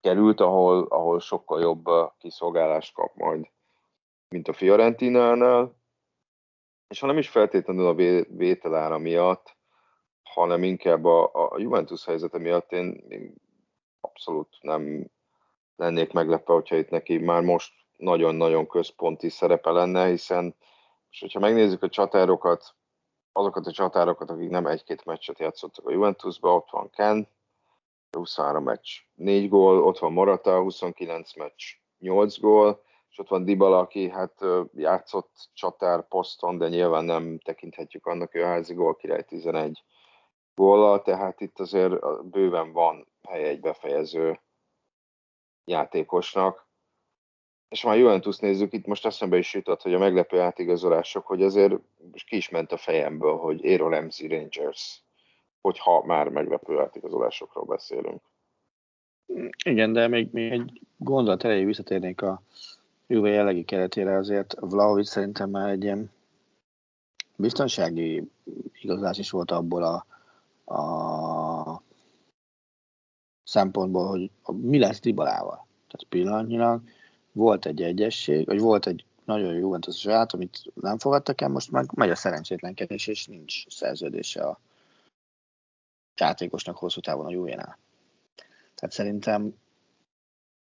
került, 0.00 0.40
ahol, 0.40 0.86
ahol 0.88 1.20
sokkal 1.20 1.60
jobb 1.60 1.84
kiszolgálást 2.18 2.94
kap 2.94 3.14
majd, 3.14 3.46
mint 4.28 4.48
a 4.48 4.52
Fiorentinánál, 4.52 5.76
és 6.88 7.00
ha 7.00 7.06
nem 7.06 7.18
is 7.18 7.28
feltétlenül 7.28 7.86
a 7.86 7.94
vételára 8.28 8.98
miatt, 8.98 9.56
hanem 10.22 10.62
inkább 10.62 11.04
a, 11.04 11.30
a 11.32 11.58
Juventus 11.58 12.04
helyzete 12.04 12.38
miatt 12.38 12.72
én, 12.72 13.04
én 13.08 13.34
abszolút 14.00 14.56
nem 14.60 15.10
lennék 15.76 16.12
meglepve, 16.12 16.54
hogyha 16.54 16.76
itt 16.76 16.90
neki 16.90 17.18
már 17.18 17.42
most 17.42 17.72
nagyon-nagyon 17.96 18.66
központi 18.66 19.28
szerepe 19.28 19.70
lenne, 19.70 20.06
hiszen 20.06 20.54
és 21.10 21.20
hogyha 21.20 21.40
megnézzük 21.40 21.82
a 21.82 21.88
csatárokat, 21.88 22.74
azokat 23.32 23.66
a 23.66 23.72
csatárokat, 23.72 24.30
akik 24.30 24.50
nem 24.50 24.66
egy-két 24.66 25.04
meccset 25.04 25.38
játszottak 25.38 25.86
a 25.86 25.90
Juventusba, 25.90 26.54
ott 26.54 26.70
van 26.70 26.90
Ken, 26.90 27.28
23 28.10 28.62
meccs, 28.64 28.88
4 29.14 29.48
gól, 29.48 29.82
ott 29.82 29.98
van 29.98 30.12
Morata, 30.12 30.60
29 30.60 31.36
meccs, 31.36 31.62
8 31.98 32.40
gól, 32.40 32.82
és 33.10 33.18
ott 33.18 33.28
van 33.28 33.44
Dybala, 33.44 33.78
aki 33.78 34.10
hát 34.10 34.44
játszott 34.74 35.48
csatár 35.52 36.08
poszton, 36.08 36.58
de 36.58 36.68
nyilván 36.68 37.04
nem 37.04 37.38
tekinthetjük 37.38 38.06
annak, 38.06 38.32
hogy 38.32 38.40
a 38.40 38.46
házi 38.46 38.74
gól 38.74 38.96
király 38.96 39.24
11 39.24 39.84
góllal, 40.54 41.02
tehát 41.02 41.40
itt 41.40 41.60
azért 41.60 42.24
bőven 42.30 42.72
van 42.72 43.06
hely 43.28 43.44
egy 43.44 43.60
befejező 43.60 44.40
játékosnak. 45.64 46.70
És 47.72 47.82
már 47.82 47.98
Juventus 47.98 48.38
nézzük, 48.38 48.72
itt 48.72 48.86
most 48.86 49.06
eszembe 49.06 49.36
is 49.36 49.54
jutott, 49.54 49.82
hogy 49.82 49.94
a 49.94 49.98
meglepő 49.98 50.40
átigazolások, 50.40 51.26
hogy 51.26 51.42
azért 51.42 51.72
most 52.12 52.26
ki 52.26 52.36
is 52.36 52.48
ment 52.48 52.72
a 52.72 52.76
fejemből, 52.76 53.36
hogy 53.36 53.66
Aero 53.66 53.88
Ramsey 53.88 54.28
Rangers, 54.28 55.02
hogyha 55.60 56.04
már 56.04 56.28
meglepő 56.28 56.80
átigazolásokról 56.80 57.64
beszélünk. 57.64 58.20
Igen, 59.64 59.92
de 59.92 60.08
még, 60.08 60.28
még 60.32 60.52
egy 60.52 60.80
gondolat 60.96 61.44
elejé 61.44 61.64
visszatérnék 61.64 62.22
a 62.22 62.42
Juve 63.06 63.28
jellegi 63.28 63.64
keretére, 63.64 64.16
azért 64.16 64.54
Vlaovic 64.60 65.08
szerintem 65.08 65.50
már 65.50 65.68
egy 65.68 65.82
ilyen 65.82 66.10
biztonsági 67.36 68.30
igazás 68.82 69.18
is 69.18 69.30
volt 69.30 69.50
abból 69.50 69.82
a, 69.82 70.06
a 70.74 71.82
szempontból, 73.42 74.06
hogy 74.06 74.30
mi 74.56 74.78
lesz 74.78 75.00
Dibalával. 75.00 75.66
Tehát 75.86 76.06
pillanatnyilag 76.08 76.82
volt 77.32 77.66
egy 77.66 77.82
egyesség, 77.82 78.46
vagy 78.46 78.60
volt 78.60 78.86
egy 78.86 79.04
nagyon 79.24 79.54
jó 79.54 79.72
a 79.72 79.78
saját, 79.90 80.32
amit 80.32 80.62
nem 80.74 80.98
fogadtak 80.98 81.40
el, 81.40 81.48
most 81.48 81.70
meg 81.70 81.90
megy 81.94 82.10
a 82.10 82.14
szerencsétlenkedés, 82.14 83.06
és 83.06 83.26
nincs 83.26 83.68
szerződése 83.68 84.42
a 84.42 84.60
játékosnak 86.16 86.76
hosszú 86.76 87.00
távon 87.00 87.26
a 87.26 87.30
Juvénál. 87.30 87.78
Tehát 88.74 88.94
szerintem 88.94 89.54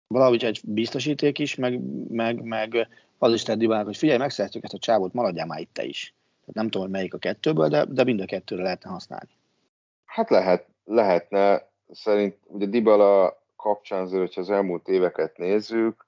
valahogy 0.08 0.44
egy 0.44 0.62
biztosíték 0.64 1.40
is, 1.40 1.56
meg, 1.56 1.82
meg, 2.10 2.42
meg 2.42 2.88
az 3.18 3.34
is 3.34 3.44
tett 3.44 3.64
hogy 3.64 3.98
figyelj, 3.98 4.18
megszereztük 4.18 4.64
ezt 4.64 4.74
a 4.74 4.80
csávót, 4.80 5.14
maradjál 5.14 5.46
már 5.46 5.60
itt 5.60 5.74
te 5.74 5.84
is. 5.84 6.14
Tehát 6.40 6.56
nem 6.56 6.66
tudom, 6.66 6.82
hogy 6.82 6.92
melyik 6.92 7.14
a 7.14 7.18
kettőből, 7.18 7.68
de, 7.68 7.86
de 7.86 8.04
mind 8.04 8.22
a 8.22 8.26
kettőre 8.26 8.64
lehetne 8.64 8.90
használni. 8.90 9.30
Hát 10.06 10.30
lehet, 10.30 10.68
lehetne. 10.86 11.68
Szerint 11.92 12.38
ugye 12.46 12.66
Dybala 12.66 13.42
kapcsán 13.56 14.02
azért, 14.02 14.22
hogyha 14.22 14.42
az 14.42 14.50
elmúlt 14.50 14.88
éveket 14.88 15.38
nézzük, 15.38 16.06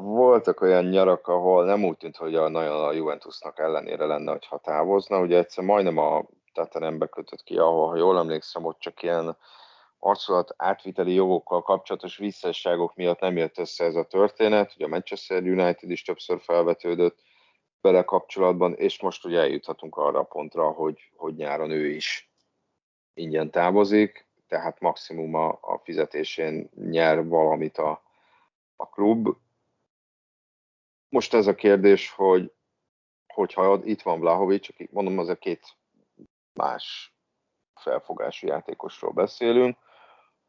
voltak 0.00 0.60
olyan 0.60 0.84
nyarak, 0.84 1.28
ahol 1.28 1.64
nem 1.64 1.84
úgy 1.84 1.96
tűnt, 1.96 2.16
hogy 2.16 2.34
a, 2.34 2.48
nagyon 2.48 2.84
a 2.84 2.92
Juventusnak 2.92 3.58
ellenére 3.58 4.06
lenne, 4.06 4.30
hogy 4.30 4.60
távozna. 4.62 5.20
Ugye 5.20 5.38
egyszer 5.38 5.64
majdnem 5.64 5.98
a 5.98 6.24
Tatanembe 6.52 7.06
kötött 7.06 7.42
ki, 7.42 7.58
ahol, 7.58 7.88
ha 7.88 7.96
jól 7.96 8.18
emlékszem, 8.18 8.64
ott 8.64 8.78
csak 8.78 9.02
ilyen 9.02 9.36
arculat 9.98 10.54
átviteli 10.56 11.14
jogokkal 11.14 11.62
kapcsolatos 11.62 12.16
visszasságok 12.16 12.94
miatt 12.94 13.20
nem 13.20 13.36
jött 13.36 13.58
össze 13.58 13.84
ez 13.84 13.94
a 13.94 14.04
történet. 14.04 14.72
Ugye 14.74 14.84
a 14.84 14.88
Manchester 14.88 15.42
United 15.42 15.90
is 15.90 16.02
többször 16.02 16.40
felvetődött 16.40 17.18
bele 17.80 18.04
kapcsolatban, 18.04 18.74
és 18.74 19.00
most 19.00 19.24
ugye 19.24 19.38
eljuthatunk 19.38 19.96
arra 19.96 20.18
a 20.18 20.22
pontra, 20.24 20.70
hogy, 20.70 21.10
hogy 21.16 21.34
nyáron 21.34 21.70
ő 21.70 21.86
is 21.86 22.30
ingyen 23.14 23.50
távozik, 23.50 24.26
tehát 24.48 24.80
maximum 24.80 25.34
a, 25.34 25.48
a 25.48 25.80
fizetésén 25.82 26.70
nyer 26.74 27.26
valamit 27.28 27.78
a, 27.78 28.02
a 28.76 28.88
klub. 28.88 29.36
Most 31.14 31.34
ez 31.34 31.46
a 31.46 31.54
kérdés, 31.54 32.10
hogy 32.10 32.52
hogyha 33.26 33.80
itt 33.84 34.02
van 34.02 34.20
Vlahovic, 34.20 34.68
aki 34.68 34.88
mondom, 34.92 35.18
az 35.18 35.36
két 35.38 35.76
más 36.52 37.14
felfogású 37.74 38.46
játékosról 38.46 39.12
beszélünk, 39.12 39.76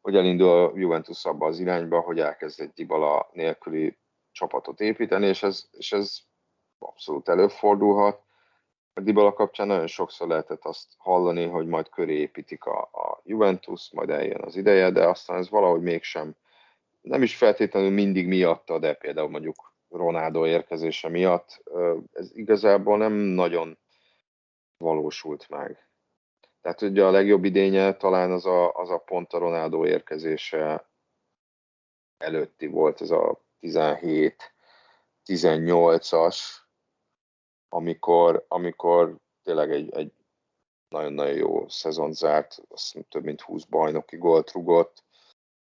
hogy 0.01 0.15
elindul 0.15 0.49
a 0.49 0.71
Juventus 0.75 1.25
abba 1.25 1.45
az 1.45 1.59
irányba, 1.59 1.99
hogy 1.99 2.19
elkezd 2.19 2.61
egy 2.61 2.71
Dybala 2.73 3.29
nélküli 3.33 3.97
csapatot 4.31 4.79
építeni, 4.79 5.27
és 5.27 5.43
ez, 5.43 5.69
és 5.71 5.91
ez 5.91 6.19
abszolút 6.79 7.29
előfordulhat. 7.29 8.21
A 8.93 8.99
Dybala 8.99 9.33
kapcsán 9.33 9.67
nagyon 9.67 9.87
sokszor 9.87 10.27
lehetett 10.27 10.65
azt 10.65 10.87
hallani, 10.97 11.45
hogy 11.45 11.67
majd 11.67 11.89
köré 11.89 12.19
építik 12.19 12.63
a, 12.63 12.81
a 12.81 13.21
Juventus, 13.23 13.91
majd 13.91 14.09
eljön 14.09 14.41
az 14.43 14.55
ideje, 14.55 14.91
de 14.91 15.07
aztán 15.07 15.37
ez 15.37 15.49
valahogy 15.49 15.81
mégsem, 15.81 16.35
nem 17.01 17.23
is 17.23 17.35
feltétlenül 17.35 17.91
mindig 17.91 18.27
miatta, 18.27 18.79
de 18.79 18.93
például 18.93 19.29
mondjuk 19.29 19.73
Ronaldo 19.89 20.47
érkezése 20.47 21.09
miatt, 21.09 21.63
ez 22.11 22.35
igazából 22.35 22.97
nem 22.97 23.13
nagyon 23.13 23.77
valósult 24.77 25.49
meg. 25.49 25.89
Tehát 26.61 26.81
ugye 26.81 27.05
a 27.05 27.11
legjobb 27.11 27.43
idénye 27.43 27.93
talán 27.93 28.31
az 28.31 28.45
a, 28.45 28.73
az 28.73 28.89
a 28.89 28.97
pont 28.97 29.33
a 29.33 29.37
Ronaldo 29.37 29.85
érkezése 29.85 30.89
előtti 32.17 32.67
volt, 32.67 33.01
ez 33.01 33.11
a 33.11 33.43
17-18-as, 33.61 36.37
amikor, 37.69 38.45
amikor 38.47 39.17
tényleg 39.43 39.71
egy, 39.71 39.93
egy 39.93 40.11
nagyon-nagyon 40.87 41.35
jó 41.35 41.67
szezon 41.67 42.13
zárt, 42.13 42.61
azt 42.69 43.05
több 43.09 43.23
mint 43.23 43.41
20 43.41 43.63
bajnoki 43.63 44.17
gólt 44.17 44.51
rugott, 44.51 45.03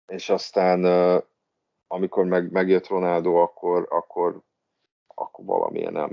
és 0.06 0.30
aztán 0.30 0.86
amikor 1.88 2.26
meg, 2.26 2.52
megjött 2.52 2.88
Ronaldo, 2.88 3.36
akkor, 3.36 3.88
akkor, 3.90 4.42
akkor 5.08 5.46
valamilyen 5.46 5.94
nem 5.94 6.12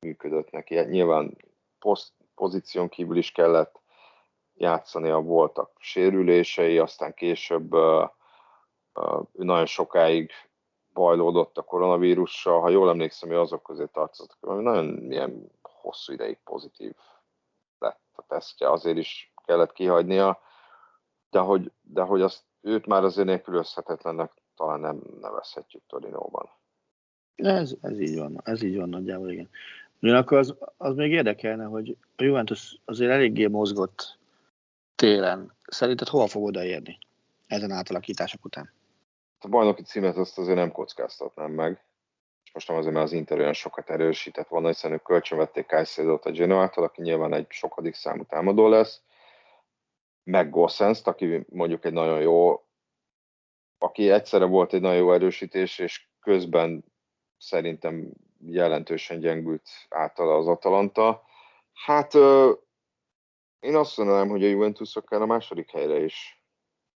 működött 0.00 0.50
neki. 0.50 0.80
Nyilván 0.80 1.36
poszt, 1.78 2.12
pozíción 2.34 2.88
kívül 2.88 3.16
is 3.16 3.32
kellett 3.32 3.80
játszania, 4.54 5.20
voltak 5.20 5.70
sérülései, 5.78 6.78
aztán 6.78 7.14
később 7.14 7.74
uh, 7.74 8.08
nagyon 9.32 9.66
sokáig 9.66 10.30
bajlódott 10.92 11.58
a 11.58 11.62
koronavírussal, 11.62 12.60
ha 12.60 12.68
jól 12.68 12.88
emlékszem, 12.88 13.28
hogy 13.28 13.38
azok 13.38 13.62
közé 13.62 13.86
tartozott, 13.92 14.36
ami 14.40 14.62
nagyon 14.62 15.12
ilyen 15.12 15.50
hosszú 15.62 16.12
ideig 16.12 16.38
pozitív 16.44 16.94
lett 17.78 18.00
a 18.12 18.22
tesztje, 18.26 18.70
azért 18.70 18.96
is 18.96 19.32
kellett 19.44 19.72
kihagynia, 19.72 20.40
de 21.30 21.38
hogy, 21.38 21.72
de 21.80 22.02
hogy 22.02 22.22
azt, 22.22 22.44
őt 22.60 22.86
már 22.86 23.04
azért 23.04 23.26
nélkülözhetetlennek 23.26 24.32
talán 24.60 24.80
nem 24.80 25.00
nevezhetjük 25.20 25.82
Torinóban. 25.86 26.50
Ez, 27.34 27.74
ez 27.80 28.00
így 28.00 28.18
van, 28.18 28.40
ez 28.44 28.62
így 28.62 28.76
van 28.76 28.88
nagyjából, 28.88 29.30
igen. 29.30 29.48
Ugyanakkor 30.02 30.38
az, 30.38 30.54
az 30.76 30.94
még 30.94 31.12
érdekelne, 31.12 31.64
hogy 31.64 31.96
a 32.16 32.22
Juventus 32.22 32.80
azért 32.84 33.10
eléggé 33.10 33.46
mozgott 33.46 34.18
télen. 34.94 35.52
Szerinted 35.66 36.08
hova 36.08 36.26
fog 36.26 36.44
odaérni 36.44 36.98
ezen 37.46 37.70
átalakítások 37.70 38.44
után? 38.44 38.72
A 39.38 39.48
bajnoki 39.48 39.82
címet 39.82 40.16
azt 40.16 40.38
azért 40.38 40.56
nem 40.56 40.72
kockáztatnám 40.72 41.50
meg. 41.50 41.84
És 42.44 42.52
most 42.52 42.68
nem 42.68 42.76
azért, 42.76 42.94
mert 42.94 43.06
az 43.06 43.12
Inter 43.12 43.38
olyan 43.38 43.52
sokat 43.52 43.90
erősített 43.90 44.48
volna, 44.48 44.66
hiszen 44.66 44.92
ők 44.92 45.02
kölcsönvették 45.02 45.66
Kajszédot 45.66 46.24
a 46.24 46.30
Genoától, 46.30 46.84
aki 46.84 47.02
nyilván 47.02 47.32
egy 47.32 47.46
sokadik 47.48 47.94
számú 47.94 48.24
támadó 48.24 48.68
lesz, 48.68 49.02
meg 50.24 50.50
Gossens, 50.50 51.00
aki 51.04 51.46
mondjuk 51.48 51.84
egy 51.84 51.92
nagyon 51.92 52.20
jó, 52.20 52.64
aki 53.82 54.10
egyszerre 54.10 54.44
volt 54.44 54.72
egy 54.72 54.80
nagyon 54.80 54.96
jó 54.96 55.12
erősítés, 55.12 55.78
és 55.78 56.08
közben 56.20 56.84
szerintem 57.38 58.12
jelentősen 58.46 59.20
gyengült 59.20 59.68
általa 59.88 60.36
az 60.36 60.46
Atalanta. 60.46 61.22
Hát 61.72 62.14
én 63.60 63.76
azt 63.76 63.96
mondanám, 63.96 64.28
hogy 64.28 64.44
a 64.44 64.48
Juventus 64.48 64.96
akár 64.96 65.22
a 65.22 65.26
második 65.26 65.70
helyre 65.70 66.04
is 66.04 66.44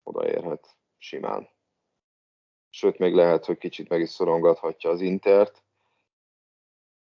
odaérhet 0.03 0.76
simán. 0.99 1.49
Sőt, 2.70 2.99
még 2.99 3.14
lehet, 3.14 3.45
hogy 3.45 3.59
kicsit 3.59 3.89
meg 3.89 4.01
is 4.01 4.11
szorongathatja 4.11 4.91
az 4.91 5.01
Intert, 5.01 5.62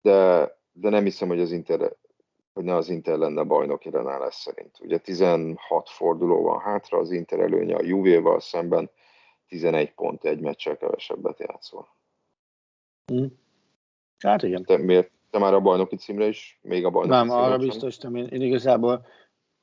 de, 0.01 0.51
de 0.73 0.89
nem 0.89 1.05
hiszem, 1.05 1.29
hogy 1.29 1.41
az 1.41 1.53
Inter 1.53 1.97
hogy 2.59 2.67
ne 2.67 2.75
az 2.75 2.89
Inter 2.89 3.19
lenne 3.19 3.43
bajnoki 3.43 3.91
lesz 3.91 4.41
szerint. 4.41 4.79
Ugye 4.81 4.99
16 4.99 5.89
forduló 5.89 6.43
van 6.43 6.61
hátra, 6.61 6.99
az 6.99 7.11
Inter 7.11 7.41
előnye 7.41 7.77
a 7.77 7.83
Juvéval 7.83 8.41
szemben 8.41 8.91
11 9.49 9.95
pont 9.95 10.25
egy 10.25 10.41
meccsel 10.41 10.77
kevesebbet 10.77 11.39
játszol. 11.39 11.89
Mm. 13.13 13.27
Hát 14.19 14.43
igen. 14.43 14.65
Te, 14.65 14.77
miért? 14.77 15.11
Te 15.31 15.39
már 15.39 15.55
a 15.55 15.61
bajnoki 15.61 15.97
címre 15.97 16.27
is? 16.27 16.59
Még 16.63 16.85
a 16.85 16.91
bajnoki 16.91 17.17
Nem, 17.17 17.31
arra 17.31 17.59
biztos 17.59 17.99
nem. 17.99 18.15
Én, 18.15 18.27
én 18.27 18.43
igazából 18.43 19.07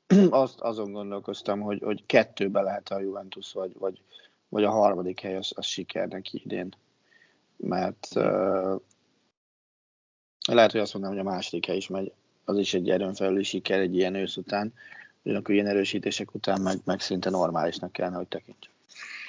azt, 0.29 0.59
azon 0.59 0.91
gondolkoztam, 0.91 1.61
hogy, 1.61 1.81
hogy 1.83 2.05
kettőbe 2.05 2.61
lehet 2.61 2.89
a 2.89 2.99
Juventus, 2.99 3.53
vagy, 3.53 3.77
vagy, 3.79 4.01
vagy 4.49 4.63
a 4.63 4.71
harmadik 4.71 5.19
hely 5.19 5.36
az, 5.36 5.51
az 5.55 5.65
sikernek 5.65 6.33
idén. 6.33 6.75
Mert 7.57 8.07
uh, 8.15 8.81
lehet, 10.47 10.71
hogy 10.71 10.79
azt 10.79 10.93
mondom, 10.93 11.11
hogy 11.11 11.19
a 11.19 11.23
második 11.23 11.65
hely 11.65 11.75
is 11.77 11.88
megy. 11.88 12.11
Az 12.45 12.57
is 12.57 12.73
egy 12.73 12.89
erőn 12.89 13.13
felüli 13.13 13.43
siker 13.43 13.79
egy 13.79 13.95
ilyen 13.95 14.15
ősz 14.15 14.38
után. 14.38 14.73
Ugyanakkor 15.23 15.53
ilyen 15.53 15.67
erősítések 15.67 16.33
után 16.33 16.61
meg, 16.61 16.77
meg 16.83 16.99
szinte 16.99 17.29
normálisnak 17.29 17.91
kellene, 17.91 18.15
hogy 18.15 18.27
tekintsük. 18.27 18.74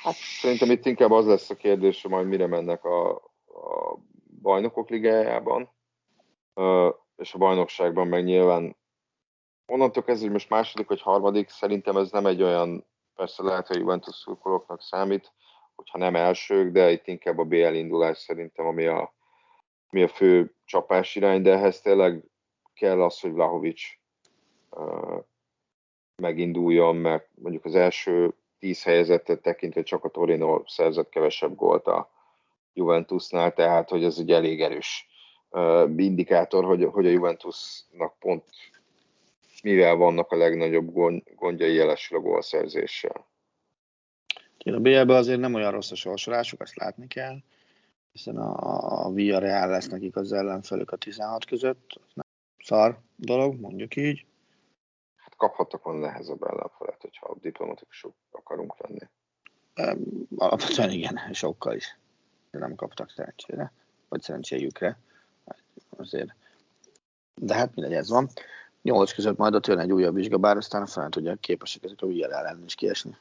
Hát 0.06 0.14
szerintem 0.14 0.70
itt 0.70 0.86
inkább 0.86 1.10
az 1.10 1.26
lesz 1.26 1.50
a 1.50 1.54
kérdés, 1.54 2.02
hogy 2.02 2.10
majd 2.10 2.26
mire 2.26 2.46
mennek 2.46 2.84
a, 2.84 3.10
a 3.46 3.98
bajnokok 4.42 4.88
ligájában, 4.88 5.70
és 7.16 7.34
a 7.34 7.38
bajnokságban 7.38 8.06
meg 8.06 8.24
nyilván 8.24 8.76
onnantól 9.66 10.02
kezdve, 10.02 10.24
hogy 10.24 10.34
most 10.34 10.48
második 10.48 10.88
vagy 10.88 11.00
harmadik, 11.00 11.48
szerintem 11.48 11.96
ez 11.96 12.10
nem 12.10 12.26
egy 12.26 12.42
olyan, 12.42 12.86
persze 13.14 13.42
lehet, 13.42 13.66
hogy 13.66 13.78
Juventus 13.78 14.14
szurkolóknak 14.14 14.82
számít, 14.82 15.32
hogyha 15.74 15.98
nem 15.98 16.16
elsők, 16.16 16.72
de 16.72 16.90
itt 16.90 17.06
inkább 17.06 17.38
a 17.38 17.44
BL 17.44 17.74
indulás 17.74 18.18
szerintem, 18.18 18.66
ami 18.66 18.86
a, 18.86 19.14
ami 19.90 20.02
a 20.02 20.08
fő 20.08 20.54
csapás 20.64 21.16
irány, 21.16 21.42
de 21.42 21.52
ehhez 21.52 21.80
tényleg 21.80 22.24
kell 22.74 23.02
az, 23.02 23.20
hogy 23.20 23.32
Vlahovic 23.32 23.82
uh, 24.70 25.24
meginduljon, 26.22 26.96
mert 26.96 27.28
mondjuk 27.34 27.64
az 27.64 27.74
első 27.74 28.34
tíz 28.66 28.82
helyezettet 28.82 29.42
tekintve 29.42 29.82
csak 29.82 30.04
a 30.04 30.08
Torino 30.08 30.62
szerzett 30.66 31.08
kevesebb 31.08 31.54
gólt 31.54 31.86
a 31.86 32.10
Juventusnál, 32.74 33.52
tehát 33.52 33.88
hogy 33.88 34.04
ez 34.04 34.18
egy 34.18 34.30
elég 34.30 34.62
erős 34.62 35.08
indikátor, 35.96 36.64
hogy, 36.64 36.84
hogy 36.84 37.06
a 37.06 37.10
Juventusnak 37.10 38.18
pont 38.18 38.44
mivel 39.62 39.94
vannak 39.94 40.30
a 40.30 40.36
legnagyobb 40.36 40.92
gondjai 41.36 41.74
jelesül 41.74 42.18
a 42.18 42.20
gólszerzéssel. 42.20 43.26
A 44.58 44.80
BL-ben 44.80 45.16
azért 45.16 45.40
nem 45.40 45.54
olyan 45.54 45.70
rossz 45.70 45.90
a 45.90 45.94
sorsolásuk, 45.94 46.60
azt 46.60 46.76
látni 46.76 47.06
kell, 47.06 47.36
hiszen 48.12 48.36
a, 48.36 49.06
a 49.06 49.12
Villarreal 49.12 49.68
lesz 49.68 49.88
nekik 49.88 50.16
az 50.16 50.32
ellenfelük 50.32 50.90
a 50.90 50.96
16 50.96 51.44
között, 51.44 52.00
nem 52.14 52.26
szar 52.64 52.98
dolog, 53.16 53.60
mondjuk 53.60 53.96
így. 53.96 54.24
Hát 55.36 55.48
kaphattak 55.48 55.82
volna 55.82 56.06
nehezebb 56.06 56.42
ellenfelet, 56.42 57.00
hogyha 57.00 57.36
diplomatikusok 57.40 58.14
akarunk 58.30 58.74
lenni. 58.78 59.08
Alapvetően 60.36 60.90
igen, 60.90 61.20
sokkal 61.32 61.74
is. 61.74 61.98
Nem 62.50 62.74
kaptak 62.74 63.10
szerencsére, 63.10 63.72
vagy 64.08 64.22
szerencséjükre. 64.22 64.98
Azért. 65.96 66.34
De 67.34 67.54
hát 67.54 67.74
mindegy, 67.74 67.94
ez 67.94 68.08
van. 68.08 68.28
Nyolc 68.82 69.12
között 69.12 69.36
majd 69.36 69.54
ott 69.54 69.66
jön 69.66 69.78
egy 69.78 69.92
újabb 69.92 70.14
vizsga, 70.14 70.38
bár 70.38 70.56
aztán 70.56 70.86
fel 70.86 71.08
tudják 71.08 71.40
képesek 71.40 71.84
ezek 71.84 72.02
a 72.02 72.06
VL 72.06 72.32
ellen 72.32 72.62
is 72.64 72.74
kiesni. 72.74 73.16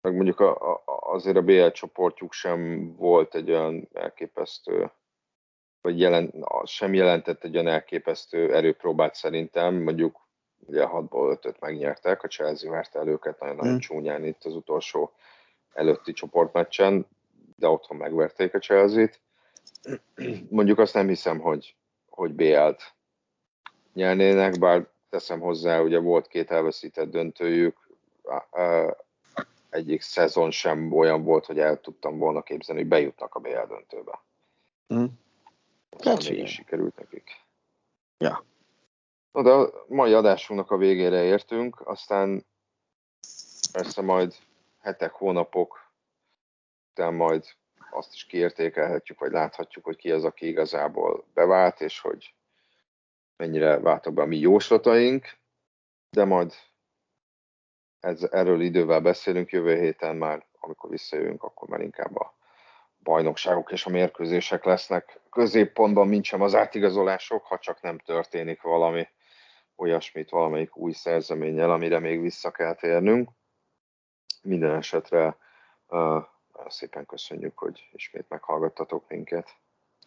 Meg 0.00 0.14
mondjuk 0.14 0.40
a, 0.40 0.72
a, 0.72 0.82
azért 1.12 1.36
a 1.36 1.42
BL 1.42 1.68
csoportjuk 1.68 2.32
sem 2.32 2.92
volt 2.96 3.34
egy 3.34 3.50
olyan 3.50 3.88
elképesztő, 3.92 4.90
vagy 5.80 6.00
jelen, 6.00 6.46
sem 6.64 6.94
jelentett 6.94 7.44
egy 7.44 7.54
olyan 7.54 7.72
elképesztő 7.72 8.54
erőpróbát 8.54 9.14
szerintem, 9.14 9.74
mondjuk 9.74 10.21
ugye 10.66 10.84
6-ból 10.86 11.38
5 11.44 11.60
megnyertek, 11.60 12.22
a 12.22 12.28
Chelsea 12.28 12.70
verte 12.70 12.98
el 12.98 13.08
őket 13.08 13.40
nagyon-nagyon 13.40 13.70
hmm. 13.70 13.80
csúnyán 13.80 14.24
itt 14.24 14.44
az 14.44 14.54
utolsó 14.54 15.12
előtti 15.72 16.12
csoportmeccsen, 16.12 17.06
de 17.56 17.68
otthon 17.68 17.96
megverték 17.96 18.54
a 18.54 18.58
Chelsea-t. 18.58 19.20
Mondjuk 20.48 20.78
azt 20.78 20.94
nem 20.94 21.08
hiszem, 21.08 21.38
hogy, 21.38 21.76
hogy 22.08 22.32
BL-t 22.32 22.94
nyernének, 23.92 24.58
bár 24.58 24.88
teszem 25.10 25.40
hozzá, 25.40 25.80
ugye 25.80 25.98
volt 25.98 26.26
két 26.26 26.50
elveszített 26.50 27.10
döntőjük, 27.10 27.90
egyik 29.70 30.00
szezon 30.00 30.50
sem 30.50 30.92
olyan 30.92 31.24
volt, 31.24 31.46
hogy 31.46 31.58
el 31.58 31.80
tudtam 31.80 32.18
volna 32.18 32.42
képzelni, 32.42 32.80
hogy 32.80 32.90
bejutnak 32.90 33.34
a 33.34 33.40
BL 33.40 33.66
döntőbe. 33.68 34.22
Mm. 34.94 35.04
Hát 36.04 36.46
sikerült 36.46 36.96
nekik. 36.96 37.30
Ja. 38.18 38.44
Na 39.32 39.42
de 39.42 39.50
a 39.50 39.84
mai 39.88 40.12
adásunknak 40.12 40.70
a 40.70 40.76
végére 40.76 41.22
értünk, 41.22 41.80
aztán 41.88 42.46
persze 43.72 44.02
majd 44.02 44.34
hetek, 44.80 45.12
hónapok 45.12 45.90
után 46.90 47.14
majd 47.14 47.44
azt 47.90 48.14
is 48.14 48.26
kiértékelhetjük, 48.26 49.18
vagy 49.18 49.32
láthatjuk, 49.32 49.84
hogy 49.84 49.96
ki 49.96 50.10
az, 50.10 50.24
aki 50.24 50.46
igazából 50.46 51.24
bevált, 51.34 51.80
és 51.80 52.00
hogy 52.00 52.34
mennyire 53.36 53.78
váltak 53.78 54.12
be 54.12 54.22
a 54.22 54.26
mi 54.26 54.36
jóslataink, 54.36 55.38
de 56.10 56.24
majd 56.24 56.54
ez, 58.00 58.22
erről 58.22 58.60
idővel 58.60 59.00
beszélünk 59.00 59.50
jövő 59.50 59.78
héten 59.78 60.16
már, 60.16 60.46
amikor 60.60 60.90
visszajövünk, 60.90 61.42
akkor 61.42 61.68
már 61.68 61.80
inkább 61.80 62.16
a 62.16 62.34
bajnokságok 62.98 63.72
és 63.72 63.86
a 63.86 63.90
mérkőzések 63.90 64.64
lesznek. 64.64 65.20
Középpontban 65.30 66.08
mint 66.08 66.24
sem 66.24 66.40
az 66.40 66.54
átigazolások, 66.54 67.44
ha 67.44 67.58
csak 67.58 67.80
nem 67.80 67.98
történik 67.98 68.62
valami 68.62 69.08
olyasmit 69.82 70.30
valamelyik 70.30 70.76
új 70.76 70.92
szerzeménnyel, 70.92 71.70
amire 71.70 71.98
még 71.98 72.20
vissza 72.20 72.50
kell 72.50 72.74
térnünk. 72.74 73.30
Minden 74.42 74.74
esetre 74.74 75.36
uh, 75.88 76.22
szépen 76.68 77.06
köszönjük, 77.06 77.58
hogy 77.58 77.88
ismét 77.92 78.28
meghallgattatok 78.28 79.08
minket. 79.08 79.56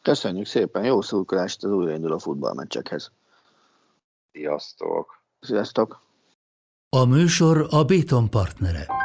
Köszönjük 0.01 0.45
szépen, 0.45 0.85
jó 0.85 1.01
szurkolást 1.01 1.63
az 1.63 1.71
újrainduló 1.71 2.17
futballmeccsekhez. 2.17 3.11
Sziasztok! 4.31 5.21
Sziasztok! 5.39 6.01
A 6.89 7.05
műsor 7.05 7.67
a 7.69 7.83
Béton 7.83 8.29
partnere. 8.29 9.04